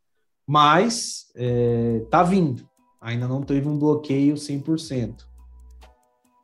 mas 0.48 1.32
está 1.36 2.22
é, 2.22 2.26
vindo. 2.26 2.68
Ainda 3.02 3.28
não 3.28 3.42
teve 3.42 3.68
um 3.68 3.78
bloqueio 3.78 4.36
100%. 4.36 5.26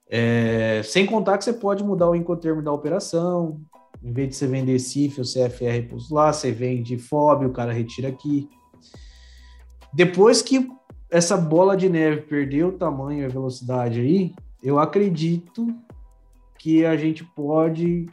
É, 0.10 0.82
sem 0.84 1.06
contar 1.06 1.38
que 1.38 1.44
você 1.44 1.54
pode 1.54 1.84
mudar 1.84 2.10
o 2.10 2.16
incotermo 2.16 2.64
da 2.64 2.72
operação. 2.72 3.60
Em 4.02 4.12
vez 4.12 4.30
de 4.30 4.36
você 4.36 4.48
vender 4.48 4.80
CIF 4.80 5.20
ou 5.20 5.26
CFR 5.26 5.88
por 5.90 6.00
lá, 6.12 6.32
você 6.32 6.52
vende 6.52 6.98
FOB, 6.98 7.46
o 7.46 7.52
cara 7.52 7.74
retira 7.74 8.08
aqui. 8.08 8.50
Depois 9.94 10.42
que 10.42 10.68
essa 11.10 11.38
bola 11.38 11.76
de 11.76 11.90
neve 11.90 12.22
perdeu 12.22 12.70
o 12.70 12.78
tamanho 12.78 13.22
e 13.22 13.26
a 13.26 13.30
velocidade 13.30 14.00
aí, 14.00 14.34
eu 14.64 14.80
acredito 14.80 15.68
que 16.68 16.86
a 16.86 16.98
gente 16.98 17.24
pode 17.24 18.08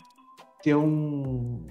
ter 0.62 0.76
um. 0.76 1.66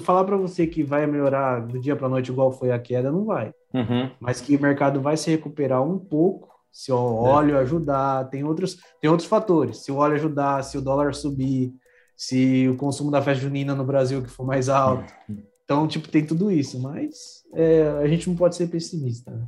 Falar 0.00 0.24
para 0.24 0.36
você 0.36 0.66
que 0.66 0.82
vai 0.82 1.06
melhorar 1.06 1.60
do 1.60 1.78
dia 1.78 1.94
para 1.94 2.08
noite 2.08 2.32
igual 2.32 2.50
foi 2.50 2.72
a 2.72 2.78
queda, 2.80 3.12
não 3.12 3.24
vai. 3.24 3.52
Uhum. 3.72 4.10
Mas 4.18 4.40
que 4.40 4.56
o 4.56 4.60
mercado 4.60 5.00
vai 5.00 5.16
se 5.16 5.30
recuperar 5.30 5.84
um 5.84 5.96
pouco 5.96 6.52
se 6.72 6.90
o 6.90 6.96
óleo 6.96 7.54
é. 7.54 7.60
ajudar, 7.60 8.28
tem 8.28 8.42
outros, 8.42 8.76
tem 9.00 9.08
outros 9.08 9.28
fatores. 9.28 9.84
Se 9.84 9.92
o 9.92 9.98
óleo 9.98 10.16
ajudar, 10.16 10.64
se 10.64 10.76
o 10.76 10.82
dólar 10.82 11.14
subir, 11.14 11.72
se 12.16 12.68
o 12.68 12.76
consumo 12.76 13.12
da 13.12 13.22
festa 13.22 13.44
junina 13.44 13.72
no 13.72 13.84
Brasil 13.84 14.20
que 14.20 14.28
for 14.28 14.44
mais 14.44 14.68
alto. 14.68 15.12
Uhum. 15.28 15.44
Então, 15.64 15.86
tipo, 15.86 16.08
tem 16.08 16.26
tudo 16.26 16.50
isso, 16.50 16.82
mas 16.82 17.44
é, 17.54 17.86
a 18.02 18.08
gente 18.08 18.28
não 18.28 18.34
pode 18.34 18.56
ser 18.56 18.66
pessimista. 18.66 19.30
Né? 19.30 19.46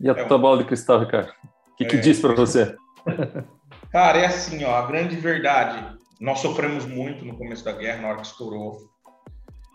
E 0.00 0.10
a 0.10 0.26
tua 0.26 0.38
bola 0.38 0.58
de 0.58 0.64
cristal, 0.64 0.98
Ricardo? 0.98 1.30
O 1.72 1.76
que, 1.76 1.84
que 1.84 1.96
é. 1.96 2.00
diz 2.00 2.18
para 2.20 2.34
você? 2.34 2.74
Cara, 3.90 4.18
é 4.18 4.26
assim, 4.26 4.62
ó, 4.64 4.76
a 4.76 4.86
grande 4.86 5.16
verdade. 5.16 5.98
Nós 6.20 6.38
sofremos 6.38 6.86
muito 6.86 7.24
no 7.24 7.36
começo 7.36 7.64
da 7.64 7.72
guerra, 7.72 8.02
na 8.02 8.08
hora 8.08 8.16
que 8.18 8.26
estourou. 8.26 8.88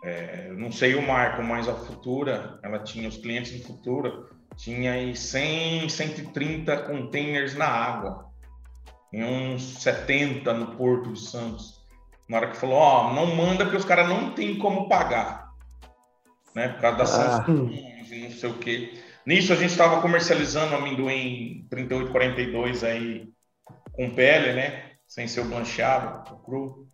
É, 0.03 0.53
não 0.53 0.72
sei 0.72 0.95
o 0.95 1.05
Marco, 1.05 1.43
mas 1.43 1.68
a 1.68 1.74
Futura, 1.74 2.59
ela 2.63 2.80
tinha 2.80 3.09
os 3.09 3.18
clientes 3.18 3.51
de 3.51 3.63
Futura, 3.63 4.26
tinha 4.55 4.93
aí 4.93 5.16
100, 5.16 5.89
130 5.89 6.78
containers 6.84 7.55
na 7.55 7.66
água. 7.66 8.26
E 9.11 9.24
uns 9.24 9.82
70 9.82 10.53
no 10.53 10.76
Porto 10.76 11.11
de 11.11 11.20
Santos. 11.20 11.84
Na 12.30 12.38
hora 12.38 12.51
que 12.51 12.57
falou, 12.57 12.78
ó, 12.78 13.13
não 13.13 13.36
manda 13.36 13.66
porque 13.66 13.78
os 13.78 13.86
caras 13.86 14.07
não 14.07 14.32
tem 14.32 14.57
como 14.57 14.88
pagar. 14.88 15.49
Né? 16.53 16.70
Por 16.70 16.82
causa 16.82 16.97
das 16.97 17.20
ah. 17.20 17.43
sanções 17.43 18.11
e 18.11 18.20
não 18.24 18.32
sei 18.32 18.49
o 18.49 18.53
quê. 18.53 18.93
Nisso 19.26 19.51
a 19.51 19.55
gente 19.55 19.72
estava 19.72 20.01
comercializando 20.01 20.76
amendoim 20.76 21.66
3842 21.70 22.84
aí 22.84 23.34
com 23.95 24.09
pele, 24.09 24.53
né? 24.53 24.91
Sem 25.07 25.27
ser 25.27 25.41
o 25.41 25.45
blancheado, 25.45 26.33
o 26.33 26.37
cru. 26.39 26.87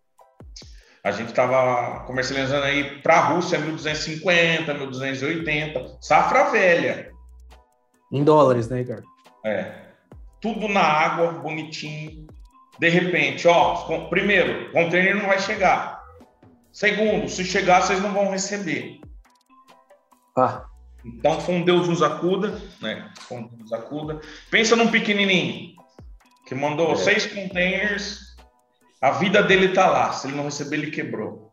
A 1.03 1.11
gente 1.11 1.29
estava 1.29 2.01
comercializando 2.05 2.63
aí 2.63 3.01
para 3.01 3.15
a 3.15 3.25
Rússia 3.29 3.57
1250, 3.57 4.71
1280, 4.73 5.97
safra 5.99 6.51
velha. 6.51 7.11
Em 8.11 8.23
dólares, 8.23 8.69
né, 8.69 8.79
Ricardo? 8.79 9.07
É. 9.43 9.87
Tudo 10.39 10.67
na 10.67 10.81
água, 10.81 11.31
bonitinho. 11.31 12.27
De 12.79 12.89
repente, 12.89 13.47
ó, 13.47 14.07
primeiro, 14.09 14.69
o 14.69 14.71
container 14.71 15.15
não 15.15 15.27
vai 15.27 15.39
chegar. 15.39 16.01
Segundo, 16.71 17.27
se 17.27 17.43
chegar, 17.45 17.81
vocês 17.81 18.01
não 18.01 18.13
vão 18.13 18.29
receber. 18.29 18.99
Ah. 20.37 20.65
Então, 21.03 21.41
foi 21.41 21.55
um 21.55 21.65
Deus 21.65 21.87
nos 21.87 22.03
acuda, 22.03 22.59
né? 22.79 23.11
Foi 23.21 23.37
um 23.37 23.47
Deus 23.47 23.59
nos 23.59 23.73
acuda. 23.73 24.21
Pensa 24.51 24.75
num 24.75 24.91
pequenininho 24.91 25.80
que 26.51 26.55
mandou 26.55 26.91
é. 26.91 26.95
seis 26.97 27.25
containers, 27.25 28.35
a 29.01 29.11
vida 29.11 29.41
dele 29.41 29.69
tá 29.69 29.89
lá. 29.89 30.11
Se 30.11 30.27
ele 30.27 30.35
não 30.35 30.43
receber, 30.43 30.75
ele 30.75 30.91
quebrou. 30.91 31.49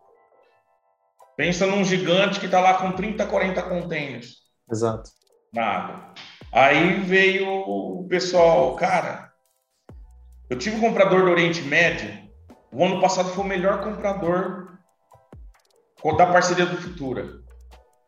Pensa 1.36 1.68
num 1.68 1.84
gigante 1.84 2.40
que 2.40 2.48
tá 2.48 2.58
lá 2.58 2.74
com 2.74 2.90
30, 2.90 3.24
40 3.24 3.62
containers. 3.62 4.38
Exato. 4.68 5.08
Na 5.54 5.64
água. 5.64 6.14
Aí 6.50 6.94
veio 6.94 7.48
o 7.48 8.08
pessoal, 8.08 8.74
cara. 8.74 9.30
Eu 10.50 10.58
tive 10.58 10.74
um 10.74 10.80
comprador 10.80 11.26
do 11.26 11.30
Oriente 11.30 11.62
Médio. 11.62 12.28
O 12.72 12.84
ano 12.84 13.00
passado 13.00 13.28
foi 13.28 13.44
o 13.44 13.46
melhor 13.46 13.80
comprador 13.84 14.66
da 16.16 16.26
parceria 16.26 16.66
do 16.66 16.76
Futura 16.76 17.38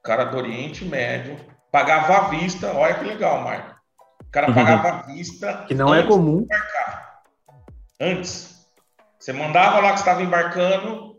cara 0.02 0.24
do 0.24 0.38
Oriente 0.38 0.84
Médio, 0.84 1.36
pagava 1.70 2.16
à 2.16 2.20
vista, 2.30 2.72
olha 2.72 2.94
que 2.94 3.04
legal, 3.04 3.42
Marco. 3.42 3.76
O 4.22 4.30
cara 4.30 4.52
pagava 4.52 4.88
à 4.88 5.02
vista. 5.02 5.64
Que 5.68 5.74
não 5.74 5.94
é 5.94 6.02
comum. 6.04 6.46
Antes. 8.00 8.66
Você 9.18 9.32
mandava 9.32 9.80
lá 9.80 9.92
que 9.92 9.98
estava 9.98 10.22
embarcando, 10.22 11.18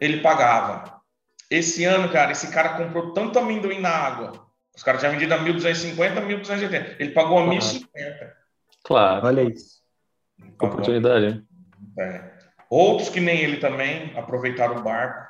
ele 0.00 0.20
pagava. 0.20 1.00
Esse 1.48 1.84
ano, 1.84 2.10
cara, 2.10 2.32
esse 2.32 2.50
cara 2.50 2.70
comprou 2.70 3.12
tanto 3.12 3.38
amendoim 3.38 3.80
na 3.80 3.90
água. 3.90 4.46
Os 4.74 4.82
caras 4.82 5.00
tinham 5.00 5.12
vendido 5.12 5.34
a 5.34 5.38
1.250, 5.38 5.94
1.280. 5.94 6.96
Ele 6.98 7.10
pagou 7.10 7.38
a 7.38 7.42
1.050. 7.42 7.86
Claro. 8.84 9.26
Olha 9.26 9.42
isso. 9.42 9.80
Oportunidade, 10.54 11.26
hein? 11.26 11.48
É. 11.98 12.30
Outros 12.68 13.08
que 13.08 13.20
nem 13.20 13.40
ele 13.40 13.58
também 13.58 14.16
aproveitaram 14.16 14.76
o 14.76 14.82
barco. 14.82 15.28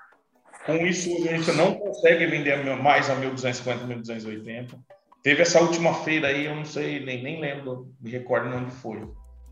Com 0.66 0.76
isso, 0.86 1.10
a 1.26 1.36
gente 1.36 1.52
não 1.52 1.74
consegue 1.74 2.26
vender 2.26 2.56
mais 2.76 3.10
a 3.10 3.16
1.250, 3.16 3.86
1.280. 3.86 4.78
Teve 5.22 5.42
essa 5.42 5.60
última 5.60 5.94
feira 5.94 6.28
aí, 6.28 6.46
eu 6.46 6.54
não 6.54 6.64
sei, 6.64 7.04
nem, 7.04 7.22
nem 7.22 7.40
lembro, 7.40 7.94
me 8.00 8.10
recordo 8.10 8.54
onde 8.54 8.70
foi. 8.70 9.06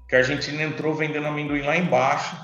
Que 0.09 0.17
a 0.17 0.19
Argentina 0.19 0.63
entrou 0.63 0.95
vendendo 0.95 1.27
amendoim 1.27 1.63
lá 1.63 1.77
embaixo. 1.77 2.37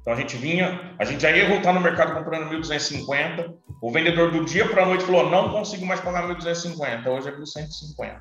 Então 0.00 0.12
a 0.12 0.16
gente 0.16 0.36
vinha, 0.36 0.94
a 0.98 1.04
gente 1.04 1.20
já 1.20 1.30
ia 1.30 1.48
voltar 1.48 1.72
no 1.72 1.80
mercado 1.80 2.14
comprando 2.14 2.50
1.250. 2.50 3.54
O 3.82 3.90
vendedor 3.90 4.30
do 4.30 4.44
dia 4.44 4.68
para 4.68 4.82
a 4.82 4.86
noite 4.86 5.04
falou: 5.04 5.28
não 5.28 5.50
consigo 5.50 5.84
mais 5.84 6.00
pagar 6.00 6.28
1.250, 6.28 7.06
hoje 7.06 7.28
é 7.28 7.32
1.150. 7.32 8.20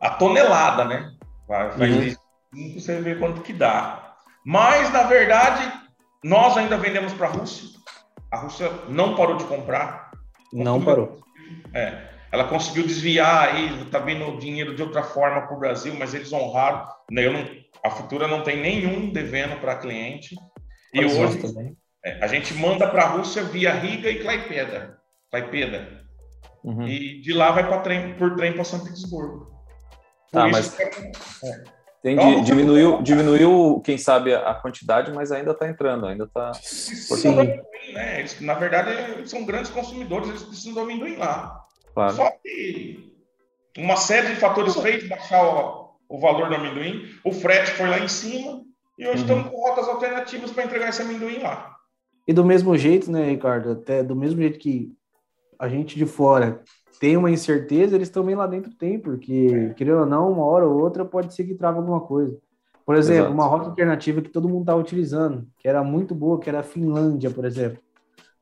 A 0.00 0.10
tonelada, 0.10 0.84
né? 0.84 1.12
Vai, 1.46 1.70
uhum. 1.70 2.74
você 2.74 3.00
vê 3.00 3.14
quanto 3.14 3.42
que 3.42 3.52
dá. 3.52 4.16
Mas, 4.44 4.92
na 4.92 5.04
verdade, 5.04 5.72
nós 6.22 6.56
ainda 6.56 6.76
vendemos 6.76 7.12
para 7.12 7.28
a 7.28 7.30
Rússia. 7.30 7.78
A 8.30 8.38
Rússia 8.38 8.70
não 8.88 9.14
parou 9.14 9.36
de 9.36 9.44
comprar. 9.44 10.10
Não 10.52 10.82
parou. 10.82 11.20
É, 11.72 12.15
ela 12.36 12.48
conseguiu 12.48 12.86
desviar 12.86 13.48
aí, 13.48 13.84
tá 13.90 13.98
vindo 13.98 14.38
dinheiro 14.38 14.76
de 14.76 14.82
outra 14.82 15.02
forma 15.02 15.46
para 15.46 15.56
o 15.56 15.58
Brasil, 15.58 15.94
mas 15.98 16.12
eles 16.12 16.30
honraram. 16.32 16.86
Eu 17.10 17.32
não, 17.32 17.48
a 17.82 17.90
Futura 17.90 18.28
não 18.28 18.42
tem 18.42 18.60
nenhum 18.60 19.10
devendo 19.10 19.58
para 19.58 19.76
cliente. 19.76 20.36
E 20.92 21.02
hoje 21.02 21.40
é, 22.04 22.22
a 22.22 22.26
gente 22.26 22.52
manda 22.54 22.86
para 22.88 23.04
a 23.04 23.08
Rússia 23.08 23.42
via 23.42 23.72
Riga 23.72 24.10
e 24.10 24.20
Klaipeda. 24.20 24.98
Klaipeda. 25.30 26.04
Uhum. 26.62 26.86
E 26.86 27.20
de 27.22 27.32
lá 27.32 27.50
vai 27.52 27.82
trem, 27.82 28.14
por 28.14 28.36
trem 28.36 28.52
para 28.52 28.64
São 28.64 28.80
Petersburgo. 28.80 29.46
Por 30.30 30.40
tá, 30.40 30.48
mas... 30.48 30.78
É, 30.78 30.84
é. 30.84 31.64
Entendi. 32.04 32.42
Diminuiu, 32.42 33.02
diminuiu, 33.02 33.80
quem 33.84 33.98
sabe, 33.98 34.32
a 34.32 34.54
quantidade, 34.54 35.10
mas 35.10 35.32
ainda 35.32 35.50
está 35.50 35.66
entrando, 35.66 36.06
ainda 36.06 36.24
está. 36.24 36.52
Sim. 36.54 37.34
Né? 37.34 38.20
Eles, 38.20 38.40
na 38.40 38.54
verdade, 38.54 39.28
são 39.28 39.44
grandes 39.44 39.70
consumidores, 39.70 40.28
eles 40.28 40.42
precisam 40.42 40.74
do 40.74 40.80
amendoim 40.80 41.16
lá. 41.16 41.65
Claro. 41.96 42.14
Só 42.14 42.30
que 42.42 43.10
uma 43.78 43.96
série 43.96 44.34
de 44.34 44.36
fatores 44.36 44.76
fez 44.76 45.08
baixar 45.08 45.42
o, 45.42 45.94
o, 46.10 46.20
valor 46.20 46.50
do 46.50 46.54
amendoim, 46.54 47.06
o 47.24 47.32
frete 47.32 47.70
foi 47.70 47.88
lá 47.88 47.98
em 47.98 48.06
cima, 48.06 48.60
e 48.98 49.06
hoje 49.08 49.16
uhum. 49.16 49.22
estamos 49.22 49.48
com 49.48 49.56
rotas 49.56 49.88
alternativas 49.88 50.50
para 50.50 50.64
entregar 50.64 50.90
esse 50.90 51.00
amendoim 51.00 51.38
lá. 51.38 51.74
E 52.28 52.34
do 52.34 52.44
mesmo 52.44 52.76
jeito, 52.76 53.10
né, 53.10 53.30
Ricardo? 53.30 53.70
Até 53.70 54.02
do 54.02 54.14
mesmo 54.14 54.42
jeito 54.42 54.58
que 54.58 54.92
a 55.58 55.70
gente 55.70 55.96
de 55.96 56.04
fora 56.04 56.62
tem 57.00 57.16
uma 57.16 57.30
incerteza, 57.30 57.96
eles 57.96 58.10
também 58.10 58.34
lá 58.34 58.46
dentro 58.46 58.74
têm, 58.74 58.98
porque, 58.98 59.70
é. 59.70 59.74
querendo 59.74 60.00
ou 60.00 60.06
não, 60.06 60.30
uma 60.32 60.44
hora 60.44 60.66
ou 60.66 60.78
outra 60.78 61.02
pode 61.02 61.34
ser 61.34 61.44
que 61.44 61.54
trava 61.54 61.78
alguma 61.78 62.02
coisa. 62.02 62.38
Por 62.84 62.94
exemplo, 62.94 63.22
Exato. 63.22 63.34
uma 63.34 63.46
rota 63.46 63.70
alternativa 63.70 64.20
que 64.20 64.28
todo 64.28 64.50
mundo 64.50 64.60
está 64.60 64.76
utilizando, 64.76 65.46
que 65.58 65.66
era 65.66 65.82
muito 65.82 66.14
boa, 66.14 66.38
que 66.38 66.48
era 66.50 66.60
a 66.60 66.62
Finlândia, 66.62 67.30
por 67.30 67.46
exemplo. 67.46 67.78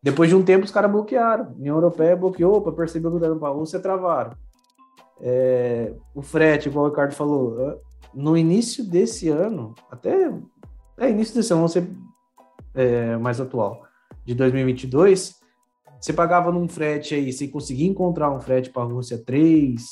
Depois 0.04 0.28
de 0.28 0.36
um 0.36 0.44
tempo, 0.44 0.66
os 0.66 0.70
caras 0.70 0.90
bloquearam. 0.90 1.46
A 1.46 1.48
União 1.48 1.76
Europeia 1.76 2.14
bloqueou 2.14 2.60
para 2.60 2.72
perceber 2.72 3.08
que 3.08 3.16
estava 3.16 3.36
para 3.36 3.48
Rússia, 3.48 3.80
travaram. 3.80 4.36
É, 5.18 5.94
o 6.14 6.20
frete, 6.20 6.68
igual 6.68 6.84
o 6.84 6.88
Ricardo 6.90 7.14
falou, 7.14 7.80
no 8.12 8.36
início 8.36 8.84
desse 8.84 9.30
ano, 9.30 9.74
até 9.90 10.30
é 10.98 11.08
início 11.08 11.34
desse 11.34 11.54
ano, 11.54 11.60
vamos 11.60 11.72
ser 11.72 11.90
é, 12.74 13.16
mais 13.16 13.40
atual, 13.40 13.82
de 14.26 14.34
2022, 14.34 15.40
você 15.98 16.12
pagava 16.12 16.52
num 16.52 16.68
frete 16.68 17.14
aí, 17.14 17.32
você 17.32 17.48
conseguia 17.48 17.88
encontrar 17.88 18.30
um 18.30 18.40
frete 18.40 18.68
para 18.68 18.82
a 18.82 18.86
Rússia 18.86 19.16
3, 19.24 19.82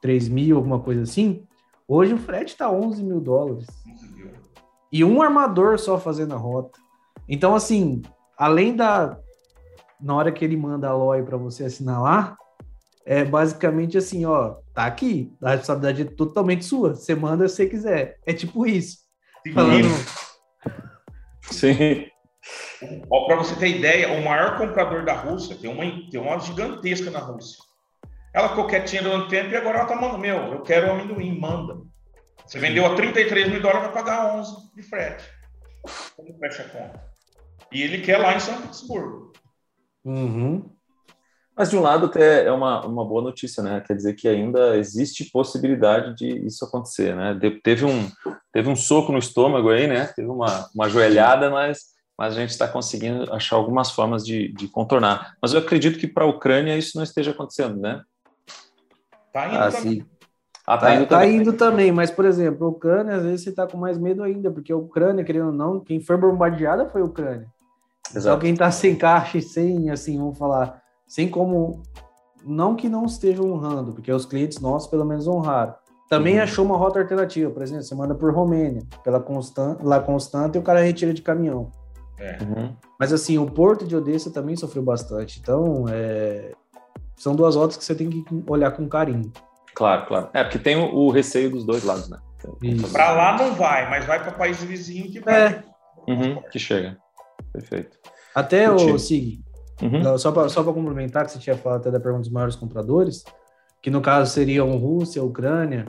3 0.00 0.28
mil, 0.28 0.58
alguma 0.58 0.78
coisa 0.78 1.02
assim. 1.02 1.44
Hoje 1.88 2.14
o 2.14 2.18
frete 2.18 2.52
está 2.52 2.70
11 2.70 3.02
mil 3.02 3.20
dólares. 3.20 3.66
E 4.92 5.04
um 5.04 5.20
armador 5.20 5.76
só 5.76 5.98
fazendo 5.98 6.34
a 6.34 6.38
rota. 6.38 6.78
Então, 7.28 7.56
assim, 7.56 8.00
além 8.38 8.74
da. 8.74 9.18
Na 10.00 10.14
hora 10.14 10.30
que 10.30 10.44
ele 10.44 10.56
manda 10.56 10.88
a 10.88 10.94
LOI 10.94 11.24
para 11.24 11.36
você 11.36 11.64
assinar 11.64 12.00
lá, 12.00 12.36
é 13.04 13.24
basicamente 13.24 13.98
assim: 13.98 14.24
ó, 14.24 14.56
tá 14.72 14.86
aqui, 14.86 15.34
a 15.42 15.50
responsabilidade 15.50 16.02
é 16.02 16.16
totalmente 16.16 16.64
sua. 16.64 16.94
Você 16.94 17.14
manda 17.14 17.48
se 17.48 17.56
você 17.56 17.66
quiser. 17.66 18.18
É 18.24 18.32
tipo 18.32 18.66
isso. 18.66 18.98
Sim. 19.44 19.52
Falando. 19.52 19.88
Sim. 21.42 22.06
Para 23.26 23.36
você 23.36 23.56
ter 23.56 23.68
ideia, 23.68 24.12
o 24.12 24.24
maior 24.24 24.56
comprador 24.56 25.04
da 25.04 25.14
Rússia 25.14 25.56
tem 25.56 25.70
uma, 25.70 25.84
tem 26.10 26.20
uma 26.20 26.38
gigantesca 26.38 27.10
na 27.10 27.18
Rússia. 27.18 27.58
Ela 28.32 28.50
ficou 28.50 28.66
quietinha 28.66 29.02
durante 29.02 29.30
tempo 29.30 29.50
e 29.50 29.56
agora 29.56 29.78
ela 29.78 29.88
tá 29.88 29.96
mandando, 29.96 30.18
meu, 30.18 30.36
eu 30.52 30.62
quero 30.62 30.90
amendoim, 30.90 31.38
manda. 31.38 31.78
Você 32.46 32.58
vendeu 32.58 32.86
a 32.86 32.94
33 32.94 33.48
mil 33.48 33.60
dólares, 33.60 33.84
vai 33.84 33.92
pagar 33.92 34.36
11 34.36 34.74
de 34.74 34.82
frete. 34.82 35.24
Como 36.14 36.38
fecha 36.38 36.62
a 36.62 36.68
conta? 36.68 37.17
E 37.72 37.82
ele 37.82 38.00
quer 38.00 38.18
lá 38.18 38.34
em 38.34 38.40
São 38.40 38.54
Petersburgo. 38.60 39.32
Uhum. 40.04 40.70
Mas 41.56 41.70
de 41.70 41.76
um 41.76 41.82
lado 41.82 42.06
até 42.06 42.46
é 42.46 42.52
uma, 42.52 42.86
uma 42.86 43.04
boa 43.04 43.20
notícia, 43.20 43.62
né? 43.62 43.82
Quer 43.84 43.94
dizer 43.94 44.14
que 44.14 44.28
ainda 44.28 44.76
existe 44.76 45.28
possibilidade 45.30 46.14
de 46.14 46.46
isso 46.46 46.64
acontecer, 46.64 47.16
né? 47.16 47.34
De, 47.34 47.50
teve 47.50 47.84
um 47.84 48.08
teve 48.52 48.68
um 48.68 48.76
soco 48.76 49.10
no 49.10 49.18
estômago 49.18 49.68
aí, 49.68 49.88
né? 49.88 50.06
Teve 50.06 50.28
uma, 50.28 50.68
uma 50.72 50.88
joelhada, 50.88 51.50
mas 51.50 51.96
mas 52.16 52.36
a 52.36 52.40
gente 52.40 52.50
está 52.50 52.66
conseguindo 52.66 53.32
achar 53.32 53.54
algumas 53.54 53.92
formas 53.92 54.24
de, 54.24 54.52
de, 54.52 54.66
contornar. 54.66 55.36
Mas 55.40 55.52
eu 55.52 55.60
acredito 55.60 56.00
que 56.00 56.08
para 56.08 56.24
a 56.24 56.28
Ucrânia 56.28 56.76
isso 56.76 56.96
não 56.96 57.04
esteja 57.04 57.30
acontecendo, 57.30 57.80
né? 57.80 58.02
Está 59.28 59.46
indo 59.46 59.56
ah, 59.56 59.70
também. 59.70 60.06
Ah, 60.66 60.76
tá, 60.76 60.86
tá, 60.86 60.94
indo, 60.94 61.06
tá 61.06 61.18
também. 61.20 61.36
indo 61.36 61.52
também, 61.52 61.92
mas, 61.92 62.10
por 62.10 62.24
exemplo, 62.24 62.66
a 62.66 62.70
Ucrânia, 62.70 63.14
às 63.14 63.22
vezes 63.22 63.42
você 63.42 63.50
está 63.50 63.68
com 63.68 63.78
mais 63.78 63.96
medo 63.96 64.24
ainda, 64.24 64.50
porque 64.50 64.72
a 64.72 64.76
Ucrânia, 64.76 65.24
querendo 65.24 65.46
ou 65.46 65.52
não, 65.52 65.78
quem 65.78 66.00
foi 66.00 66.16
bombardeada 66.16 66.88
foi 66.90 67.02
a 67.02 67.04
Ucrânia. 67.04 67.46
Exato. 68.14 68.40
Quem 68.40 68.52
está 68.52 68.70
sem 68.70 68.96
caixa 68.96 69.38
e 69.38 69.42
sem, 69.42 69.90
assim, 69.90 70.18
vamos 70.18 70.38
falar, 70.38 70.80
sem 71.06 71.28
como. 71.28 71.82
Não 72.44 72.76
que 72.76 72.88
não 72.88 73.04
esteja 73.04 73.42
honrando, 73.42 73.92
porque 73.92 74.12
os 74.12 74.24
clientes 74.24 74.60
nossos 74.60 74.88
pelo 74.88 75.04
menos 75.04 75.26
honraram. 75.26 75.74
Também 76.08 76.36
uhum. 76.36 76.42
achou 76.42 76.64
uma 76.64 76.76
rota 76.76 76.98
alternativa, 77.00 77.50
por 77.50 77.62
exemplo, 77.62 77.82
você 77.82 77.94
manda 77.94 78.14
por 78.14 78.32
Romênia, 78.32 78.82
pela 79.04 79.20
Constant, 79.20 79.78
La 79.82 80.00
Constante 80.00 80.56
e 80.56 80.58
o 80.58 80.62
cara 80.62 80.80
retira 80.80 81.12
de 81.12 81.20
caminhão. 81.20 81.70
É. 82.18 82.38
Uhum. 82.42 82.74
Mas 82.98 83.12
assim, 83.12 83.36
o 83.38 83.46
porto 83.46 83.86
de 83.86 83.94
Odessa 83.94 84.30
também 84.30 84.56
sofreu 84.56 84.82
bastante. 84.82 85.38
Então, 85.38 85.84
é... 85.90 86.52
são 87.16 87.36
duas 87.36 87.56
rotas 87.56 87.76
que 87.76 87.84
você 87.84 87.94
tem 87.94 88.08
que 88.08 88.24
olhar 88.48 88.70
com 88.70 88.88
carinho. 88.88 89.30
Claro, 89.74 90.06
claro. 90.06 90.30
É, 90.32 90.42
porque 90.42 90.58
tem 90.58 90.76
o, 90.76 90.94
o 90.94 91.10
receio 91.10 91.50
dos 91.50 91.64
dois 91.64 91.84
lados, 91.84 92.08
né? 92.08 92.18
Para 92.92 93.10
lá 93.10 93.36
não 93.36 93.54
vai, 93.54 93.90
mas 93.90 94.04
vai 94.06 94.22
para 94.22 94.32
país 94.32 94.62
vizinho 94.62 95.10
que 95.10 95.20
vai. 95.20 95.46
É. 95.46 95.64
Uhum, 96.08 96.42
que 96.50 96.58
chega. 96.58 96.96
Perfeito. 97.52 97.98
Até 98.34 98.70
o 98.70 98.98
Sig, 98.98 99.40
uhum. 99.82 100.18
só 100.18 100.30
para 100.30 100.48
só 100.48 100.62
complementar, 100.64 101.24
que 101.24 101.32
você 101.32 101.38
tinha 101.38 101.56
falado 101.56 101.80
até 101.80 101.90
da 101.90 102.00
pergunta 102.00 102.22
dos 102.22 102.32
maiores 102.32 102.56
compradores, 102.56 103.24
que 103.82 103.90
no 103.90 104.00
caso 104.00 104.32
seriam 104.32 104.76
Rússia, 104.76 105.22
Ucrânia, 105.22 105.86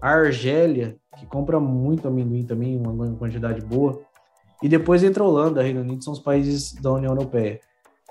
Argélia, 0.00 0.96
que 1.16 1.26
compra 1.26 1.58
muito 1.58 2.06
amendoim 2.06 2.44
também, 2.44 2.76
uma 2.76 3.14
quantidade 3.16 3.60
boa, 3.60 4.00
e 4.62 4.68
depois 4.68 5.02
entra 5.02 5.22
a 5.22 5.26
Holanda, 5.26 5.62
Reino 5.62 5.80
Unido, 5.80 6.02
são 6.02 6.12
os 6.12 6.18
países 6.18 6.72
da 6.74 6.92
União 6.92 7.12
Europeia. 7.12 7.60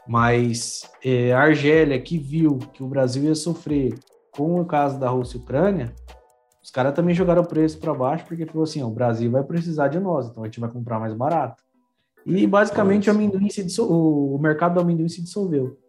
Mas 0.07 0.89
é, 1.03 1.33
a 1.33 1.41
Argélia, 1.41 1.99
que 1.99 2.17
viu 2.17 2.57
que 2.73 2.81
o 2.81 2.87
Brasil 2.87 3.23
ia 3.23 3.35
sofrer 3.35 3.93
com 4.31 4.59
o 4.59 4.65
caso 4.65 4.97
da 4.99 5.09
Rússia 5.09 5.37
e 5.37 5.41
Ucrânia, 5.41 5.93
os 6.63 6.71
caras 6.71 6.93
também 6.93 7.13
jogaram 7.13 7.41
o 7.41 7.47
preço 7.47 7.79
para 7.79 7.93
baixo, 7.93 8.25
porque 8.25 8.45
falou 8.45 8.63
assim: 8.63 8.81
ó, 8.81 8.87
o 8.87 8.91
Brasil 8.91 9.29
vai 9.29 9.43
precisar 9.43 9.89
de 9.89 9.99
nós, 9.99 10.27
então 10.27 10.43
a 10.43 10.45
gente 10.45 10.59
vai 10.59 10.69
comprar 10.69 10.99
mais 10.99 11.13
barato. 11.13 11.61
E 12.27 12.45
basicamente 12.45 13.09
o, 13.09 13.13
amendoim 13.13 13.49
se 13.49 13.63
dissol... 13.63 13.89
o 13.89 14.37
mercado 14.37 14.73
do 14.73 14.81
amendoim 14.81 15.07
se 15.07 15.21
dissolveu. 15.21 15.79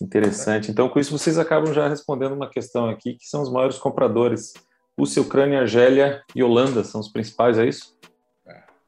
Interessante. 0.00 0.70
Então, 0.70 0.88
com 0.88 1.00
isso, 1.00 1.16
vocês 1.16 1.36
acabam 1.36 1.72
já 1.72 1.88
respondendo 1.88 2.34
uma 2.34 2.48
questão 2.48 2.88
aqui, 2.88 3.14
que 3.14 3.26
são 3.26 3.42
os 3.42 3.50
maiores 3.50 3.76
compradores. 3.76 4.52
Rússia, 4.96 5.20
Ucrânia, 5.20 5.60
Argélia 5.60 6.22
e 6.34 6.44
Holanda 6.44 6.84
são 6.84 7.00
os 7.00 7.08
principais, 7.08 7.58
é 7.58 7.66
isso? 7.66 7.98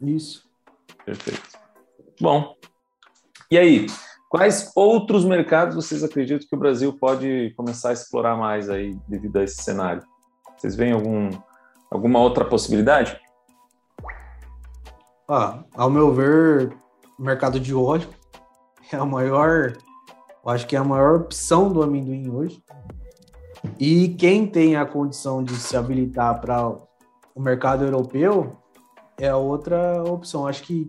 Isso. 0.01 0.49
Perfeito. 1.05 1.42
Bom, 2.20 2.55
e 3.51 3.59
aí, 3.59 3.86
quais 4.28 4.70
outros 4.76 5.24
mercados 5.24 5.74
vocês 5.74 6.05
acreditam 6.05 6.47
que 6.49 6.55
o 6.55 6.59
Brasil 6.59 6.92
pode 6.92 7.53
começar 7.57 7.90
a 7.90 7.92
explorar 7.92 8.36
mais 8.36 8.70
aí 8.70 8.97
devido 9.09 9.38
a 9.38 9.42
esse 9.42 9.62
cenário? 9.62 10.03
Vocês 10.57 10.76
veem 10.76 10.92
algum, 10.92 11.30
alguma 11.90 12.20
outra 12.20 12.44
possibilidade? 12.44 13.20
Ah, 15.28 15.64
ao 15.74 15.90
meu 15.90 16.12
ver, 16.12 16.72
o 17.18 17.22
mercado 17.22 17.58
de 17.58 17.74
óleo 17.74 18.08
é 18.92 18.96
a 18.96 19.04
maior, 19.04 19.76
eu 20.44 20.50
acho 20.50 20.66
que 20.66 20.76
é 20.76 20.78
a 20.78 20.84
maior 20.84 21.16
opção 21.22 21.72
do 21.72 21.82
amendoim 21.82 22.30
hoje. 22.30 22.62
E 23.80 24.10
quem 24.10 24.46
tem 24.46 24.76
a 24.76 24.86
condição 24.86 25.42
de 25.42 25.54
se 25.56 25.76
habilitar 25.76 26.40
para 26.40 26.68
o 27.34 27.40
mercado 27.40 27.84
europeu 27.84 28.56
é 29.18 29.28
a 29.28 29.36
outra 29.36 30.02
opção. 30.04 30.46
Acho 30.46 30.62
que 30.62 30.88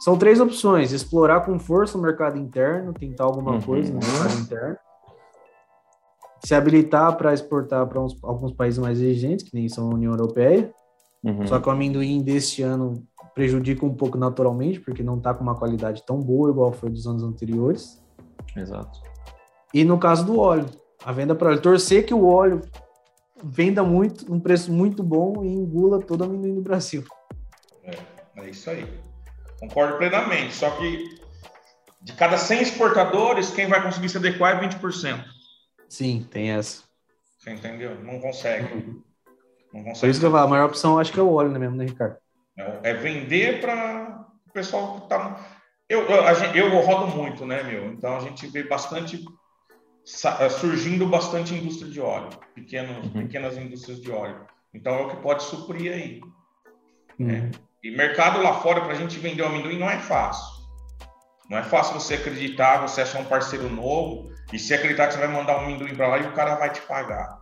são 0.00 0.16
três 0.16 0.40
opções: 0.40 0.92
explorar 0.92 1.44
com 1.44 1.58
força 1.58 1.98
o 1.98 2.00
mercado 2.00 2.38
interno, 2.38 2.94
tentar 2.94 3.24
alguma 3.24 3.52
uhum. 3.52 3.60
coisa 3.60 3.92
no 3.92 4.00
mercado 4.00 4.40
interno, 4.40 4.76
se 6.42 6.54
habilitar 6.54 7.16
para 7.16 7.34
exportar 7.34 7.86
para 7.86 8.00
alguns 8.22 8.52
países 8.52 8.78
mais 8.78 8.98
exigentes, 9.00 9.46
que 9.46 9.54
nem 9.54 9.68
são 9.68 9.90
a 9.90 9.94
União 9.94 10.12
Europeia. 10.12 10.72
Uhum. 11.22 11.46
Só 11.46 11.60
que 11.60 11.68
o 11.68 11.72
amendoim 11.72 12.22
deste 12.22 12.62
ano 12.62 13.06
prejudica 13.34 13.84
um 13.84 13.94
pouco 13.94 14.18
naturalmente, 14.18 14.80
porque 14.80 15.02
não 15.02 15.16
está 15.16 15.32
com 15.34 15.42
uma 15.42 15.54
qualidade 15.54 16.04
tão 16.04 16.20
boa 16.20 16.50
igual 16.50 16.72
foi 16.72 16.90
dos 16.90 17.06
anos 17.06 17.22
anteriores. 17.22 18.02
Exato. 18.56 19.00
E 19.72 19.84
no 19.84 19.98
caso 19.98 20.24
do 20.24 20.38
óleo, 20.38 20.66
a 21.04 21.12
venda 21.12 21.34
para 21.34 21.50
óleo, 21.50 21.62
torcer 21.62 22.04
que 22.04 22.14
o 22.14 22.26
óleo 22.26 22.60
venda 23.42 23.82
muito, 23.82 24.32
um 24.32 24.40
preço 24.40 24.72
muito 24.72 25.02
bom 25.02 25.44
e 25.44 25.48
engula 25.48 26.00
todo 26.00 26.22
o 26.22 26.24
amendoim 26.24 26.54
do 26.54 26.62
Brasil. 26.62 27.04
É, 27.84 27.96
é 28.36 28.50
isso 28.50 28.68
aí. 28.70 28.86
Concordo 29.58 29.96
plenamente. 29.96 30.54
Só 30.54 30.70
que 30.70 31.20
de 32.02 32.12
cada 32.14 32.36
100 32.36 32.62
exportadores, 32.62 33.50
quem 33.50 33.68
vai 33.68 33.82
conseguir 33.82 34.08
se 34.08 34.16
adequar 34.16 34.56
é 34.56 34.68
20%. 34.68 35.24
Sim, 35.88 36.26
tem 36.30 36.50
essa. 36.52 36.82
Você 37.38 37.50
entendeu? 37.50 37.98
Não 38.02 38.20
consegue. 38.20 38.74
Uhum. 38.74 39.02
Não 39.72 39.84
consegue. 39.84 40.00
Por 40.00 40.08
isso 40.08 40.20
que 40.20 40.26
eu 40.26 40.30
falo, 40.30 40.46
a 40.46 40.50
maior 40.50 40.66
opção 40.66 40.98
acho 40.98 41.12
que 41.12 41.20
é 41.20 41.22
o 41.22 41.32
óleo 41.32 41.50
né, 41.50 41.58
mesmo, 41.58 41.76
né, 41.76 41.84
Ricardo? 41.84 42.16
É 42.82 42.94
vender 42.94 43.60
para 43.60 44.26
o 44.48 44.52
pessoal 44.52 44.96
que 44.96 45.04
está. 45.04 45.40
Eu, 45.88 46.02
eu, 46.02 46.54
eu 46.54 46.80
rodo 46.80 47.08
muito, 47.08 47.44
né, 47.44 47.62
meu? 47.62 47.92
Então 47.92 48.16
a 48.16 48.20
gente 48.20 48.46
vê 48.46 48.62
bastante 48.62 49.24
é, 50.40 50.48
surgindo 50.48 51.06
bastante 51.06 51.54
indústria 51.54 51.90
de 51.90 52.00
óleo, 52.00 52.30
pequenos, 52.54 53.06
uhum. 53.06 53.12
pequenas 53.12 53.56
indústrias 53.56 54.00
de 54.00 54.10
óleo. 54.10 54.46
Então 54.72 54.94
é 54.94 55.02
o 55.02 55.08
que 55.08 55.16
pode 55.16 55.42
suprir 55.42 55.92
aí. 55.92 56.20
Uhum. 57.18 57.30
É. 57.30 57.50
E 57.82 57.90
mercado 57.90 58.42
lá 58.42 58.54
fora 58.60 58.80
para 58.80 58.92
a 58.92 58.96
gente 58.96 59.18
vender 59.18 59.42
o 59.42 59.46
amendoim 59.46 59.78
não 59.78 59.90
é 59.90 59.98
fácil. 59.98 60.60
Não 61.48 61.58
é 61.58 61.62
fácil 61.62 61.94
você 61.94 62.14
acreditar, 62.14 62.80
você 62.80 63.02
achar 63.02 63.20
um 63.20 63.24
parceiro 63.24 63.68
novo 63.68 64.30
e 64.52 64.58
se 64.58 64.72
acreditar 64.74 65.08
que 65.08 65.14
você 65.14 65.20
vai 65.20 65.28
mandar 65.28 65.58
um 65.58 65.64
amendoim 65.64 65.94
para 65.94 66.08
lá 66.08 66.18
e 66.18 66.26
o 66.26 66.32
cara 66.32 66.54
vai 66.56 66.70
te 66.70 66.80
pagar. 66.82 67.38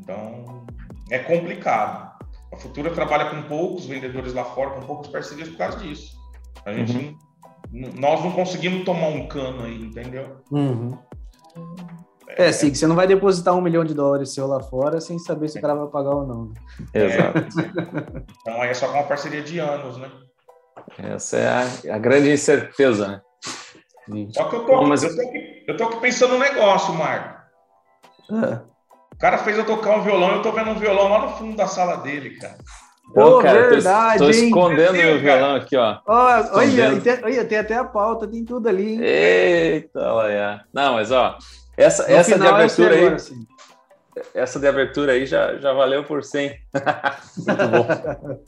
Então 0.00 0.66
é 1.10 1.18
complicado. 1.18 2.13
A 2.54 2.56
Futura 2.56 2.90
trabalha 2.90 3.30
com 3.30 3.42
poucos 3.42 3.84
vendedores 3.84 4.32
lá 4.32 4.44
fora, 4.44 4.70
com 4.70 4.82
poucos 4.82 5.08
parcerias 5.08 5.48
por 5.48 5.58
causa 5.58 5.78
disso. 5.78 6.16
A 6.64 6.72
gente 6.72 7.16
uhum. 7.72 7.90
nós 7.98 8.22
não 8.22 8.30
conseguimos 8.30 8.84
tomar 8.84 9.08
um 9.08 9.26
cano 9.26 9.64
aí, 9.64 9.82
entendeu? 9.82 10.36
Uhum. 10.52 10.96
É, 12.28 12.46
é, 12.46 12.52
sim, 12.52 12.72
você 12.72 12.86
não 12.86 12.94
vai 12.94 13.08
depositar 13.08 13.54
um 13.54 13.60
milhão 13.60 13.84
de 13.84 13.92
dólares 13.92 14.32
seu 14.32 14.46
lá 14.46 14.60
fora 14.60 15.00
sem 15.00 15.18
saber 15.18 15.48
se 15.48 15.58
o 15.58 15.60
cara 15.60 15.74
vai 15.74 15.88
pagar 15.88 16.10
ou 16.10 16.26
não. 16.26 16.44
Né? 16.44 16.54
Exato. 16.94 17.38
então 18.40 18.62
aí 18.62 18.70
é 18.70 18.74
só 18.74 18.86
com 18.86 18.94
uma 18.94 19.02
parceria 19.02 19.42
de 19.42 19.58
anos, 19.58 19.96
né? 19.98 20.10
Essa 20.98 21.36
é 21.36 21.48
a, 21.48 21.94
a 21.96 21.98
grande 21.98 22.32
incerteza, 22.32 23.08
né? 23.08 24.28
Só 24.32 24.44
que 24.44 24.56
eu 24.56 24.64
tô, 24.64 24.86
mas... 24.86 25.02
eu 25.02 25.14
tô, 25.14 25.22
aqui, 25.22 25.64
eu 25.66 25.76
tô 25.76 25.84
aqui 25.84 26.00
pensando 26.00 26.34
no 26.34 26.38
negócio, 26.38 26.94
Marco. 26.94 27.42
É. 28.30 28.73
O 29.24 29.26
cara 29.26 29.38
fez 29.38 29.56
eu 29.56 29.64
tocar 29.64 29.96
um 29.96 30.02
violão, 30.02 30.32
eu 30.32 30.42
tô 30.42 30.52
vendo 30.52 30.68
um 30.68 30.78
violão 30.78 31.08
lá 31.08 31.22
no 31.22 31.28
fundo 31.30 31.56
da 31.56 31.66
sala 31.66 31.96
dele, 31.96 32.36
cara. 32.36 32.58
Pô, 33.14 33.38
cara, 33.38 33.70
verdade, 33.70 34.18
tô, 34.18 34.24
tô 34.26 34.30
escondendo 34.30 34.92
meu 34.92 35.18
violão 35.18 35.56
aqui, 35.56 35.78
ó. 35.78 35.98
olha, 36.06 37.00
olha, 37.22 37.44
tem 37.46 37.56
até 37.56 37.74
a 37.74 37.84
pauta, 37.84 38.28
tem 38.28 38.44
tudo 38.44 38.68
ali. 38.68 38.96
Hein? 38.96 39.00
Eita, 39.02 40.12
olha. 40.12 40.66
Não, 40.74 40.92
mas 40.92 41.10
ó, 41.10 41.38
essa, 41.74 42.02
essa 42.12 42.38
de 42.38 42.46
abertura 42.46 42.90
aí, 42.90 43.00
agora, 43.00 43.14
assim. 43.14 43.46
essa 44.34 44.60
de 44.60 44.68
abertura 44.68 45.12
aí 45.12 45.24
já, 45.24 45.56
já 45.56 45.72
valeu 45.72 46.04
por 46.04 46.22
100. 46.22 46.50
Muito 47.48 47.68
bom. 47.68 48.44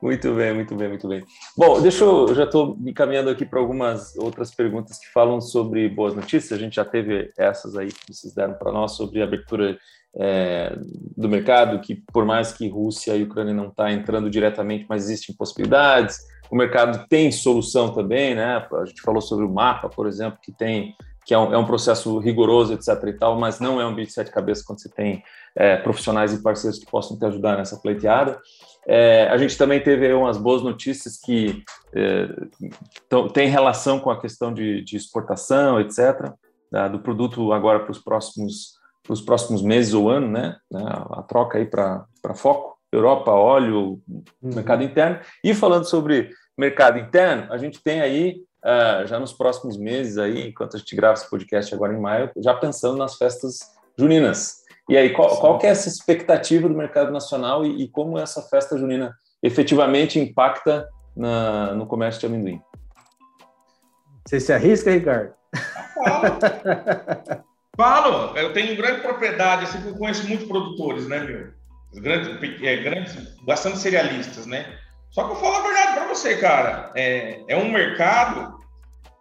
Muito 0.00 0.32
bem, 0.32 0.54
muito 0.54 0.74
bem, 0.76 0.88
muito 0.88 1.08
bem. 1.08 1.24
Bom, 1.56 1.80
deixa 1.80 2.04
eu, 2.04 2.32
já 2.34 2.44
estou 2.44 2.76
me 2.76 2.94
aqui 3.30 3.44
para 3.44 3.58
algumas 3.58 4.16
outras 4.16 4.54
perguntas 4.54 4.98
que 4.98 5.10
falam 5.12 5.40
sobre 5.40 5.88
boas 5.88 6.14
notícias. 6.14 6.52
A 6.52 6.62
gente 6.62 6.76
já 6.76 6.84
teve 6.84 7.32
essas 7.36 7.76
aí 7.76 7.88
que 7.88 8.14
vocês 8.14 8.32
deram 8.32 8.54
para 8.54 8.70
nós 8.70 8.92
sobre 8.92 9.20
a 9.20 9.24
abertura 9.24 9.76
é, 10.16 10.76
do 11.16 11.28
mercado, 11.28 11.80
que 11.80 11.96
por 12.12 12.24
mais 12.24 12.52
que 12.52 12.68
Rússia 12.68 13.16
e 13.16 13.24
Ucrânia 13.24 13.52
não 13.52 13.68
está 13.68 13.90
entrando 13.92 14.30
diretamente, 14.30 14.86
mas 14.88 15.04
existem 15.04 15.34
possibilidades. 15.34 16.18
O 16.50 16.56
mercado 16.56 17.06
tem 17.08 17.30
solução 17.32 17.92
também, 17.92 18.34
né? 18.34 18.66
A 18.72 18.84
gente 18.84 19.02
falou 19.02 19.20
sobre 19.20 19.44
o 19.44 19.50
mapa, 19.50 19.88
por 19.88 20.06
exemplo, 20.06 20.38
que 20.42 20.52
tem 20.52 20.94
que 21.28 21.34
é 21.34 21.38
um, 21.38 21.52
é 21.52 21.58
um 21.58 21.66
processo 21.66 22.18
rigoroso, 22.18 22.72
etc. 22.72 22.88
e 23.06 23.12
tal, 23.12 23.38
mas 23.38 23.60
não 23.60 23.78
é 23.78 23.86
um 23.86 23.94
bicho 23.94 24.08
de 24.08 24.14
sete 24.14 24.30
cabeças 24.30 24.64
quando 24.64 24.80
você 24.80 24.88
tem 24.88 25.22
é, 25.54 25.76
profissionais 25.76 26.32
e 26.32 26.42
parceiros 26.42 26.78
que 26.78 26.90
possam 26.90 27.18
te 27.18 27.26
ajudar 27.26 27.58
nessa 27.58 27.76
pleiteada. 27.76 28.40
É, 28.86 29.28
a 29.28 29.36
gente 29.36 29.56
também 29.58 29.80
teve 29.80 30.12
umas 30.12 30.38
boas 30.38 30.62
notícias 30.62 31.18
que 31.18 31.62
é, 31.94 32.28
têm 33.34 33.48
relação 33.48 34.00
com 34.00 34.10
a 34.10 34.20
questão 34.20 34.52
de, 34.52 34.82
de 34.82 34.96
exportação, 34.96 35.80
etc., 35.80 36.32
né, 36.70 36.88
do 36.88 36.98
produto 36.98 37.52
agora 37.52 37.80
para 37.80 37.90
os 37.90 37.98
próximos, 37.98 38.78
os 39.08 39.20
próximos 39.20 39.62
meses 39.62 39.94
ou 39.94 40.08
ano, 40.08 40.28
né? 40.28 40.56
né 40.70 40.82
a 41.10 41.22
troca 41.22 41.58
aí 41.58 41.66
para 41.66 42.06
foco, 42.34 42.78
Europa, 42.92 43.30
óleo, 43.30 44.00
uhum. 44.08 44.22
mercado 44.42 44.82
interno. 44.82 45.20
E 45.42 45.54
falando 45.54 45.84
sobre 45.84 46.30
mercado 46.56 46.98
interno, 46.98 47.52
a 47.52 47.58
gente 47.58 47.82
tem 47.82 48.00
aí, 48.00 48.42
uh, 48.64 49.06
já 49.06 49.18
nos 49.18 49.32
próximos 49.32 49.76
meses, 49.76 50.18
aí, 50.18 50.48
enquanto 50.48 50.76
a 50.76 50.78
gente 50.78 50.96
grava 50.96 51.14
esse 51.14 51.28
podcast 51.28 51.74
agora 51.74 51.94
em 51.94 52.00
maio, 52.00 52.30
já 52.38 52.54
pensando 52.54 52.96
nas 52.96 53.16
festas 53.16 53.58
juninas. 53.98 54.64
E 54.88 54.96
aí, 54.96 55.10
qual, 55.12 55.36
qual 55.38 55.58
que 55.58 55.66
é 55.66 55.70
essa 55.70 55.88
expectativa 55.88 56.68
do 56.68 56.74
mercado 56.74 57.12
nacional 57.12 57.64
e, 57.64 57.84
e 57.84 57.88
como 57.88 58.18
essa 58.18 58.42
festa 58.42 58.78
junina 58.78 59.14
efetivamente 59.42 60.18
impacta 60.18 60.88
na, 61.16 61.74
no 61.74 61.86
comércio 61.86 62.20
de 62.20 62.26
amendoim? 62.26 62.60
Você 64.26 64.40
se 64.40 64.52
arrisca, 64.52 64.90
Ricardo? 64.90 65.32
Falo. 65.94 67.44
Falo. 67.76 68.36
Eu 68.36 68.52
tenho 68.52 68.76
grande 68.76 69.02
propriedade, 69.02 69.64
assim, 69.64 69.86
eu 69.86 69.96
conheço 69.96 70.26
muitos 70.26 70.48
produtores, 70.48 71.06
né, 71.06 71.20
meu? 71.20 71.52
Grandes, 72.02 72.62
é, 72.62 72.76
grandes, 72.78 73.36
bastante 73.42 73.78
cerealistas, 73.78 74.46
né? 74.46 74.78
Só 75.10 75.24
que 75.24 75.30
eu 75.30 75.36
falo 75.36 75.56
a 75.56 75.62
verdade 75.62 75.94
para 75.94 76.08
você, 76.08 76.36
cara. 76.36 76.92
É, 76.94 77.40
é 77.48 77.56
um 77.56 77.70
mercado 77.70 78.58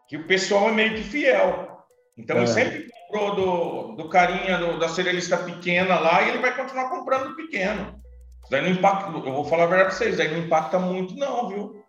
que 0.10 0.18
o 0.18 0.26
pessoal 0.26 0.70
é 0.70 0.72
meio 0.72 0.96
que 0.96 1.04
fiel. 1.04 1.86
Então, 2.18 2.38
é. 2.38 2.40
ele 2.40 2.48
sempre 2.48 2.87
comprou 3.08 3.36
do, 3.36 3.96
do 3.96 4.10
carinha 4.10 4.58
do, 4.58 4.78
da 4.78 4.90
cerealista 4.90 5.38
pequena 5.38 6.00
lá 6.00 6.22
e 6.22 6.30
ele 6.30 6.40
vai 6.40 6.56
continuar 6.56 6.90
comprando 6.90 7.36
pequeno. 7.36 7.96
Isso 8.42 8.52
daí 8.52 8.62
não 8.62 8.70
impacta, 8.70 9.10
eu 9.12 9.34
vou 9.34 9.46
falar 9.46 9.64
a 9.64 9.68
verdade 9.68 9.90
para 9.90 9.98
vocês, 9.98 10.10
isso 10.10 10.18
daí 10.18 10.32
não 10.32 10.46
impacta 10.46 10.80
muito, 10.80 11.16
não, 11.16 11.50
viu? 11.50 11.86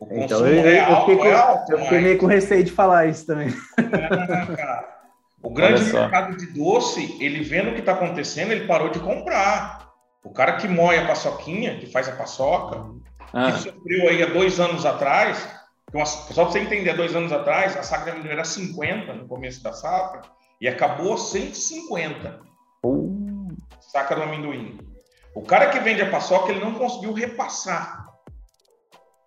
O 0.00 0.08
então, 0.10 0.46
eu, 0.46 0.64
eu 0.64 0.96
fiquei, 1.00 1.16
com, 1.16 1.24
é 1.26 1.34
alto, 1.34 1.72
eu 1.72 1.78
fiquei 1.78 2.00
meio 2.00 2.18
com 2.18 2.26
receio 2.26 2.64
de 2.64 2.72
falar 2.72 3.06
isso 3.06 3.26
também. 3.26 3.48
É. 3.78 4.92
O 5.42 5.50
grande 5.50 5.82
mercado 5.92 6.36
de 6.36 6.46
doce, 6.46 7.16
ele 7.20 7.42
vendo 7.42 7.70
o 7.70 7.74
que 7.74 7.80
está 7.80 7.92
acontecendo, 7.92 8.52
ele 8.52 8.66
parou 8.66 8.90
de 8.90 9.00
comprar. 9.00 9.90
O 10.24 10.30
cara 10.30 10.52
que 10.52 10.68
moe 10.68 10.96
a 10.96 11.06
paçoquinha, 11.06 11.78
que 11.78 11.86
faz 11.86 12.08
a 12.08 12.12
paçoca, 12.12 12.84
ah. 13.32 13.50
que 13.50 13.58
sofreu 13.58 14.08
aí 14.08 14.22
há 14.22 14.26
dois 14.26 14.60
anos 14.60 14.86
atrás, 14.86 15.48
só 15.92 16.44
para 16.44 16.52
você 16.52 16.60
entender, 16.60 16.94
dois 16.94 17.14
anos 17.16 17.32
atrás, 17.32 17.76
a 17.76 17.96
amendoim 17.96 18.30
era 18.30 18.44
50 18.44 19.12
no 19.14 19.26
começo 19.26 19.62
da 19.62 19.72
safra 19.72 20.22
e 20.62 20.68
acabou 20.68 21.18
150. 21.18 22.40
Uh. 22.86 23.48
Saca 23.80 24.14
do 24.14 24.22
amendoim. 24.22 24.78
O 25.34 25.42
cara 25.42 25.70
que 25.70 25.80
vende 25.80 26.00
a 26.00 26.10
paçoca, 26.10 26.52
ele 26.52 26.60
não 26.60 26.74
conseguiu 26.74 27.12
repassar 27.12 28.06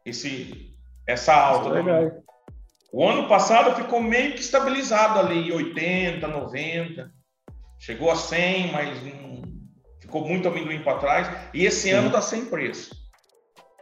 esse, 0.05 0.73
essa 1.05 1.33
alta. 1.35 1.77
É 1.77 2.25
o 2.93 3.05
ano 3.05 3.27
passado 3.27 3.75
ficou 3.75 4.01
meio 4.01 4.33
que 4.33 4.39
estabilizado 4.39 5.19
ali, 5.19 5.51
80, 5.51 6.25
90. 6.25 7.11
Chegou 7.77 8.09
a 8.09 8.15
100, 8.15 8.71
mas 8.71 8.97
ficou 9.99 10.25
muito 10.25 10.47
amendoim 10.47 10.81
para 10.81 10.99
trás. 10.99 11.27
E 11.53 11.65
esse 11.65 11.89
Sim. 11.89 11.91
ano 11.91 12.07
está 12.07 12.21
sem 12.21 12.45
preço. 12.45 12.95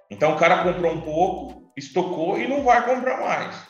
Então 0.09 0.33
o 0.33 0.39
cara 0.39 0.63
comprou 0.63 0.91
um 0.91 1.01
pouco, 1.01 1.71
estocou 1.77 2.39
e 2.39 2.47
não 2.47 2.63
vai 2.63 2.83
comprar 2.83 3.21
mais. 3.21 3.67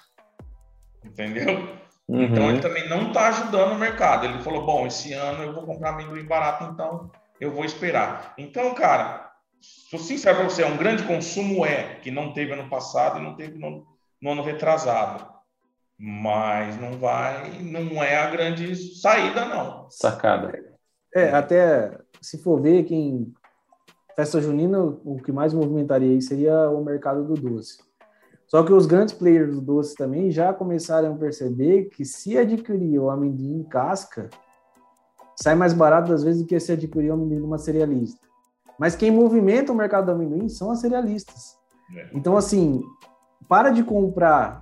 Entendeu? 1.03 1.82
Uhum. 2.07 2.23
Então 2.23 2.49
ele 2.49 2.61
também 2.61 2.87
não 2.89 3.07
está 3.07 3.29
ajudando 3.29 3.73
o 3.73 3.79
mercado. 3.79 4.25
Ele 4.25 4.39
falou: 4.39 4.65
bom, 4.65 4.85
esse 4.85 5.13
ano 5.13 5.43
eu 5.43 5.53
vou 5.53 5.65
comprar 5.65 5.91
amendoim 5.91 6.25
barato, 6.25 6.65
então 6.65 7.11
eu 7.39 7.51
vou 7.51 7.65
esperar. 7.65 8.33
Então, 8.37 8.73
cara, 8.73 9.31
sou 9.61 9.99
sincero 9.99 10.37
para 10.37 10.49
você, 10.49 10.63
é 10.63 10.67
um 10.67 10.77
grande 10.77 11.03
consumo 11.03 11.65
é 11.65 11.95
que 11.95 12.11
não 12.11 12.33
teve 12.33 12.53
ano 12.53 12.69
passado 12.69 13.19
e 13.19 13.23
não 13.23 13.35
teve 13.35 13.57
no, 13.57 13.85
no 14.21 14.31
ano 14.31 14.43
retrasado. 14.43 15.31
Mas 15.97 16.79
não 16.79 16.97
vai, 16.97 17.61
não 17.61 18.03
é 18.03 18.17
a 18.17 18.29
grande 18.29 18.75
saída, 18.99 19.45
não. 19.45 19.87
Sacada. 19.89 20.51
É, 21.15 21.29
até 21.29 21.97
se 22.19 22.41
for 22.41 22.59
ver 22.59 22.83
quem 22.83 23.31
festa 24.15 24.41
junina, 24.41 24.79
o 24.81 25.21
que 25.23 25.31
mais 25.31 25.53
movimentaria 25.53 26.09
aí 26.09 26.21
seria 26.21 26.69
o 26.69 26.83
mercado 26.83 27.23
do 27.23 27.35
doce. 27.35 27.77
Só 28.47 28.63
que 28.63 28.71
os 28.71 28.85
grandes 28.85 29.13
players 29.13 29.55
do 29.55 29.61
doce 29.61 29.95
também 29.95 30.31
já 30.31 30.53
começaram 30.53 31.13
a 31.13 31.17
perceber 31.17 31.85
que 31.85 32.05
se 32.05 32.37
adquirir 32.37 32.99
o 32.99 33.09
amendoim 33.09 33.59
em 33.59 33.63
casca, 33.63 34.29
sai 35.35 35.55
mais 35.55 35.73
barato 35.73 36.13
às 36.13 36.23
vezes 36.23 36.41
do 36.41 36.47
que 36.47 36.59
se 36.59 36.71
adquirir 36.71 37.09
o 37.09 37.13
amendoim 37.13 37.37
de 37.37 37.45
uma 37.45 37.57
cerealista. 37.57 38.19
Mas 38.77 38.95
quem 38.95 39.11
movimenta 39.11 39.71
o 39.71 39.75
mercado 39.75 40.05
do 40.05 40.11
amendoim 40.11 40.49
são 40.49 40.71
as 40.71 40.79
cerealistas. 40.79 41.57
É. 41.95 42.09
Então, 42.13 42.37
assim, 42.37 42.81
para 43.47 43.69
de 43.69 43.83
comprar, 43.83 44.61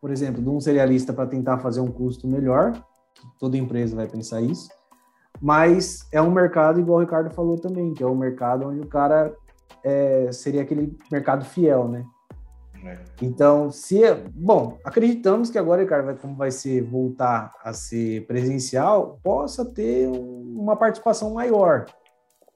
por 0.00 0.10
exemplo, 0.10 0.42
de 0.42 0.48
um 0.48 0.60
cerealista 0.60 1.12
para 1.12 1.26
tentar 1.26 1.58
fazer 1.58 1.80
um 1.80 1.90
custo 1.90 2.26
melhor, 2.26 2.72
toda 3.38 3.56
empresa 3.56 3.96
vai 3.96 4.06
pensar 4.06 4.40
isso, 4.40 4.68
mas 5.40 6.06
é 6.12 6.20
um 6.20 6.30
mercado, 6.30 6.80
igual 6.80 6.98
o 6.98 7.00
Ricardo 7.00 7.30
falou 7.30 7.58
também, 7.58 7.92
que 7.92 8.02
é 8.02 8.06
um 8.06 8.14
mercado 8.14 8.66
onde 8.66 8.80
o 8.80 8.86
cara 8.86 9.34
é, 9.82 10.30
seria 10.32 10.62
aquele 10.62 10.96
mercado 11.10 11.44
fiel, 11.44 11.88
né? 11.88 12.04
É. 12.84 12.98
Então, 13.22 13.70
se 13.70 14.00
bom, 14.34 14.78
acreditamos 14.84 15.50
que 15.50 15.58
agora, 15.58 15.84
cara, 15.86 16.02
vai, 16.02 16.14
como 16.14 16.36
vai 16.36 16.50
ser 16.50 16.82
voltar 16.82 17.52
a 17.62 17.72
ser 17.72 18.26
presencial, 18.26 19.18
possa 19.22 19.64
ter 19.64 20.08
um, 20.08 20.54
uma 20.58 20.76
participação 20.76 21.32
maior. 21.32 21.86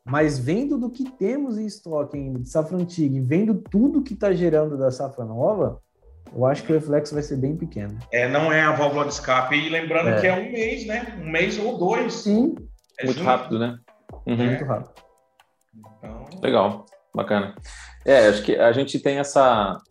Mas 0.04 0.38
vendo 0.38 0.78
do 0.78 0.90
que 0.90 1.10
temos 1.10 1.58
em 1.58 1.66
estoque 1.66 2.16
ainda 2.16 2.38
de 2.38 2.48
safra 2.48 2.76
antiga 2.76 3.16
e 3.16 3.20
vendo 3.20 3.54
tudo 3.54 4.02
que 4.02 4.14
está 4.14 4.32
gerando 4.32 4.76
da 4.76 4.90
safra 4.90 5.24
nova, 5.24 5.82
eu 6.34 6.46
acho 6.46 6.62
que 6.62 6.72
o 6.72 6.74
reflexo 6.74 7.14
vai 7.14 7.22
ser 7.22 7.36
bem 7.36 7.56
pequeno. 7.56 7.98
É, 8.12 8.28
não 8.28 8.52
é 8.52 8.62
a 8.62 8.72
válvula 8.72 9.04
de 9.04 9.12
escape. 9.12 9.56
E 9.56 9.68
lembrando 9.68 10.10
é. 10.10 10.20
que 10.20 10.26
é 10.26 10.32
um 10.32 10.50
mês, 10.50 10.86
né? 10.86 11.18
Um 11.20 11.30
mês 11.30 11.58
ou 11.58 11.78
dois. 11.78 12.12
Sim. 12.14 12.54
É 12.98 13.04
Muito 13.04 13.18
junto. 13.18 13.26
rápido, 13.26 13.58
né? 13.58 13.78
Uhum. 14.26 14.36
Muito 14.36 14.64
rápido. 14.64 14.90
Então... 15.98 16.24
Legal, 16.42 16.86
bacana. 17.14 17.54
É, 18.04 18.28
acho 18.28 18.42
que 18.42 18.56
a 18.56 18.72
gente 18.72 18.98
tem 18.98 19.18
essa 19.18 19.78
é, 19.78 19.87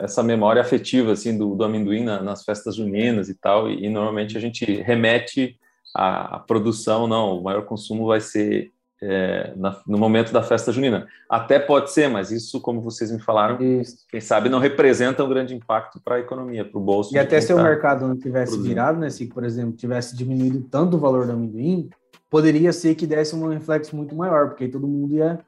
essa 0.00 0.22
memória 0.22 0.60
afetiva 0.60 1.12
assim 1.12 1.36
do, 1.36 1.54
do 1.54 1.64
amendoim 1.64 2.04
na, 2.04 2.22
nas 2.22 2.44
festas 2.44 2.76
juninas 2.76 3.28
e 3.28 3.34
tal 3.34 3.70
e, 3.70 3.86
e 3.86 3.88
normalmente 3.88 4.36
a 4.36 4.40
gente 4.40 4.64
remete 4.82 5.56
à, 5.94 6.38
produção 6.46 7.06
não 7.06 7.38
o 7.38 7.42
maior 7.42 7.64
consumo 7.64 8.06
vai 8.06 8.20
ser 8.20 8.70
é, 9.04 9.52
na, 9.56 9.80
no 9.86 9.98
momento 9.98 10.32
da 10.32 10.42
festa 10.42 10.70
junina 10.70 11.06
até 11.28 11.58
pode 11.58 11.90
ser 11.90 12.08
mas 12.08 12.30
isso 12.30 12.60
como 12.60 12.80
vocês 12.80 13.10
me 13.10 13.18
falaram 13.18 13.60
isso. 13.60 14.06
quem 14.08 14.20
sabe 14.20 14.48
não 14.48 14.60
representa 14.60 15.24
um 15.24 15.28
grande 15.28 15.54
impacto 15.54 16.00
para 16.04 16.16
a 16.16 16.20
economia 16.20 16.64
para 16.64 16.78
o 16.78 16.82
bolso 16.82 17.14
e 17.14 17.18
até 17.18 17.40
se 17.40 17.48
tá 17.48 17.56
o 17.56 17.62
mercado 17.62 18.06
não 18.06 18.16
tivesse 18.16 18.52
produzindo. 18.52 18.68
virado 18.68 19.00
né 19.00 19.10
se 19.10 19.26
por 19.26 19.42
exemplo 19.42 19.72
tivesse 19.72 20.14
diminuído 20.14 20.60
tanto 20.70 20.96
o 20.96 21.00
valor 21.00 21.26
do 21.26 21.32
amendoim 21.32 21.88
poderia 22.30 22.72
ser 22.72 22.94
que 22.94 23.06
desse 23.06 23.34
um 23.34 23.48
reflexo 23.48 23.96
muito 23.96 24.14
maior 24.14 24.48
porque 24.48 24.68
todo 24.68 24.86
mundo 24.86 25.14
ia 25.14 25.40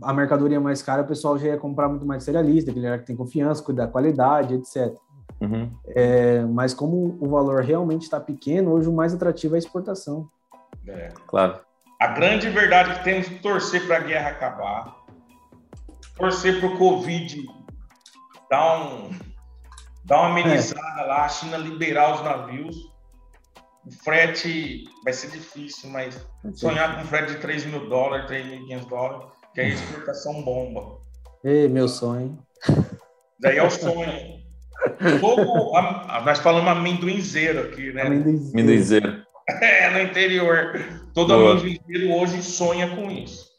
a 0.00 0.12
mercadoria 0.12 0.60
mais 0.60 0.82
cara, 0.82 1.02
o 1.02 1.06
pessoal 1.06 1.38
já 1.38 1.48
ia 1.48 1.56
comprar 1.56 1.88
muito 1.88 2.06
mais 2.06 2.24
cerealista, 2.24 2.70
aquele 2.70 2.98
que 2.98 3.06
tem 3.06 3.16
confiança, 3.16 3.62
cuidar 3.62 3.86
da 3.86 3.92
qualidade, 3.92 4.54
etc. 4.54 4.94
Uhum. 5.40 5.70
É, 5.88 6.42
mas 6.42 6.72
como 6.72 7.18
o 7.20 7.28
valor 7.28 7.62
realmente 7.62 8.02
está 8.02 8.20
pequeno, 8.20 8.70
hoje 8.72 8.88
o 8.88 8.92
mais 8.92 9.12
atrativo 9.12 9.54
é 9.54 9.56
a 9.56 9.58
exportação. 9.58 10.28
É. 10.86 11.12
Claro. 11.26 11.58
A 12.00 12.08
grande 12.08 12.48
verdade 12.48 12.90
é 12.90 12.94
que 12.94 13.04
temos 13.04 13.28
que 13.28 13.38
torcer 13.40 13.86
para 13.86 13.96
a 13.96 14.00
guerra 14.00 14.30
acabar, 14.30 14.96
torcer 16.16 16.60
para 16.60 16.68
o 16.68 16.78
Covid 16.78 17.46
dar, 18.50 18.78
um, 18.78 19.10
dar 20.04 20.20
uma 20.20 20.30
amenizada 20.30 21.00
é. 21.00 21.04
lá, 21.04 21.24
a 21.24 21.28
China 21.28 21.56
liberar 21.56 22.14
os 22.14 22.22
navios. 22.22 22.92
O 23.84 23.90
frete 23.90 24.84
vai 25.02 25.12
ser 25.12 25.30
difícil, 25.30 25.90
mas 25.90 26.24
sonhar 26.54 26.94
com 26.94 27.02
um 27.02 27.04
frete 27.04 27.32
de 27.32 27.38
3 27.40 27.66
mil 27.66 27.88
dólares, 27.88 28.30
3.500 28.30 28.88
dólares, 28.88 29.31
que 29.54 29.60
é 29.60 29.64
a 29.64 29.68
exportação 29.68 30.42
bomba. 30.42 30.98
Ei, 31.44 31.68
meu 31.68 31.88
sonho. 31.88 32.38
Daí 33.40 33.58
é 33.58 33.62
o 33.62 33.70
sonho. 33.70 34.42
A, 35.74 36.22
nós 36.24 36.38
falamos 36.38 36.70
amendoinzeiro 36.70 37.60
aqui, 37.60 37.92
né? 37.92 38.02
Amendoinzeiro. 38.02 39.22
É, 39.60 39.90
no 39.90 40.00
interior. 40.00 40.72
Todo 41.12 41.34
Boa. 41.34 41.52
amendoinzeiro 41.52 42.12
hoje 42.14 42.42
sonha 42.42 42.94
com 42.94 43.10
isso. 43.10 43.50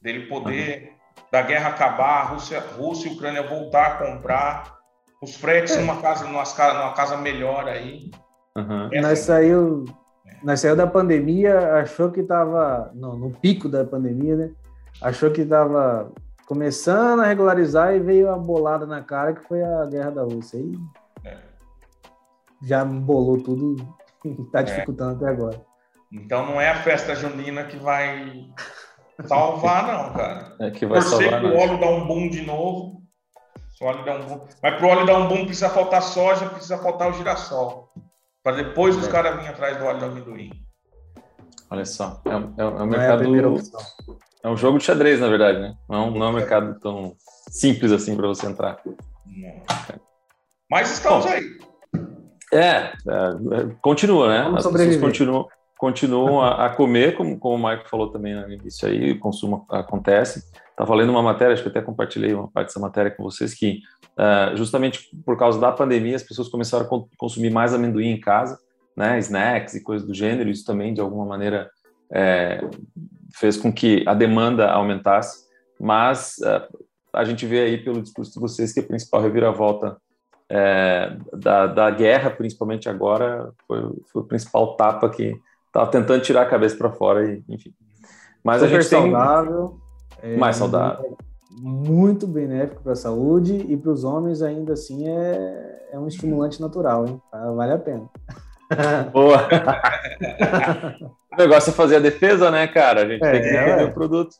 Dele 0.00 0.26
poder, 0.26 0.82
uhum. 0.82 1.24
da 1.32 1.42
guerra 1.42 1.70
acabar, 1.70 2.20
a 2.20 2.22
Rússia, 2.22 2.60
Rússia 2.60 3.08
e 3.08 3.14
Ucrânia 3.14 3.42
voltar 3.42 3.86
a 3.86 3.96
comprar, 3.96 4.78
os 5.20 5.34
fretes 5.36 5.76
é. 5.76 5.80
numa, 5.80 6.00
casa, 6.00 6.24
numa, 6.24 6.44
numa 6.44 6.94
casa 6.94 7.16
melhor 7.16 7.68
aí. 7.68 8.10
Uhum. 8.56 8.88
Nós 9.00 9.18
saiu, 9.18 9.84
nós 10.44 10.60
saiu 10.60 10.76
da 10.76 10.86
pandemia, 10.86 11.74
achou 11.74 12.10
que 12.10 12.20
estava 12.20 12.90
no, 12.94 13.16
no 13.16 13.30
pico 13.30 13.68
da 13.68 13.84
pandemia, 13.84 14.36
né? 14.36 14.50
Achou 15.00 15.30
que 15.30 15.42
estava 15.42 16.12
começando 16.46 17.20
a 17.20 17.26
regularizar 17.26 17.94
e 17.94 18.00
veio 18.00 18.30
a 18.30 18.36
bolada 18.36 18.86
na 18.86 19.00
cara 19.02 19.32
que 19.32 19.42
foi 19.46 19.62
a 19.62 19.86
guerra 19.86 20.10
da 20.10 20.22
Rússia. 20.22 20.58
Aí 20.58 20.72
é. 21.24 21.38
já 22.62 22.84
bolou 22.84 23.42
tudo 23.42 23.76
e 24.24 24.42
está 24.42 24.60
é. 24.60 24.62
dificultando 24.64 25.12
é. 25.12 25.14
até 25.16 25.28
agora. 25.28 25.60
Então 26.12 26.44
não 26.44 26.60
é 26.60 26.68
a 26.68 26.82
festa 26.82 27.14
junina 27.14 27.64
que 27.64 27.78
vai 27.78 28.50
salvar, 29.26 29.86
não, 29.86 30.12
cara. 30.12 30.56
É 30.60 30.70
que 30.70 30.84
vai 30.84 31.00
Torcer 31.00 31.30
salvar. 31.30 31.44
o 31.44 31.56
óleo 31.56 31.80
dar 31.80 31.88
um 31.88 32.06
boom 32.06 32.28
de 32.28 32.42
novo. 32.42 33.02
Se 33.70 33.82
o 33.82 33.86
óleo 33.86 34.04
dar 34.04 34.20
um 34.20 34.26
boom. 34.26 34.46
Mas 34.62 34.76
para 34.76 34.86
o 34.86 34.88
óleo 34.90 35.06
dar 35.06 35.18
um 35.18 35.28
boom 35.28 35.46
precisa 35.46 35.70
faltar 35.70 36.02
soja, 36.02 36.50
precisa 36.50 36.76
faltar 36.78 37.08
o 37.08 37.14
girassol. 37.14 37.90
Para 38.42 38.56
depois 38.56 38.96
os 38.96 39.08
é. 39.08 39.10
caras 39.10 39.36
virem 39.36 39.48
atrás 39.48 39.78
do 39.78 39.84
óleo 39.84 40.00
do 40.00 40.04
amendoim. 40.04 40.50
Olha 41.70 41.86
só, 41.86 42.20
é, 42.26 42.30
é, 42.30 42.64
é 42.64 42.66
um 42.66 42.86
mercado. 42.86 43.24
É 44.42 44.48
um 44.48 44.56
jogo 44.56 44.78
de 44.78 44.84
xadrez, 44.84 45.20
na 45.20 45.28
verdade, 45.28 45.60
né? 45.60 45.74
Não, 45.88 46.08
é 46.08 46.18
não 46.18 46.26
é 46.26 46.28
um 46.28 46.32
mercado 46.32 46.78
tão 46.80 47.14
simples 47.48 47.92
assim 47.92 48.16
para 48.16 48.26
você 48.26 48.46
entrar. 48.46 48.82
Mas 50.68 50.90
estamos 50.90 51.24
Bom, 51.24 51.30
aí. 51.30 51.44
É, 52.52 52.76
é, 52.76 52.92
continua, 53.80 54.28
né? 54.28 54.42
Vamos 54.42 54.66
As 54.66 54.72
pessoas 54.72 54.96
continuam, 54.96 55.48
continuam 55.78 56.40
a, 56.40 56.66
a, 56.66 56.70
comer, 56.70 57.16
como, 57.16 57.38
como 57.38 57.54
o 57.54 57.58
Marco 57.58 57.88
falou 57.88 58.10
também 58.10 58.34
no 58.34 58.50
início 58.50 58.88
aí, 58.88 59.12
o 59.12 59.20
consumo 59.20 59.64
acontece. 59.70 60.42
Estava 60.70 60.94
lendo 60.94 61.10
uma 61.10 61.22
matéria, 61.22 61.52
acho 61.52 61.62
que 61.62 61.68
até 61.68 61.80
compartilhei 61.80 62.34
uma 62.34 62.48
parte 62.48 62.68
dessa 62.68 62.80
matéria 62.80 63.10
com 63.10 63.22
vocês, 63.22 63.54
que 63.54 63.80
uh, 64.18 64.56
justamente 64.56 65.08
por 65.24 65.38
causa 65.38 65.60
da 65.60 65.70
pandemia 65.70 66.16
as 66.16 66.22
pessoas 66.22 66.48
começaram 66.48 66.84
a 66.84 67.16
consumir 67.16 67.50
mais 67.50 67.72
amendoim 67.72 68.08
em 68.08 68.20
casa, 68.20 68.58
né? 68.96 69.18
Snacks 69.20 69.74
e 69.74 69.82
coisas 69.82 70.06
do 70.06 70.12
gênero, 70.12 70.50
isso 70.50 70.64
também 70.64 70.92
de 70.92 71.00
alguma 71.00 71.24
maneira 71.24 71.70
é, 72.12 72.60
fez 73.34 73.56
com 73.56 73.72
que 73.72 74.04
a 74.06 74.14
demanda 74.14 74.70
aumentasse, 74.70 75.44
mas 75.80 76.36
uh, 76.40 76.78
a 77.12 77.24
gente 77.24 77.46
vê 77.46 77.60
aí 77.60 77.82
pelo 77.82 78.02
discurso 78.02 78.32
de 78.32 78.40
vocês 78.40 78.72
que 78.72 78.80
a 78.80 78.86
principal 78.86 79.20
reviravolta 79.20 79.96
é, 80.48 81.16
da, 81.32 81.66
da 81.66 81.90
guerra, 81.90 82.30
principalmente 82.30 82.88
agora, 82.88 83.50
foi, 83.66 83.80
foi 84.12 84.22
o 84.22 84.24
principal 84.24 84.76
tapa 84.76 85.08
que 85.08 85.34
estava 85.66 85.90
tentando 85.90 86.22
tirar 86.22 86.42
a 86.42 86.46
cabeça 86.46 86.76
para 86.76 86.92
fora, 86.92 87.24
e, 87.24 87.42
enfim. 87.48 87.72
Mas 88.44 88.60
Super 88.60 88.76
a 88.76 88.80
gente 88.80 88.90
saudável, 88.90 89.80
tem 90.20 90.36
mais 90.36 90.56
saudável, 90.56 91.16
muito 91.50 92.26
benéfico 92.26 92.82
para 92.82 92.92
a 92.92 92.96
saúde 92.96 93.54
e 93.56 93.76
para 93.76 93.90
os 93.90 94.04
homens 94.04 94.42
ainda 94.42 94.74
assim 94.74 95.08
é, 95.08 95.88
é 95.92 95.98
um 95.98 96.06
estimulante 96.06 96.60
natural, 96.60 97.06
hein? 97.06 97.20
Vale 97.30 97.72
a 97.72 97.78
pena. 97.78 98.10
Boa. 99.12 99.48
o 101.32 101.36
negócio 101.36 101.70
é 101.70 101.74
fazer 101.74 101.96
a 101.96 102.00
defesa, 102.00 102.50
né, 102.50 102.66
cara? 102.66 103.02
A 103.02 103.08
gente 103.08 103.24
é, 103.24 103.32
tem 103.32 103.42
que 103.42 103.48
defender 103.48 103.82
é. 103.82 103.84
o 103.84 103.92
produto. 103.92 104.36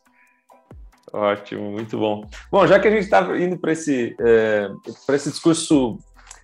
Ótimo, 1.12 1.70
muito 1.70 1.98
bom. 1.98 2.24
Bom, 2.50 2.66
já 2.66 2.78
que 2.80 2.88
a 2.88 2.90
gente 2.90 3.04
estava 3.04 3.38
indo 3.38 3.58
para 3.58 3.72
esse, 3.72 4.16
é, 4.18 4.70
esse 5.10 5.30
discurso 5.30 5.98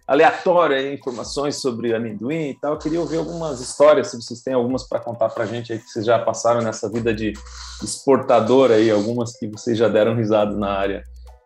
aleatório, 0.06 0.92
informações 0.92 1.56
sobre 1.56 1.94
amendoim 1.94 2.50
e 2.50 2.54
tal, 2.54 2.72
eu 2.72 2.78
queria 2.78 3.00
ouvir 3.00 3.18
algumas 3.18 3.60
histórias, 3.60 4.10
se 4.10 4.20
vocês 4.20 4.42
têm 4.42 4.54
algumas 4.54 4.88
para 4.88 5.00
contar 5.00 5.28
para 5.28 5.44
a 5.44 5.46
gente 5.46 5.72
aí 5.72 5.78
que 5.78 5.88
vocês 5.88 6.04
já 6.04 6.18
passaram 6.18 6.62
nessa 6.62 6.90
vida 6.90 7.14
de 7.14 7.34
exportador 7.82 8.70
aí, 8.70 8.90
algumas 8.90 9.36
que 9.38 9.46
vocês 9.46 9.76
já 9.76 9.88
deram 9.88 10.14
risada 10.14 10.56
na 10.56 10.70
área. 10.70 11.02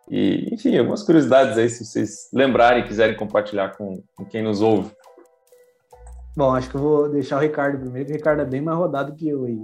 E, 0.09 0.53
enfim, 0.53 0.77
algumas 0.77 1.03
curiosidades 1.03 1.57
aí, 1.57 1.69
se 1.69 1.85
vocês 1.85 2.29
lembrarem 2.33 2.83
e 2.83 2.87
quiserem 2.87 3.15
compartilhar 3.15 3.75
com, 3.77 4.01
com 4.15 4.25
quem 4.25 4.41
nos 4.41 4.61
ouve. 4.61 4.91
Bom, 6.35 6.55
acho 6.55 6.69
que 6.69 6.75
eu 6.75 6.81
vou 6.81 7.09
deixar 7.09 7.37
o 7.37 7.41
Ricardo 7.41 7.79
primeiro, 7.79 8.07
que 8.07 8.13
o 8.13 8.17
Ricardo 8.17 8.41
é 8.41 8.45
bem 8.45 8.61
mais 8.61 8.77
rodado 8.77 9.15
que 9.15 9.29
eu 9.29 9.45
aí. 9.45 9.59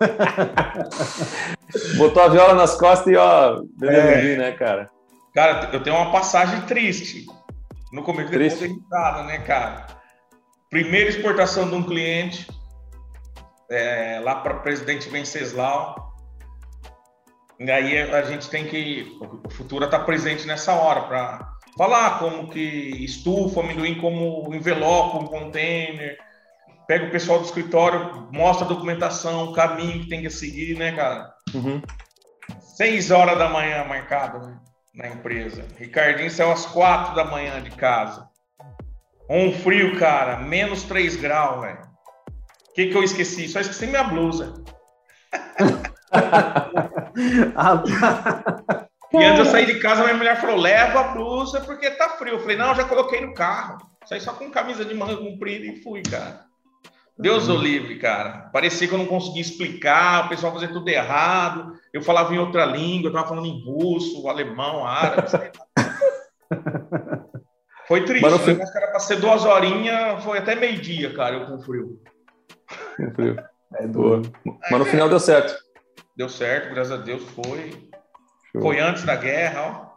Botou 1.96 2.22
a 2.22 2.28
viola 2.28 2.54
nas 2.54 2.74
costas 2.76 3.12
e 3.12 3.16
ó, 3.16 3.62
é. 3.82 4.36
né, 4.36 4.52
cara? 4.52 4.90
Cara, 5.34 5.70
eu 5.72 5.82
tenho 5.82 5.96
uma 5.96 6.10
passagem 6.12 6.60
triste. 6.62 7.26
No 7.92 8.02
começo 8.02 8.30
triste. 8.30 8.68
depois 8.68 9.26
né, 9.26 9.38
cara? 9.38 9.86
Primeira 10.70 11.10
exportação 11.10 11.68
de 11.68 11.74
um 11.74 11.82
cliente 11.82 12.46
é, 13.70 14.20
lá 14.22 14.36
para 14.36 14.54
presidente 14.60 15.08
Venceslau. 15.10 16.12
E 17.58 17.70
aí 17.70 17.98
a 17.98 18.22
gente 18.22 18.48
tem 18.48 18.66
que. 18.66 19.18
O 19.20 19.50
Futura 19.50 19.84
está 19.86 19.98
presente 19.98 20.46
nessa 20.46 20.72
hora 20.74 21.02
para 21.02 21.52
falar 21.76 22.18
como 22.18 22.48
que 22.48 23.04
estufa, 23.04 23.60
amendoim 23.60 24.00
como 24.00 24.54
envelope, 24.54 25.24
um 25.24 25.26
container 25.26 26.18
pega 26.86 27.06
o 27.06 27.10
pessoal 27.10 27.38
do 27.38 27.46
escritório, 27.46 28.28
mostra 28.30 28.66
a 28.66 28.68
documentação, 28.68 29.44
o 29.44 29.52
caminho 29.52 30.00
que 30.00 30.08
tem 30.08 30.22
que 30.22 30.30
seguir, 30.30 30.76
né, 30.76 30.92
cara? 30.92 31.32
Uhum. 31.54 31.80
Seis 32.60 33.10
horas 33.10 33.38
da 33.38 33.48
manhã 33.48 33.84
marcado 33.84 34.46
né, 34.46 34.58
na 34.94 35.08
empresa. 35.08 35.64
Ricardinho 35.78 36.30
saiu 36.30 36.52
às 36.52 36.66
quatro 36.66 37.14
da 37.14 37.24
manhã 37.24 37.62
de 37.62 37.70
casa. 37.70 38.28
Um 39.28 39.52
frio, 39.52 39.98
cara, 39.98 40.38
menos 40.38 40.82
três 40.82 41.16
graus, 41.16 41.62
velho. 41.62 41.92
O 42.68 42.72
que, 42.74 42.88
que 42.88 42.96
eu 42.96 43.02
esqueci? 43.02 43.48
Só 43.48 43.60
esqueci 43.60 43.86
minha 43.86 44.04
blusa. 44.04 44.62
e 49.14 49.24
antes 49.24 49.40
eu 49.40 49.44
saí 49.46 49.66
de 49.66 49.78
casa, 49.78 50.04
minha 50.04 50.16
mulher 50.16 50.40
falou: 50.40 50.56
leva 50.56 51.00
a 51.00 51.08
blusa 51.08 51.60
porque 51.60 51.90
tá 51.90 52.10
frio. 52.10 52.34
Eu 52.34 52.40
falei: 52.40 52.56
não, 52.56 52.74
já 52.74 52.84
coloquei 52.84 53.20
no 53.20 53.34
carro. 53.34 53.78
Saí 54.06 54.20
só 54.20 54.32
com 54.32 54.50
camisa 54.50 54.84
de 54.84 54.94
manga 54.94 55.16
comprida 55.16 55.66
e 55.66 55.82
fui, 55.82 56.02
cara. 56.02 56.44
Deus 57.18 57.48
o 57.48 57.56
livre, 57.56 57.98
cara. 57.98 58.50
Parecia 58.52 58.88
que 58.88 58.94
eu 58.94 58.98
não 58.98 59.06
conseguia 59.06 59.42
explicar, 59.42 60.26
o 60.26 60.28
pessoal 60.30 60.52
fazia 60.52 60.68
tudo 60.68 60.88
errado. 60.88 61.74
Eu 61.92 62.02
falava 62.02 62.34
em 62.34 62.38
outra 62.38 62.64
língua, 62.64 63.08
eu 63.08 63.12
tava 63.12 63.28
falando 63.28 63.46
em 63.46 63.62
russo, 63.64 64.28
alemão, 64.28 64.86
árabe. 64.86 65.28
foi 67.86 68.04
triste, 68.04 68.22
mas, 68.22 68.40
fim... 68.40 68.54
mas 68.54 68.72
cara, 68.72 68.88
pra 68.88 68.98
ser 68.98 69.20
duas 69.20 69.44
horinhas, 69.44 70.24
foi 70.24 70.38
até 70.38 70.54
meio-dia, 70.54 71.14
cara, 71.14 71.36
eu 71.36 71.46
com 71.46 71.60
frio. 71.60 72.00
Com 72.96 73.14
frio. 73.14 73.36
É 73.76 73.86
boa. 73.86 74.22
Mas 74.70 74.78
no 74.78 74.84
final 74.84 75.08
deu 75.08 75.20
certo. 75.20 75.54
Deu 76.16 76.28
certo, 76.28 76.74
graças 76.74 76.92
a 76.92 76.96
Deus 76.96 77.22
foi. 77.30 77.90
Show. 78.52 78.62
Foi 78.62 78.80
antes 78.80 79.04
da 79.04 79.16
guerra, 79.16 79.62
ó. 79.62 79.92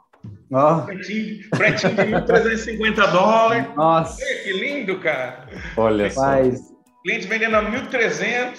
Oh. 0.52 0.86
Pretinho, 0.86 1.50
pretinho 1.52 1.96
de 1.96 2.04
1.350 2.04 3.12
dólares. 3.12 3.76
Nossa. 3.76 4.18
Que 4.44 4.54
lindo, 4.54 5.00
cara. 5.00 5.48
Olha 5.78 6.10
só. 6.10 6.22
Mas 6.22 6.76
Cliente 7.06 7.28
vendendo 7.28 7.56
a 7.56 7.62
1.300. 7.62 8.58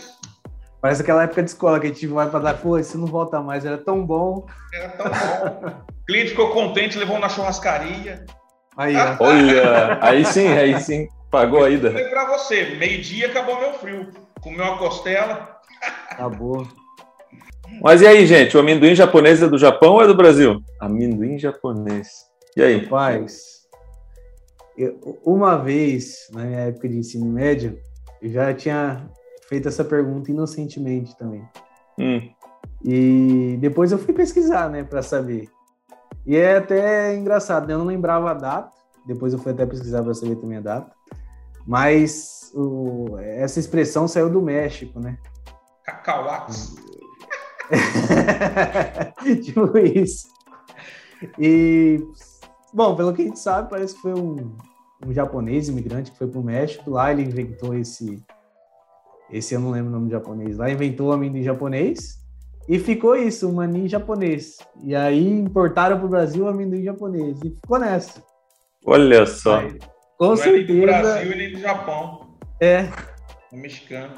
Parece 0.80 1.02
aquela 1.02 1.24
época 1.24 1.42
de 1.42 1.50
escola 1.50 1.80
que 1.80 1.88
a 1.88 1.90
gente 1.90 2.06
vai 2.06 2.30
para 2.30 2.38
dar, 2.38 2.54
pô, 2.54 2.78
isso 2.78 2.96
não 2.96 3.08
volta 3.08 3.40
mais, 3.40 3.64
era 3.64 3.76
tão 3.76 4.06
bom. 4.06 4.46
Era 4.72 4.88
tão 4.90 5.06
bom. 5.10 5.68
o 5.90 6.06
cliente 6.06 6.30
ficou 6.30 6.50
contente, 6.50 6.96
levou 6.96 7.18
na 7.18 7.28
churrascaria. 7.28 8.24
Aí, 8.76 8.94
Olha, 9.18 9.98
aí 10.00 10.24
sim, 10.24 10.46
aí 10.46 10.80
sim, 10.80 11.08
pagou 11.28 11.64
a 11.64 11.70
ida. 11.70 11.90
Para 11.90 12.26
você, 12.38 12.76
meio-dia 12.76 13.26
acabou 13.26 13.58
meu 13.58 13.72
frio. 13.72 14.12
Comeu 14.40 14.64
uma 14.64 14.78
costela. 14.78 15.58
Acabou. 16.08 16.68
Mas 17.82 18.00
e 18.02 18.06
aí, 18.06 18.26
gente, 18.26 18.56
o 18.56 18.60
amendoim 18.60 18.94
japonês 18.94 19.42
é 19.42 19.48
do 19.48 19.58
Japão 19.58 19.94
ou 19.94 20.02
é 20.02 20.06
do 20.06 20.16
Brasil? 20.16 20.60
Amendoim 20.80 21.38
japonês. 21.38 22.08
E 22.56 22.62
aí? 22.62 22.78
Rapaz, 22.78 23.56
eu, 24.76 24.98
uma 25.24 25.56
vez, 25.56 26.28
na 26.32 26.44
minha 26.44 26.60
época 26.60 26.88
de 26.88 26.98
ensino 26.98 27.26
médio, 27.26 27.78
eu 28.20 28.30
já 28.30 28.52
tinha 28.54 29.08
feito 29.48 29.68
essa 29.68 29.84
pergunta 29.84 30.30
inocentemente 30.30 31.16
também. 31.16 31.46
Hum. 31.98 32.28
E 32.84 33.56
depois 33.60 33.92
eu 33.92 33.98
fui 33.98 34.12
pesquisar, 34.12 34.68
né, 34.70 34.84
para 34.84 35.02
saber. 35.02 35.48
E 36.26 36.36
é 36.36 36.56
até 36.56 37.14
engraçado, 37.14 37.66
né? 37.66 37.74
Eu 37.74 37.78
não 37.78 37.86
lembrava 37.86 38.30
a 38.30 38.34
data. 38.34 38.70
Depois 39.06 39.32
eu 39.32 39.38
fui 39.38 39.52
até 39.52 39.64
pesquisar 39.64 40.02
para 40.02 40.12
saber 40.12 40.36
também 40.36 40.58
a 40.58 40.60
data. 40.60 40.92
Mas 41.66 42.50
o, 42.54 43.16
essa 43.18 43.60
expressão 43.60 44.08
saiu 44.08 44.28
do 44.28 44.42
México, 44.42 44.98
né? 44.98 45.16
Cacauax. 45.84 46.74
tipo 49.42 49.78
isso. 49.78 50.28
E, 51.38 52.00
bom, 52.72 52.94
pelo 52.94 53.12
que 53.12 53.22
a 53.22 53.24
gente 53.24 53.38
sabe, 53.38 53.70
parece 53.70 53.94
que 53.94 54.02
foi 54.02 54.14
um, 54.14 54.54
um 55.04 55.12
japonês 55.12 55.68
imigrante 55.68 56.10
que 56.10 56.18
foi 56.18 56.26
para 56.26 56.40
o 56.40 56.44
México. 56.44 56.90
Lá 56.90 57.10
ele 57.12 57.22
inventou 57.22 57.74
esse. 57.74 58.22
Esse 59.30 59.54
eu 59.54 59.60
não 59.60 59.70
lembro 59.70 59.90
o 59.90 59.92
nome 59.92 60.10
japonês. 60.10 60.56
Lá 60.56 60.70
inventou 60.70 61.08
o 61.08 61.12
amendoim 61.12 61.42
japonês 61.42 62.18
e 62.68 62.78
ficou 62.78 63.16
isso, 63.16 63.48
o 63.48 63.52
maninho 63.52 63.88
japonês. 63.88 64.58
E 64.82 64.94
aí 64.94 65.28
importaram 65.28 65.96
para 65.96 66.06
o 66.06 66.10
Brasil 66.10 66.44
o 66.44 66.48
amendoim 66.48 66.82
japonês 66.82 67.38
e 67.42 67.50
ficou 67.50 67.78
nessa. 67.78 68.22
Olha 68.84 69.26
só. 69.26 69.60
Aí, 69.60 69.78
com 70.18 70.28
não 70.28 70.36
certeza. 70.36 70.72
É 70.72 70.74
nem 70.74 70.80
do 70.80 70.86
Brasil 70.86 71.32
e 71.32 71.36
nem 71.36 71.52
do 71.52 71.58
Japão. 71.60 72.36
É. 72.60 72.88
O 73.52 73.56
mexicano. 73.56 74.14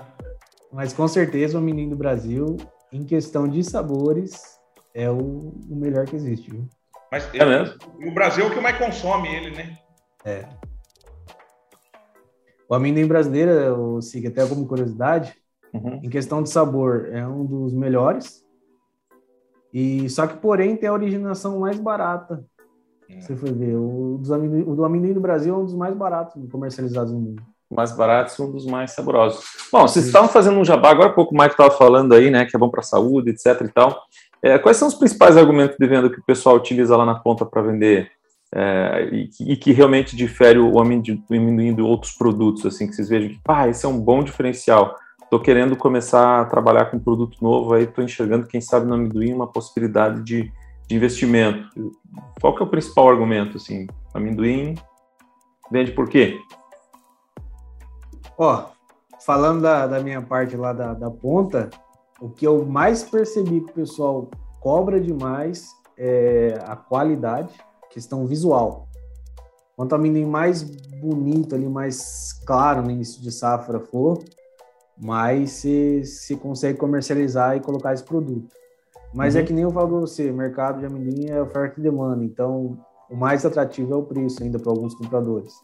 Mas 0.72 0.92
com 0.92 1.08
certeza 1.08 1.56
o 1.56 1.60
amendoim 1.60 1.88
do 1.88 1.96
Brasil, 1.96 2.56
em 2.92 3.04
questão 3.04 3.46
de 3.46 3.62
sabores, 3.62 4.58
é 4.94 5.10
o, 5.10 5.52
o 5.68 5.76
melhor 5.76 6.06
que 6.06 6.16
existe. 6.16 6.50
Viu? 6.50 6.66
Mas 7.10 7.28
é 7.34 7.44
mesmo? 7.44 7.78
o 8.06 8.12
Brasil 8.12 8.44
é 8.44 8.48
o 8.48 8.52
que 8.52 8.60
mais 8.60 8.76
consome 8.76 9.28
ele, 9.28 9.50
né? 9.50 9.78
É. 10.24 10.48
O 12.68 12.74
amendoim 12.74 13.06
brasileiro, 13.06 13.96
o 13.96 14.02
Sig, 14.02 14.26
até 14.26 14.46
como 14.46 14.66
curiosidade, 14.66 15.34
uhum. 15.72 16.00
em 16.02 16.10
questão 16.10 16.42
de 16.42 16.50
sabor, 16.50 17.08
é 17.10 17.26
um 17.26 17.44
dos 17.44 17.72
melhores. 17.72 18.44
E 19.72 20.08
só 20.10 20.26
que, 20.26 20.36
porém, 20.36 20.76
tem 20.76 20.88
a 20.88 20.92
originação 20.92 21.60
mais 21.60 21.78
barata. 21.78 22.44
É. 23.08 23.20
Você 23.20 23.34
foi 23.34 23.52
ver, 23.52 23.74
o, 23.76 24.18
dos 24.18 24.30
amendoim, 24.30 24.62
o 24.62 24.74
do 24.74 24.84
amendoim 24.84 25.14
do 25.14 25.20
Brasil 25.20 25.54
é 25.54 25.58
um 25.58 25.64
dos 25.64 25.74
mais 25.74 25.96
baratos 25.96 26.46
comercializados 26.50 27.12
no 27.12 27.20
mundo. 27.20 27.42
Mais 27.70 27.94
baratos, 27.94 28.38
um 28.40 28.50
dos 28.50 28.64
mais 28.66 28.92
saborosos. 28.92 29.44
Bom, 29.70 29.82
vocês 29.82 30.06
estavam 30.06 30.28
fazendo 30.28 30.58
um 30.58 30.64
jabá, 30.64 30.90
agora 30.90 31.10
há 31.10 31.12
pouco 31.12 31.34
o 31.34 31.38
Mike 31.38 31.52
estava 31.52 31.70
falando 31.70 32.14
aí, 32.14 32.30
né, 32.30 32.46
que 32.46 32.56
é 32.56 32.58
bom 32.58 32.70
para 32.70 32.80
a 32.80 32.84
saúde, 32.84 33.30
etc 33.30 33.60
e 33.62 33.68
tal. 33.68 34.02
É, 34.42 34.58
quais 34.58 34.76
são 34.76 34.88
os 34.88 34.94
principais 34.94 35.36
argumentos 35.36 35.76
de 35.76 35.86
venda 35.86 36.08
que 36.08 36.20
o 36.20 36.24
pessoal 36.24 36.56
utiliza 36.56 36.96
lá 36.96 37.04
na 37.04 37.16
ponta 37.16 37.44
para 37.44 37.60
vender 37.60 38.10
é, 38.54 39.08
e, 39.12 39.30
e, 39.52 39.56
que 39.56 39.72
realmente 39.72 40.16
difere 40.16 40.58
o 40.58 40.80
amendoim 40.80 41.74
de 41.74 41.82
outros 41.82 42.12
produtos, 42.12 42.64
assim, 42.64 42.86
que 42.86 42.94
vocês 42.94 43.08
vejam 43.08 43.28
que, 43.28 43.40
pá, 43.42 43.68
esse 43.68 43.84
é 43.84 43.88
um 43.88 44.00
bom 44.00 44.22
diferencial. 44.22 44.96
Estou 45.22 45.40
querendo 45.40 45.76
começar 45.76 46.40
a 46.40 46.44
trabalhar 46.46 46.86
com 46.86 46.96
um 46.96 47.00
produto 47.00 47.36
novo, 47.42 47.74
aí 47.74 47.84
estou 47.84 48.02
enxergando, 48.02 48.46
quem 48.46 48.60
sabe, 48.60 48.86
no 48.86 48.94
amendoim 48.94 49.34
uma 49.34 49.46
possibilidade 49.46 50.22
de, 50.22 50.50
de 50.88 50.96
investimento. 50.96 51.68
Qual 52.40 52.54
que 52.54 52.62
é 52.62 52.64
o 52.66 52.70
principal 52.70 53.10
argumento, 53.10 53.58
assim? 53.58 53.86
Amendoim 54.14 54.74
vende 55.70 55.92
por 55.92 56.08
quê? 56.08 56.38
Ó, 58.38 58.66
falando 59.26 59.62
da, 59.62 59.86
da 59.86 60.00
minha 60.00 60.22
parte 60.22 60.56
lá 60.56 60.72
da, 60.72 60.94
da 60.94 61.10
ponta, 61.10 61.68
o 62.20 62.28
que 62.28 62.46
eu 62.46 62.64
mais 62.64 63.02
percebi 63.02 63.60
que 63.60 63.70
o 63.72 63.74
pessoal 63.74 64.30
cobra 64.60 65.00
demais 65.00 65.66
é 65.96 66.58
a 66.64 66.76
qualidade 66.76 67.52
questão 67.90 68.26
visual. 68.26 68.86
Quanto 69.76 69.94
amendoim 69.94 70.24
mais 70.24 70.62
bonito 70.62 71.54
ali, 71.54 71.68
mais 71.68 72.32
claro 72.46 72.82
no 72.82 72.90
início 72.90 73.22
de 73.22 73.32
safra 73.32 73.80
for, 73.80 74.18
mais 74.96 75.50
se, 75.50 76.04
se 76.04 76.36
consegue 76.36 76.78
comercializar 76.78 77.56
e 77.56 77.60
colocar 77.60 77.94
esse 77.94 78.02
produto. 78.02 78.48
Mas 79.14 79.34
é 79.34 79.38
uhum. 79.38 79.44
é 79.44 79.46
que 79.46 79.52
nem 79.52 79.64
eu 79.64 79.70
falo 79.70 79.88
para 79.88 80.00
você, 80.00 80.30
mercado 80.30 80.80
de 80.80 80.86
amendoim 80.86 81.28
é 81.28 81.40
oferta 81.40 81.78
e 81.78 81.82
demanda, 81.82 82.24
então 82.24 82.78
o 83.08 83.16
mais 83.16 83.46
atrativo 83.46 83.94
é 83.94 83.96
o 83.96 84.02
preço 84.02 84.42
ainda 84.42 84.58
para 84.58 84.70
alguns 84.70 84.94
compradores. 84.94 85.54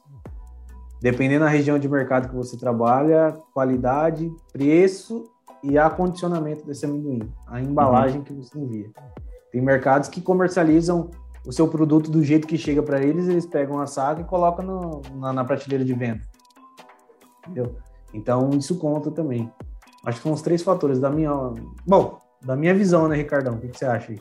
Dependendo 1.05 1.45
da 1.45 1.51
região 1.51 1.79
de 1.79 1.87
mercado 1.87 2.31
que 2.31 2.35
você 2.35 2.57
trabalha, 2.57 3.37
qualidade, 3.53 4.33
preço 4.51 5.25
e 5.63 5.77
acondicionamento 5.77 6.65
desse 6.65 6.87
amendoim, 6.87 7.31
a 7.47 7.61
embalagem 7.61 8.21
uhum. 8.21 8.25
que 8.25 8.33
você 8.33 8.59
envia. 8.59 8.91
Tem 9.53 9.61
mercados 9.61 10.09
que 10.09 10.23
comercializam 10.23 11.11
o 11.47 11.53
seu 11.53 11.69
produto 11.69 12.11
do 12.11 12.25
jeito 12.25 12.47
que 12.47 12.57
chega 12.57 12.83
para 12.83 13.03
eles, 13.05 13.29
eles 13.29 13.45
pegam 13.45 13.79
a 13.83 13.87
saca 13.87 14.23
e 14.23 14.25
colocam 14.25 14.65
no, 14.65 15.03
na, 15.21 15.31
na, 15.31 15.45
prateleira 15.45 15.85
de 15.85 15.93
venda. 15.93 16.23
Entendeu? 17.41 17.77
Então, 18.15 18.49
isso 18.55 18.79
conta 18.79 19.11
também. 19.11 19.53
Acho 20.07 20.17
que 20.17 20.23
são 20.23 20.33
os 20.33 20.41
três 20.41 20.63
fatores 20.63 20.99
da 20.99 21.11
minha. 21.11 21.31
Bom, 21.87 22.19
da 22.43 22.57
minha 22.57 22.75
visão, 22.75 23.09
né, 23.09 23.17
Ricardão? 23.17 23.57
O 23.57 23.59
que, 23.59 23.69
que 23.69 23.77
você 23.77 23.85
acha 23.85 24.11
aí? 24.11 24.19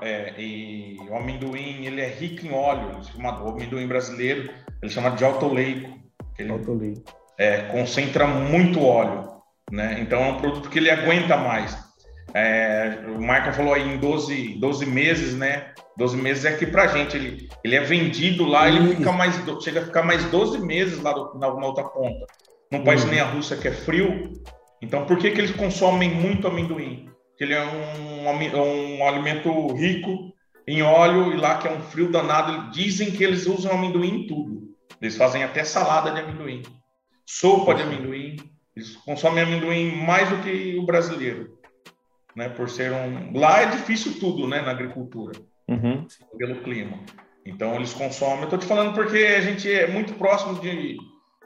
É, 0.00 0.32
e 0.38 0.96
o 1.08 1.16
amendoim, 1.16 1.84
ele 1.84 2.00
é 2.00 2.08
rico 2.08 2.46
em 2.46 2.52
óleo. 2.52 3.00
O 3.42 3.48
amendoim 3.48 3.86
brasileiro, 3.86 4.50
ele 4.82 4.90
chama 4.90 5.10
de 5.10 5.24
autoleico. 5.24 5.98
Ele 6.38 6.52
autoleico. 6.52 7.02
É, 7.38 7.62
concentra 7.62 8.26
muito 8.26 8.82
óleo, 8.82 9.28
né? 9.70 9.98
Então, 10.00 10.20
é 10.22 10.26
um 10.28 10.38
produto 10.38 10.70
que 10.70 10.78
ele 10.78 10.90
aguenta 10.90 11.36
mais. 11.36 11.76
É, 12.34 12.98
o 13.06 13.18
Michael 13.18 13.52
falou 13.52 13.74
aí 13.74 13.94
em 13.94 13.98
12, 13.98 14.58
12 14.58 14.86
meses, 14.86 15.34
né? 15.34 15.72
12 15.96 16.16
meses 16.16 16.44
é 16.44 16.50
aqui 16.50 16.66
pra 16.66 16.86
gente. 16.86 17.16
Ele, 17.16 17.48
ele 17.64 17.76
é 17.76 17.80
vendido 17.80 18.44
lá, 18.44 18.68
ele 18.68 18.96
fica 18.96 19.12
mais, 19.12 19.34
chega 19.62 19.80
a 19.80 19.84
ficar 19.84 20.02
mais 20.02 20.24
12 20.26 20.58
meses 20.58 21.02
lá 21.02 21.12
do, 21.12 21.38
na, 21.38 21.52
na, 21.54 21.66
outra 21.66 21.84
ponta. 21.84 22.26
Num 22.70 22.84
país 22.84 23.02
uhum. 23.04 23.10
nem 23.10 23.20
a 23.20 23.24
Rússia 23.24 23.56
que 23.56 23.68
é 23.68 23.72
frio. 23.72 24.32
Então, 24.80 25.04
por 25.06 25.18
que, 25.18 25.30
que 25.30 25.40
eles 25.40 25.50
consomem 25.50 26.10
muito 26.10 26.46
amendoim? 26.46 27.07
Porque 27.38 27.44
ele 27.44 27.54
é 27.54 27.64
um, 27.64 28.28
um, 28.28 28.98
um 28.98 29.06
alimento 29.06 29.72
rico 29.72 30.34
em 30.66 30.82
óleo 30.82 31.32
e 31.32 31.36
lá 31.36 31.58
que 31.58 31.68
é 31.68 31.72
um 31.72 31.80
frio 31.80 32.10
danado. 32.10 32.72
Dizem 32.72 33.12
que 33.12 33.22
eles 33.22 33.46
usam 33.46 33.72
amendoim 33.72 34.24
em 34.24 34.26
tudo. 34.26 34.74
Eles 35.00 35.16
fazem 35.16 35.44
até 35.44 35.62
salada 35.62 36.10
de 36.10 36.18
amendoim, 36.18 36.62
sopa 37.24 37.74
de 37.76 37.82
amendoim. 37.82 38.36
Eles 38.74 38.96
consomem 38.96 39.44
amendoim 39.44 39.94
mais 40.04 40.28
do 40.28 40.38
que 40.38 40.76
o 40.76 40.82
brasileiro 40.82 41.58
né? 42.38 42.48
Por 42.48 42.70
ser 42.70 42.92
um. 42.92 43.36
Lá 43.36 43.62
é 43.62 43.66
difícil 43.66 44.18
tudo, 44.20 44.46
né? 44.46 44.62
Na 44.62 44.70
agricultura, 44.70 45.32
uhum. 45.68 46.06
pelo 46.38 46.62
clima. 46.62 46.96
Então 47.44 47.74
eles 47.74 47.92
consomem. 47.92 48.38
Eu 48.38 48.44
estou 48.44 48.58
te 48.60 48.66
falando 48.66 48.94
porque 48.94 49.16
a 49.16 49.40
gente 49.40 49.70
é 49.70 49.88
muito 49.88 50.14
próximo 50.14 50.54
de, 50.60 50.96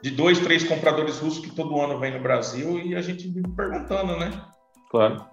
de 0.03 0.11
dois, 0.11 0.39
três 0.39 0.63
compradores 0.63 1.17
russos 1.17 1.43
que 1.43 1.55
todo 1.55 1.81
ano 1.81 1.99
vem 1.99 2.13
no 2.13 2.21
Brasil 2.21 2.79
e 2.79 2.95
a 2.95 3.01
gente 3.01 3.27
vive 3.27 3.49
perguntando, 3.55 4.17
né? 4.17 4.31
Claro. 4.91 5.25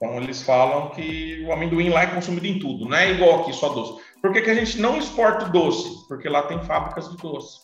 Então 0.00 0.16
eles 0.16 0.42
falam 0.42 0.88
que 0.90 1.44
o 1.46 1.52
amendoim 1.52 1.90
lá 1.90 2.04
é 2.04 2.06
consumido 2.06 2.46
em 2.46 2.58
tudo, 2.58 2.88
não 2.88 2.96
é 2.96 3.10
igual 3.10 3.42
aqui 3.42 3.52
só 3.52 3.68
doce. 3.68 4.02
Por 4.22 4.32
que, 4.32 4.40
que 4.40 4.50
a 4.50 4.54
gente 4.54 4.80
não 4.80 4.96
exporta 4.96 5.44
doce? 5.50 6.08
Porque 6.08 6.26
lá 6.26 6.42
tem 6.44 6.58
fábricas 6.62 7.10
de 7.10 7.18
doce. 7.18 7.58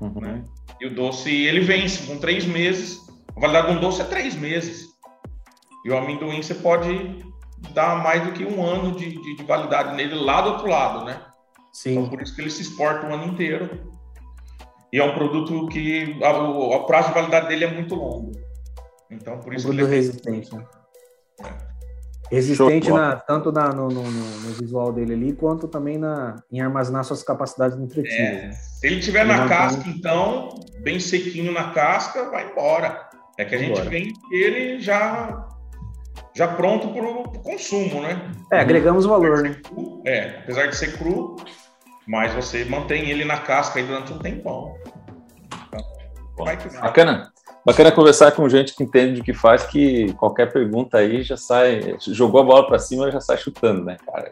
Uhum. 0.00 0.20
Né? 0.20 0.44
E 0.80 0.86
o 0.86 0.94
doce 0.94 1.30
ele 1.30 1.60
vence 1.60 2.06
com 2.06 2.18
três 2.18 2.46
meses. 2.46 2.98
A 3.36 3.40
validade 3.40 3.68
de 3.68 3.76
um 3.76 3.80
doce 3.80 4.00
é 4.00 4.04
três 4.04 4.34
meses. 4.34 4.86
E 5.84 5.90
o 5.90 5.96
amendoim 5.98 6.42
você 6.42 6.54
pode 6.54 7.22
dar 7.74 8.02
mais 8.02 8.24
do 8.24 8.32
que 8.32 8.44
um 8.44 8.64
ano 8.64 8.96
de, 8.96 9.10
de, 9.10 9.36
de 9.36 9.44
validade 9.44 9.94
nele 9.94 10.14
lá 10.14 10.40
do 10.40 10.50
outro 10.52 10.68
lado, 10.68 11.04
né? 11.04 11.20
Sim. 11.74 11.92
Então, 11.92 12.08
por 12.08 12.22
isso 12.22 12.34
que 12.34 12.40
ele 12.40 12.50
se 12.50 12.62
exporta 12.62 13.06
o 13.06 13.12
ano 13.12 13.26
inteiro. 13.26 13.92
E 14.90 14.98
é 14.98 15.04
um 15.04 15.14
produto 15.14 15.66
que 15.68 16.18
a, 16.24 16.32
o, 16.32 16.84
prazo 16.84 17.08
de 17.08 17.14
validade 17.14 17.48
dele 17.48 17.66
é 17.66 17.70
muito 17.70 17.94
longo. 17.94 18.32
Então, 19.10 19.38
por 19.40 19.52
isso 19.52 19.68
um 19.68 19.74
que 19.74 19.76
ele 19.82 19.86
é 19.86 19.94
resistente. 19.94 20.54
Né? 20.54 20.66
É. 21.44 21.65
Resistente 22.30 22.90
na, 22.90 23.16
tanto 23.16 23.52
na, 23.52 23.68
no, 23.68 23.88
no, 23.88 24.02
no, 24.02 24.52
visual 24.54 24.92
dele 24.92 25.14
ali, 25.14 25.32
quanto 25.32 25.68
também 25.68 25.96
na, 25.96 26.36
em 26.50 26.60
armazenar 26.60 27.04
suas 27.04 27.22
capacidades 27.22 27.78
nutritivas. 27.78 28.18
É. 28.18 28.50
Se 28.52 28.86
ele 28.86 29.00
tiver 29.00 29.20
ele 29.20 29.32
na 29.32 29.48
casca, 29.48 29.82
tem... 29.82 29.92
então, 29.92 30.60
bem 30.80 30.98
sequinho 30.98 31.52
na 31.52 31.70
casca, 31.70 32.28
vai 32.30 32.50
embora. 32.50 33.08
É 33.38 33.44
que 33.44 33.54
a 33.54 33.58
gente 33.58 33.80
vem 33.82 34.12
ele 34.32 34.80
já 34.80 35.46
já 36.34 36.48
pronto 36.48 36.88
para 36.88 37.02
o 37.02 37.22
consumo, 37.40 38.02
né? 38.02 38.30
É, 38.52 38.60
agregamos 38.60 39.06
valor, 39.06 39.42
né? 39.42 39.56
É, 40.04 40.38
apesar 40.38 40.66
de 40.66 40.76
ser 40.76 40.96
cru, 40.98 41.36
mas 42.06 42.32
você 42.34 42.64
mantém 42.64 43.08
ele 43.08 43.24
na 43.24 43.38
casca 43.38 43.78
aí 43.78 43.86
durante 43.86 44.12
um 44.12 44.18
tempão. 44.18 44.74
Bom, 46.36 46.44
bacana. 46.44 47.32
Bacana 47.66 47.90
conversar 47.90 48.30
com 48.30 48.48
gente 48.48 48.76
que 48.76 48.84
entende 48.84 49.20
o 49.20 49.24
que 49.24 49.34
faz, 49.34 49.64
que 49.64 50.12
qualquer 50.12 50.52
pergunta 50.52 50.98
aí 50.98 51.24
já 51.24 51.36
sai, 51.36 51.96
jogou 51.98 52.40
a 52.40 52.44
bola 52.44 52.64
para 52.64 52.78
cima 52.78 53.10
já 53.10 53.20
sai 53.20 53.36
chutando, 53.38 53.84
né, 53.84 53.96
cara? 54.06 54.30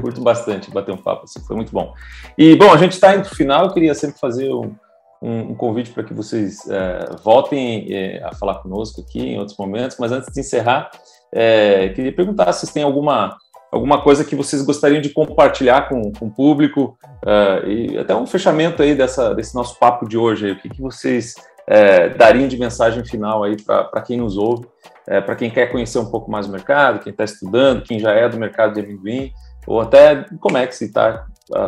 curto 0.00 0.20
bastante 0.20 0.70
bater 0.70 0.92
um 0.92 0.96
papo 0.96 1.24
assim, 1.24 1.40
foi 1.40 1.56
muito 1.56 1.72
bom. 1.72 1.92
E, 2.38 2.54
bom, 2.54 2.72
a 2.72 2.76
gente 2.76 2.92
está 2.92 3.12
indo 3.12 3.24
para 3.24 3.32
o 3.32 3.34
final, 3.34 3.64
eu 3.64 3.72
queria 3.72 3.92
sempre 3.92 4.20
fazer 4.20 4.52
um, 4.54 4.72
um, 5.20 5.50
um 5.50 5.54
convite 5.56 5.90
para 5.90 6.04
que 6.04 6.14
vocês 6.14 6.60
é, 6.70 7.16
voltem 7.24 7.92
é, 7.92 8.22
a 8.22 8.32
falar 8.36 8.60
conosco 8.60 9.00
aqui 9.00 9.20
em 9.20 9.38
outros 9.40 9.58
momentos, 9.58 9.96
mas 9.98 10.12
antes 10.12 10.32
de 10.32 10.38
encerrar, 10.38 10.88
é, 11.34 11.88
queria 11.88 12.14
perguntar 12.14 12.52
se 12.52 12.60
vocês 12.60 12.72
têm 12.72 12.84
alguma, 12.84 13.36
alguma 13.72 14.00
coisa 14.00 14.24
que 14.24 14.36
vocês 14.36 14.62
gostariam 14.62 15.00
de 15.00 15.08
compartilhar 15.08 15.88
com, 15.88 16.12
com 16.12 16.26
o 16.26 16.30
público 16.30 16.96
uh, 17.24 17.68
e 17.68 17.98
até 17.98 18.14
um 18.14 18.28
fechamento 18.28 18.80
aí 18.80 18.94
dessa, 18.94 19.34
desse 19.34 19.56
nosso 19.56 19.76
papo 19.76 20.08
de 20.08 20.16
hoje. 20.16 20.52
O 20.52 20.56
que, 20.60 20.68
que 20.68 20.80
vocês 20.80 21.34
é, 21.66 22.10
dariam 22.10 22.46
de 22.46 22.56
mensagem 22.58 23.04
final 23.04 23.42
aí 23.42 23.56
para 23.60 24.00
quem 24.02 24.18
nos 24.18 24.36
ouve, 24.36 24.66
é, 25.06 25.20
para 25.20 25.34
quem 25.34 25.50
quer 25.50 25.70
conhecer 25.70 25.98
um 25.98 26.10
pouco 26.10 26.30
mais 26.30 26.46
o 26.46 26.52
mercado, 26.52 27.00
quem 27.00 27.10
está 27.10 27.24
estudando, 27.24 27.82
quem 27.82 27.98
já 27.98 28.12
é 28.12 28.28
do 28.28 28.38
mercado 28.38 28.74
de 28.74 28.80
amendoim, 28.80 29.32
ou 29.66 29.80
até 29.80 30.24
como 30.40 30.56
é 30.56 30.66
que 30.66 30.76
se 30.76 30.86
está 30.86 31.26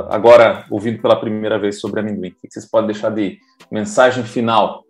agora 0.09 0.65
ouvindo 0.71 1.01
pela 1.01 1.19
primeira 1.19 1.59
vez 1.59 1.81
sobre 1.81 2.01
amendoim. 2.01 2.31
O 2.31 2.35
que, 2.35 2.49
que 2.49 2.53
vocês 2.53 2.69
podem 2.69 2.89
deixar 2.89 3.11
de 3.11 3.39
mensagem 3.71 4.25
final? 4.25 4.85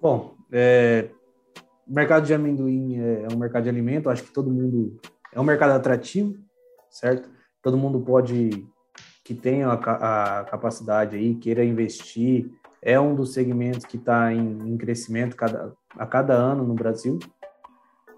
Bom, 0.00 0.34
é, 0.50 1.08
o 1.86 1.94
mercado 1.94 2.26
de 2.26 2.34
amendoim 2.34 3.00
é, 3.00 3.22
é 3.24 3.34
um 3.34 3.38
mercado 3.38 3.64
de 3.64 3.68
alimento, 3.68 4.10
acho 4.10 4.22
que 4.22 4.32
todo 4.32 4.50
mundo 4.50 4.98
é 5.32 5.40
um 5.40 5.44
mercado 5.44 5.72
atrativo, 5.72 6.34
certo? 6.90 7.30
Todo 7.62 7.76
mundo 7.76 8.00
pode 8.00 8.66
que 9.24 9.34
tenha 9.34 9.68
a, 9.68 10.40
a 10.40 10.44
capacidade 10.44 11.16
aí, 11.16 11.36
queira 11.36 11.64
investir, 11.64 12.50
é 12.82 12.98
um 12.98 13.14
dos 13.14 13.32
segmentos 13.32 13.84
que 13.84 13.96
está 13.96 14.32
em, 14.32 14.58
em, 14.66 14.76
crescimento 14.76 15.36
cada, 15.36 15.72
a 15.96 16.04
cada 16.04 16.34
ano 16.34 16.64
no 16.64 16.74
Brasil. 16.74 17.18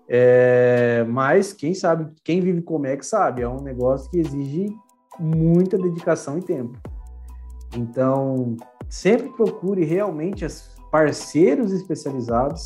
É, 0.08 1.04
mas 1.08 1.52
quem 1.52 1.74
sabe, 1.74 2.10
quem 2.24 2.40
vive 2.40 2.62
como 2.62 2.86
é 2.86 2.96
que 2.96 3.04
sabe, 3.04 3.42
é 3.42 3.48
um 3.48 3.60
negócio 3.60 4.10
que 4.10 4.18
exige 4.18 4.74
muita 5.18 5.76
dedicação 5.76 6.38
e 6.38 6.42
tempo. 6.42 6.78
Então, 7.76 8.56
sempre 8.88 9.28
procure 9.30 9.84
realmente 9.84 10.46
parceiros 10.90 11.72
especializados 11.72 12.64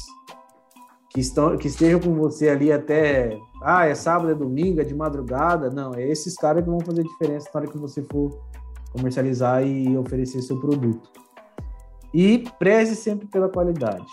que, 1.11 1.21
estão, 1.21 1.57
que 1.57 1.67
estejam 1.67 1.99
com 1.99 2.15
você 2.15 2.49
ali 2.49 2.71
até, 2.71 3.39
ah, 3.63 3.87
é 3.87 3.95
sábado, 3.95 4.31
é 4.31 4.35
domingo, 4.35 4.81
é 4.81 4.85
de 4.85 4.95
madrugada. 4.95 5.71
Não, 5.71 5.95
é 5.95 6.07
esses 6.07 6.35
caras 6.37 6.63
que 6.63 6.71
vão 6.71 6.81
fazer 6.81 7.03
diferença 7.03 7.49
na 7.53 7.61
hora 7.61 7.71
que 7.71 7.79
você 7.79 8.03
for 8.03 8.39
comercializar 8.93 9.67
e 9.67 9.97
oferecer 9.97 10.43
seu 10.43 10.61
produto. 10.61 11.11
E 12.13 12.45
preze 12.59 12.97
sempre 12.97 13.27
pela 13.27 13.49
qualidade. 13.49 14.07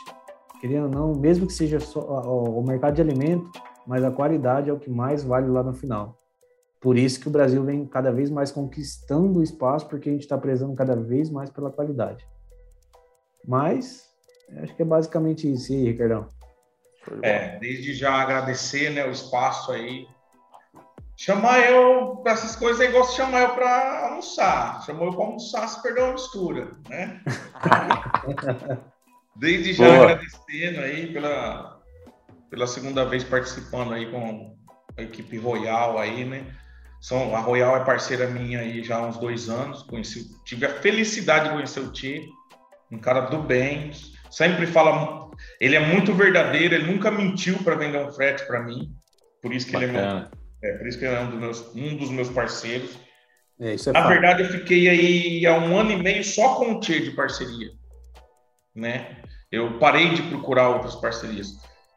Querendo 0.60 0.86
ou 0.86 0.90
não, 0.90 1.20
mesmo 1.20 1.48
que 1.48 1.54
seja 1.54 1.80
só 1.80 2.00
o 2.02 2.64
mercado 2.64 2.96
de 2.96 3.02
alimento, 3.02 3.52
mas 3.86 4.04
a 4.04 4.12
qualidade 4.12 4.70
é 4.70 4.74
o 4.74 4.80
que 4.80 4.90
mais 4.90 5.24
vale 5.24 5.48
lá 5.48 5.64
no 5.64 5.74
final. 5.74 6.20
Por 6.82 6.98
isso 6.98 7.20
que 7.20 7.28
o 7.28 7.32
Brasil 7.32 7.64
vem 7.64 7.86
cada 7.86 8.12
vez 8.12 8.30
mais 8.30 8.52
conquistando 8.52 9.40
o 9.40 9.44
espaço, 9.44 9.88
porque 9.88 10.10
a 10.10 10.12
gente 10.12 10.22
está 10.22 10.38
prezando 10.38 10.76
cada 10.76 10.96
vez 10.96 11.30
mais 11.30 11.50
pela 11.50 11.72
qualidade. 11.72 12.26
Mas, 13.48 14.04
acho 14.58 14.76
que 14.76 14.82
é 14.82 14.86
basicamente 14.86 15.52
isso 15.52 15.74
aí, 15.74 15.86
Ricardão. 15.86 16.28
É, 17.22 17.60
desde 17.60 17.94
já 17.94 18.14
agradecer 18.14 18.90
né, 18.90 19.06
o 19.06 19.12
espaço 19.12 19.72
aí. 19.72 20.08
Chamar 21.18 21.60
eu 21.60 22.18
para 22.18 22.34
essas 22.34 22.56
coisas 22.56 22.82
é 22.82 22.90
igual 22.90 23.06
se 23.06 23.16
chamar 23.16 23.42
eu 23.42 23.50
para 23.56 24.10
almoçar. 24.10 24.84
Chamou 24.86 25.08
eu 25.08 25.14
para 25.14 25.26
almoçar, 25.26 25.68
se 25.68 25.82
perdeu 25.82 26.08
a 26.08 26.14
mistura, 26.14 26.72
né? 26.90 27.22
desde 29.36 29.74
já 29.74 29.86
Boa. 29.86 30.04
agradecendo 30.04 30.80
aí 30.80 31.12
pela, 31.12 31.80
pela 32.50 32.68
segunda 32.68 33.06
vez 33.06 33.24
participando 33.24 33.94
aí 33.94 34.10
com 34.10 34.58
a 34.98 35.02
equipe 35.02 35.38
Royal 35.38 35.98
aí, 35.98 36.26
né? 36.26 36.46
São, 37.02 37.36
a 37.36 37.40
Royal 37.40 37.78
é 37.78 37.84
parceira 37.84 38.28
minha 38.28 38.60
aí 38.60 38.84
já 38.84 38.98
há 38.98 39.06
uns 39.06 39.18
dois 39.18 39.50
anos. 39.50 39.84
Conheci, 39.84 40.26
tive 40.44 40.66
a 40.66 40.74
felicidade 40.82 41.46
de 41.46 41.52
conhecer 41.52 41.82
o 41.82 41.92
Ti, 41.92 42.28
um 42.92 42.98
cara 42.98 43.22
do 43.22 43.44
bem, 43.44 43.92
sempre 44.32 44.66
fala 44.66 45.30
ele 45.60 45.76
é 45.76 45.80
muito 45.80 46.14
verdadeiro, 46.14 46.74
ele 46.74 46.92
nunca 46.92 47.12
mentiu 47.12 47.58
para 47.60 47.76
vender 47.76 48.00
um 48.00 48.12
frete 48.12 48.46
para 48.48 48.64
mim. 48.64 48.94
Por 49.42 49.54
isso 49.54 49.68
que 49.68 49.74
Bacana. 49.74 49.92
ele 49.92 49.98
é, 49.98 50.14
meu, 50.14 50.30
é, 50.66 50.78
por 50.78 50.88
isso 50.88 50.98
que 50.98 51.06
ele 51.06 51.16
é 51.16 51.20
um 51.20 51.30
dos 51.30 51.40
meus, 51.40 51.76
um 51.76 51.98
dos 51.98 52.10
meus 52.10 52.30
parceiros. 52.30 52.98
É, 53.60 53.74
é 53.74 53.92
Na 53.92 54.02
fato. 54.02 54.08
verdade, 54.10 54.44
eu 54.44 54.50
fiquei 54.50 54.90
aí 54.90 55.46
há 55.46 55.58
um 55.58 55.78
ano 55.78 55.92
e 55.92 56.02
meio 56.02 56.24
só 56.24 56.56
com 56.56 56.74
o 56.74 56.80
Tchê 56.80 57.00
de 57.00 57.12
parceria. 57.12 57.72
Né? 58.76 59.18
Eu 59.52 59.80
parei 59.80 60.10
de 60.14 60.24
procurar 60.24 60.70
outras 60.70 60.96
parcerias. 60.96 61.48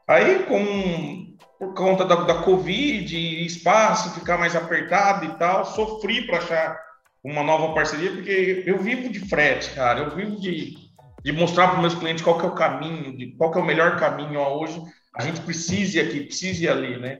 Aí, 0.06 0.44
com 0.44 1.28
por 1.58 1.74
conta 1.74 2.04
da, 2.04 2.14
da 2.14 2.42
Covid, 2.42 3.44
espaço, 3.44 4.14
ficar 4.14 4.38
mais 4.38 4.54
apertado 4.54 5.24
e 5.24 5.34
tal, 5.38 5.64
sofri 5.64 6.24
para 6.24 6.38
achar 6.38 6.80
uma 7.22 7.42
nova 7.42 7.74
parceria, 7.74 8.12
porque 8.12 8.62
eu 8.64 8.78
vivo 8.78 9.08
de 9.08 9.18
frete, 9.28 9.70
cara, 9.74 10.00
eu 10.00 10.14
vivo 10.14 10.40
de, 10.40 10.76
de 11.24 11.32
mostrar 11.32 11.68
para 11.68 11.80
meus 11.80 11.96
clientes 11.96 12.22
qual 12.22 12.38
que 12.38 12.46
é 12.46 12.48
o 12.48 12.54
caminho, 12.54 13.16
de, 13.16 13.32
qual 13.32 13.50
que 13.50 13.58
é 13.58 13.60
o 13.60 13.66
melhor 13.66 13.98
caminho 13.98 14.38
ó, 14.38 14.62
hoje. 14.62 14.80
A 15.16 15.22
gente 15.22 15.40
precisa 15.40 15.98
ir 15.98 16.00
aqui, 16.06 16.20
precisa 16.20 16.62
ir 16.62 16.68
ali, 16.68 16.96
né? 16.96 17.18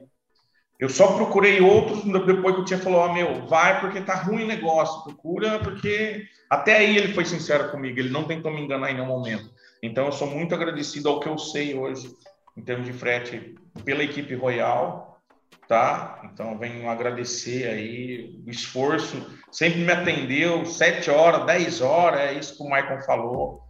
Eu 0.79 0.87
só 0.87 1.17
procurei 1.17 1.59
outros 1.59 2.05
depois 2.25 2.55
que 2.55 2.61
o 2.61 2.65
tinha 2.65 2.79
falou, 2.79 3.05
oh, 3.05 3.13
meu, 3.13 3.45
vai 3.47 3.81
porque 3.81 3.99
tá 3.99 4.15
ruim 4.15 4.45
o 4.45 4.47
negócio, 4.47 5.03
procura 5.03 5.59
porque 5.59 6.25
até 6.49 6.77
aí 6.77 6.97
ele 6.97 7.13
foi 7.13 7.25
sincero 7.25 7.69
comigo, 7.69 7.99
ele 7.99 8.09
não 8.09 8.23
tentou 8.23 8.49
me 8.49 8.61
enganar 8.61 8.89
em 8.89 8.93
nenhum 8.93 9.05
momento. 9.05 9.51
Então 9.83 10.05
eu 10.05 10.11
sou 10.13 10.27
muito 10.27 10.55
agradecido 10.55 11.09
ao 11.09 11.19
que 11.19 11.27
eu 11.27 11.37
sei 11.37 11.77
hoje 11.77 12.09
em 12.57 12.61
termos 12.61 12.85
de 12.85 12.93
frete 12.93 13.55
pela 13.83 14.03
equipe 14.03 14.33
Royal, 14.35 15.19
tá? 15.67 16.21
Então 16.31 16.57
venho 16.57 16.89
agradecer 16.89 17.67
aí 17.67 18.41
o 18.47 18.49
esforço, 18.49 19.37
sempre 19.51 19.81
me 19.81 19.91
atendeu, 19.91 20.65
7 20.65 21.11
horas, 21.11 21.45
10 21.45 21.81
horas, 21.81 22.21
é 22.21 22.33
isso 22.33 22.55
que 22.55 22.63
o 22.63 22.69
Maicon 22.69 23.01
falou. 23.01 23.61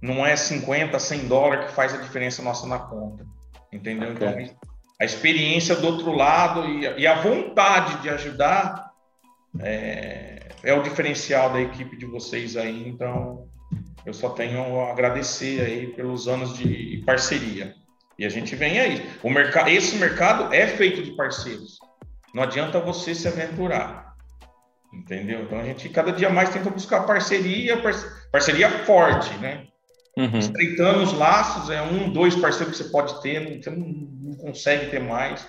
Não 0.00 0.24
é 0.24 0.34
50, 0.34 0.98
100 0.98 1.28
dólares 1.28 1.66
que 1.66 1.72
faz 1.72 1.94
a 1.94 1.98
diferença 1.98 2.42
nossa 2.42 2.66
na 2.66 2.78
conta, 2.78 3.26
entendeu? 3.70 4.12
Okay. 4.12 4.28
Então 4.28 4.63
a 5.00 5.04
experiência 5.04 5.74
do 5.76 5.86
outro 5.86 6.12
lado 6.12 6.64
e, 6.66 7.02
e 7.02 7.06
a 7.06 7.20
vontade 7.20 8.00
de 8.02 8.08
ajudar 8.08 8.92
é, 9.60 10.48
é, 10.62 10.74
o 10.74 10.82
diferencial 10.82 11.52
da 11.52 11.60
equipe 11.60 11.96
de 11.96 12.06
vocês 12.06 12.56
aí. 12.56 12.88
Então, 12.88 13.48
eu 14.04 14.12
só 14.12 14.30
tenho 14.30 14.80
a 14.80 14.90
agradecer 14.90 15.60
aí 15.60 15.86
pelos 15.88 16.28
anos 16.28 16.56
de 16.56 17.02
parceria. 17.04 17.74
E 18.18 18.24
a 18.24 18.28
gente 18.28 18.54
vem 18.54 18.78
aí. 18.78 19.10
O 19.22 19.30
mercado, 19.30 19.68
esse 19.68 19.96
mercado 19.96 20.54
é 20.54 20.66
feito 20.66 21.02
de 21.02 21.12
parceiros. 21.16 21.78
Não 22.32 22.42
adianta 22.42 22.78
você 22.78 23.14
se 23.14 23.26
aventurar. 23.26 24.14
Entendeu? 24.92 25.42
Então 25.42 25.58
a 25.58 25.64
gente 25.64 25.88
cada 25.88 26.12
dia 26.12 26.30
mais 26.30 26.50
tenta 26.50 26.70
buscar 26.70 27.02
parceria, 27.02 27.76
parceria 28.30 28.70
forte, 28.84 29.36
né? 29.38 29.66
Uhum. 30.16 30.38
Estreitando 30.38 31.02
os 31.02 31.12
laços, 31.12 31.70
é 31.70 31.82
um, 31.82 32.10
dois 32.10 32.36
parceiros 32.36 32.76
que 32.76 32.84
você 32.84 32.90
pode 32.90 33.20
ter, 33.20 33.62
você 33.62 33.70
não, 33.70 33.88
não 33.88 34.36
consegue 34.36 34.90
ter 34.90 35.00
mais, 35.00 35.46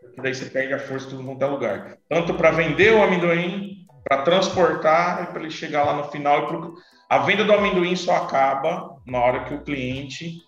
porque 0.00 0.20
daí 0.20 0.34
você 0.34 0.46
perde 0.46 0.74
a 0.74 0.78
força 0.78 1.08
de 1.08 1.16
quanto 1.22 1.42
é 1.42 1.46
lugar. 1.46 1.98
Tanto 2.08 2.34
para 2.34 2.50
vender 2.50 2.92
o 2.92 3.02
amendoim, 3.02 3.86
para 4.04 4.22
transportar 4.22 5.22
e 5.22 5.26
para 5.26 5.40
ele 5.40 5.50
chegar 5.50 5.84
lá 5.84 5.96
no 5.96 6.04
final. 6.04 6.46
Pro... 6.46 6.74
A 7.08 7.18
venda 7.18 7.44
do 7.44 7.52
amendoim 7.52 7.96
só 7.96 8.16
acaba 8.16 8.96
na 9.06 9.18
hora 9.18 9.44
que 9.44 9.54
o 9.54 9.62
cliente 9.62 10.38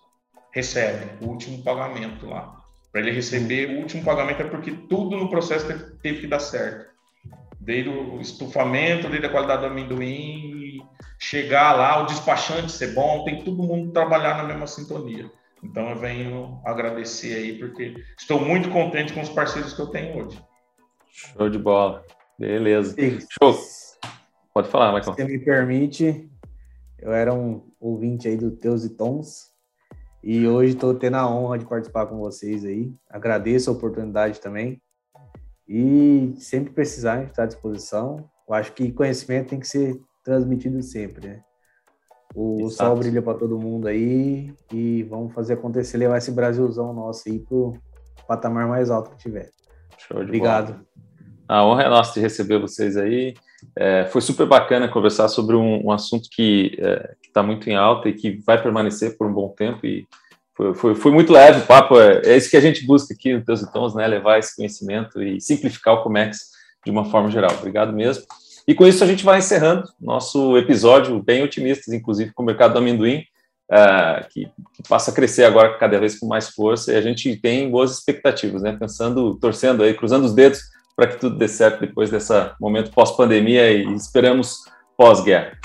recebe 0.53 1.25
o 1.25 1.29
último 1.29 1.62
pagamento 1.62 2.27
lá. 2.27 2.57
Para 2.93 3.01
ele 3.01 3.11
receber 3.11 3.71
o 3.71 3.81
último 3.81 4.05
pagamento 4.05 4.43
é 4.43 4.45
porque 4.45 4.71
tudo 4.71 5.17
no 5.17 5.29
processo 5.29 5.67
teve, 5.67 5.85
teve 6.03 6.21
que 6.21 6.27
dar 6.27 6.39
certo. 6.39 6.93
Desde 7.59 7.89
o 7.89 8.21
estufamento, 8.21 9.09
desde 9.09 9.27
a 9.27 9.31
qualidade 9.31 9.62
do 9.62 9.69
amendoim, 9.69 10.54
chegar 11.19 11.73
lá, 11.73 12.03
o 12.03 12.07
despachante 12.07 12.73
ser 12.73 12.95
bom, 12.95 13.25
tem 13.25 13.43
todo 13.43 13.63
mundo 13.63 13.93
trabalhar 13.93 14.37
na 14.37 14.45
mesma 14.45 14.67
sintonia. 14.67 15.31
Então 15.63 15.89
eu 15.91 15.97
venho 15.97 16.61
agradecer 16.65 17.35
aí, 17.35 17.59
porque 17.59 17.95
estou 18.19 18.39
muito 18.39 18.71
contente 18.71 19.13
com 19.13 19.23
os 19.23 19.31
parceiros 19.31 19.73
que 19.73 19.81
eu 19.81 19.87
tenho 19.87 20.25
hoje. 20.25 20.43
Show 21.11 21.49
de 21.49 21.59
bola. 21.59 22.05
Beleza. 22.39 22.95
Sim. 22.95 23.19
Show. 23.41 23.57
Pode 24.53 24.69
falar, 24.69 24.93
Michael. 24.93 25.15
Se 25.15 25.25
me 25.25 25.39
permite, 25.39 26.31
eu 26.99 27.13
era 27.13 27.33
um 27.33 27.71
ouvinte 27.81 28.29
aí 28.29 28.37
do 28.37 28.51
Teus 28.51 28.85
e 28.85 28.91
Tons. 28.91 29.53
E 30.23 30.47
hoje 30.47 30.75
estou 30.75 30.95
tendo 30.95 31.17
a 31.17 31.29
honra 31.29 31.59
de 31.59 31.67
participar 31.67 32.07
com 32.07 32.19
vocês 32.19 32.65
aí. 32.65 32.93
Agradeço 33.09 33.71
a 33.71 33.73
oportunidade 33.73 34.41
também. 34.41 34.81
E 35.69 36.35
sempre 36.39 36.73
precisar, 36.73 37.25
estar 37.25 37.45
à 37.45 37.47
disposição. 37.47 38.29
Eu 38.49 38.55
acho 38.55 38.73
que 38.73 38.93
conhecimento 38.93 39.51
tem 39.51 39.61
que 39.61 39.69
ser 39.69 40.01
transmitido 40.25 40.83
sempre, 40.83 41.29
né? 41.29 41.41
O 42.35 42.62
Exato. 42.62 42.91
sol 42.91 42.97
brilha 42.97 43.22
para 43.22 43.39
todo 43.39 43.59
mundo 43.59 43.87
aí 43.87 44.53
e 44.72 45.05
vamos 45.05 45.33
fazer 45.33 45.55
acontecer, 45.55 45.99
levar 45.99 46.18
esse 46.18 46.33
Brasilzão 46.33 46.93
nosso 46.93 47.29
aí 47.29 47.39
pro 47.39 47.75
patamar 48.27 48.66
mais 48.66 48.91
alto 48.91 49.11
que 49.11 49.18
tiver. 49.18 49.51
Show 49.99 50.18
de 50.18 50.25
Obrigado. 50.25 50.72
Bola. 50.72 50.85
A 51.47 51.64
honra 51.64 51.83
é 51.85 51.89
nossa 51.89 52.14
de 52.14 52.20
receber 52.20 52.59
vocês 52.59 52.97
aí. 52.97 53.35
É, 53.77 54.07
foi 54.07 54.20
super 54.20 54.47
bacana 54.47 54.89
conversar 54.89 55.29
sobre 55.29 55.55
um, 55.55 55.87
um 55.87 55.93
assunto 55.93 56.29
que 56.31 56.77
é, 56.79 57.14
está 57.22 57.43
muito 57.43 57.68
em 57.68 57.77
alta 57.77 58.09
e 58.09 58.14
que 58.14 58.43
vai 58.45 58.61
permanecer 58.61 59.16
por 59.16 59.27
um 59.27 59.33
bom 59.33 59.49
tempo 59.51 59.87
e 59.87 60.07
foi, 60.57 60.75
foi, 60.75 60.95
foi 60.95 61.12
muito 61.12 61.33
leve 61.33 61.61
o 61.61 61.66
papo. 61.66 61.99
É, 62.01 62.22
é, 62.25 62.37
isso 62.37 62.51
que 62.51 62.57
a 62.57 62.61
gente 62.61 62.87
busca 62.87 63.12
aqui 63.12 63.35
no 63.35 63.45
Teus 63.45 63.62
e 63.62 63.72
Tons, 63.72 63.95
né? 63.95 64.07
Levar 64.07 64.39
esse 64.39 64.57
conhecimento 64.57 65.22
e 65.22 65.41
simplificar 65.41 65.95
o 65.95 66.03
Comex 66.03 66.51
de 66.85 66.91
uma 66.91 67.05
forma 67.05 67.31
geral. 67.31 67.51
Obrigado 67.59 67.93
mesmo. 67.93 68.25
E 68.67 68.75
com 68.75 68.87
isso 68.87 69.05
a 69.05 69.07
gente 69.07 69.25
vai 69.25 69.39
encerrando 69.39 69.85
nosso 70.01 70.57
episódio, 70.57 71.23
bem 71.23 71.43
otimistas, 71.43 71.93
inclusive 71.93 72.33
com 72.33 72.43
o 72.43 72.47
mercado 72.47 72.73
do 72.73 72.79
amendoim, 72.79 73.25
uh, 73.71 74.27
que, 74.31 74.47
que, 74.75 74.89
passa 74.89 75.11
a 75.11 75.15
crescer 75.15 75.45
agora 75.45 75.77
cada 75.79 75.99
vez 75.99 76.19
com 76.19 76.27
mais 76.27 76.49
força, 76.49 76.93
e 76.93 76.97
a 76.97 77.03
gente 77.03 77.37
tem 77.37 77.71
boas 77.71 77.93
expectativas, 77.93 78.62
né? 78.62 78.77
Pensando, 78.79 79.37
torcendo 79.37 79.83
aí, 79.83 79.93
cruzando 79.93 80.25
os 80.25 80.35
dedos 80.35 80.61
para 80.97 81.09
que 81.09 81.19
tudo 81.19 81.37
dê 81.37 81.49
certo 81.49 81.81
depois 81.81 82.11
desse 82.11 82.33
momento 82.61 82.93
pós-pandemia 82.93 83.71
e 83.71 83.93
esperamos 83.95 84.65
pós-guerra. 84.97 85.59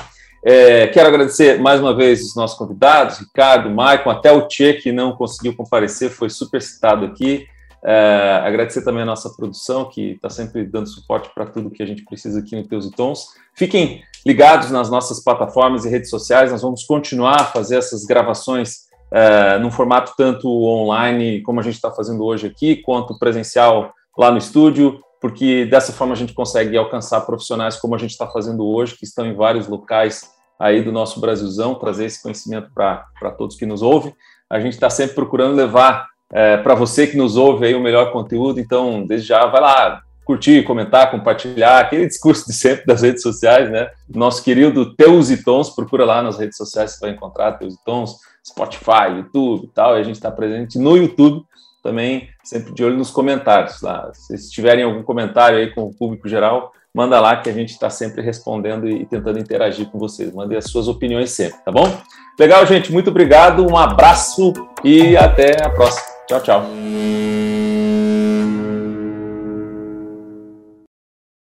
É, 0.44 0.88
quero 0.88 1.08
agradecer 1.08 1.60
mais 1.60 1.80
uma 1.80 1.96
vez 1.96 2.24
os 2.24 2.36
nossos 2.36 2.58
convidados, 2.58 3.20
Ricardo, 3.20 3.70
Maicon, 3.70 4.10
até 4.10 4.32
o 4.32 4.48
Tchê, 4.48 4.74
que 4.74 4.92
não 4.92 5.12
conseguiu 5.14 5.56
comparecer, 5.56 6.10
foi 6.10 6.30
super 6.30 6.62
citado 6.62 7.06
aqui. 7.06 7.46
É, 7.84 8.42
agradecer 8.44 8.84
também 8.84 9.04
a 9.04 9.06
nossa 9.06 9.30
produção, 9.30 9.86
que 9.86 10.12
está 10.12 10.30
sempre 10.30 10.66
dando 10.66 10.90
suporte 10.90 11.30
para 11.34 11.46
tudo 11.46 11.70
que 11.70 11.82
a 11.82 11.86
gente 11.86 12.04
precisa 12.04 12.40
aqui 12.40 12.56
no 12.56 12.68
Teus 12.68 12.86
e 12.86 12.92
Tons. 12.92 13.28
Fiquem 13.56 14.04
ligados 14.26 14.70
nas 14.70 14.90
nossas 14.90 15.24
plataformas 15.24 15.86
e 15.86 15.90
redes 15.90 16.10
sociais, 16.10 16.52
nós 16.52 16.62
vamos 16.62 16.84
continuar 16.84 17.42
a 17.42 17.46
fazer 17.46 17.78
essas 17.78 18.06
gravações 18.06 18.90
é, 19.12 19.58
num 19.60 19.72
formato 19.72 20.14
tanto 20.18 20.48
online, 20.50 21.42
como 21.42 21.60
a 21.60 21.64
gente 21.64 21.76
está 21.76 21.90
fazendo 21.90 22.24
hoje 22.24 22.48
aqui, 22.48 22.76
quanto 22.78 23.18
presencial 23.18 23.94
lá 24.18 24.30
no 24.30 24.38
estúdio, 24.38 25.00
porque 25.22 25.66
dessa 25.66 25.92
forma 25.94 26.14
a 26.14 26.18
gente 26.18 26.34
consegue 26.34 26.78
alcançar 26.78 27.22
profissionais 27.22 27.78
como 27.78 27.96
a 27.96 27.98
gente 27.98 28.12
está 28.12 28.28
fazendo 28.28 28.66
hoje, 28.68 28.96
que 28.96 29.06
estão 29.06 29.26
em 29.26 29.34
vários 29.34 29.68
locais 29.68 30.30
aí 30.60 30.84
do 30.84 30.92
nosso 30.92 31.22
Brasilzão, 31.22 31.76
trazer 31.76 32.06
esse 32.06 32.22
conhecimento 32.22 32.70
para 32.74 33.32
todos 33.38 33.56
que 33.56 33.66
nos 33.66 33.82
ouvem. 33.82 34.14
A 34.50 34.60
gente 34.60 34.74
está 34.74 34.90
sempre 34.90 35.16
procurando 35.16 35.56
levar 35.56 36.08
é, 36.32 36.58
para 36.58 36.76
você 36.76 37.08
que 37.08 37.18
nos 37.18 37.36
ouve 37.36 37.66
aí 37.66 37.76
o 37.76 37.82
melhor 37.82 38.12
conteúdo. 38.12 38.60
Então, 38.60 39.06
desde 39.06 39.28
já, 39.28 39.46
vai 39.46 39.62
lá 39.62 40.02
curtir, 40.30 40.64
comentar, 40.64 41.10
compartilhar, 41.10 41.80
aquele 41.80 42.06
discurso 42.06 42.46
de 42.46 42.54
sempre 42.54 42.86
das 42.86 43.02
redes 43.02 43.24
sociais, 43.24 43.68
né? 43.72 43.90
Nosso 44.08 44.44
querido 44.44 44.94
Teus 44.94 45.32
e 45.32 45.44
Tons, 45.44 45.72
procura 45.72 46.06
lá 46.06 46.22
nas 46.22 46.38
redes 46.38 46.56
sociais, 46.56 46.92
você 46.92 47.00
vai 47.00 47.10
encontrar 47.16 47.54
Teus 47.54 47.74
e 47.74 47.84
Tons, 47.84 48.18
Spotify, 48.48 49.10
YouTube 49.16 49.66
e 49.66 49.74
tal, 49.74 49.98
e 49.98 50.02
a 50.02 50.04
gente 50.04 50.18
está 50.18 50.30
presente 50.30 50.78
no 50.78 50.96
YouTube 50.96 51.42
também, 51.82 52.30
sempre 52.44 52.74
de 52.74 52.84
olho 52.84 52.96
nos 52.96 53.10
comentários 53.10 53.82
lá. 53.82 54.12
Se 54.14 54.52
tiverem 54.52 54.84
algum 54.84 55.02
comentário 55.02 55.58
aí 55.58 55.74
com 55.74 55.86
o 55.86 55.96
público 55.96 56.30
geral, 56.30 56.74
manda 56.94 57.20
lá 57.20 57.38
que 57.38 57.50
a 57.50 57.54
gente 57.54 57.72
está 57.72 57.90
sempre 57.90 58.22
respondendo 58.22 58.88
e 58.88 59.08
tentando 59.08 59.40
interagir 59.40 59.90
com 59.90 59.98
vocês. 59.98 60.32
Mandem 60.32 60.60
as 60.60 60.66
suas 60.66 60.88
opiniões 60.88 61.32
sempre, 61.32 61.58
tá 61.64 61.72
bom? 61.72 61.92
Legal, 62.40 62.64
gente, 62.68 62.92
muito 62.92 63.10
obrigado, 63.10 63.66
um 63.66 63.76
abraço 63.76 64.54
e 64.84 65.18
até 65.18 65.64
a 65.64 65.72
próxima. 65.72 66.09
Tchau, 66.30 66.40
tchau. 66.42 67.69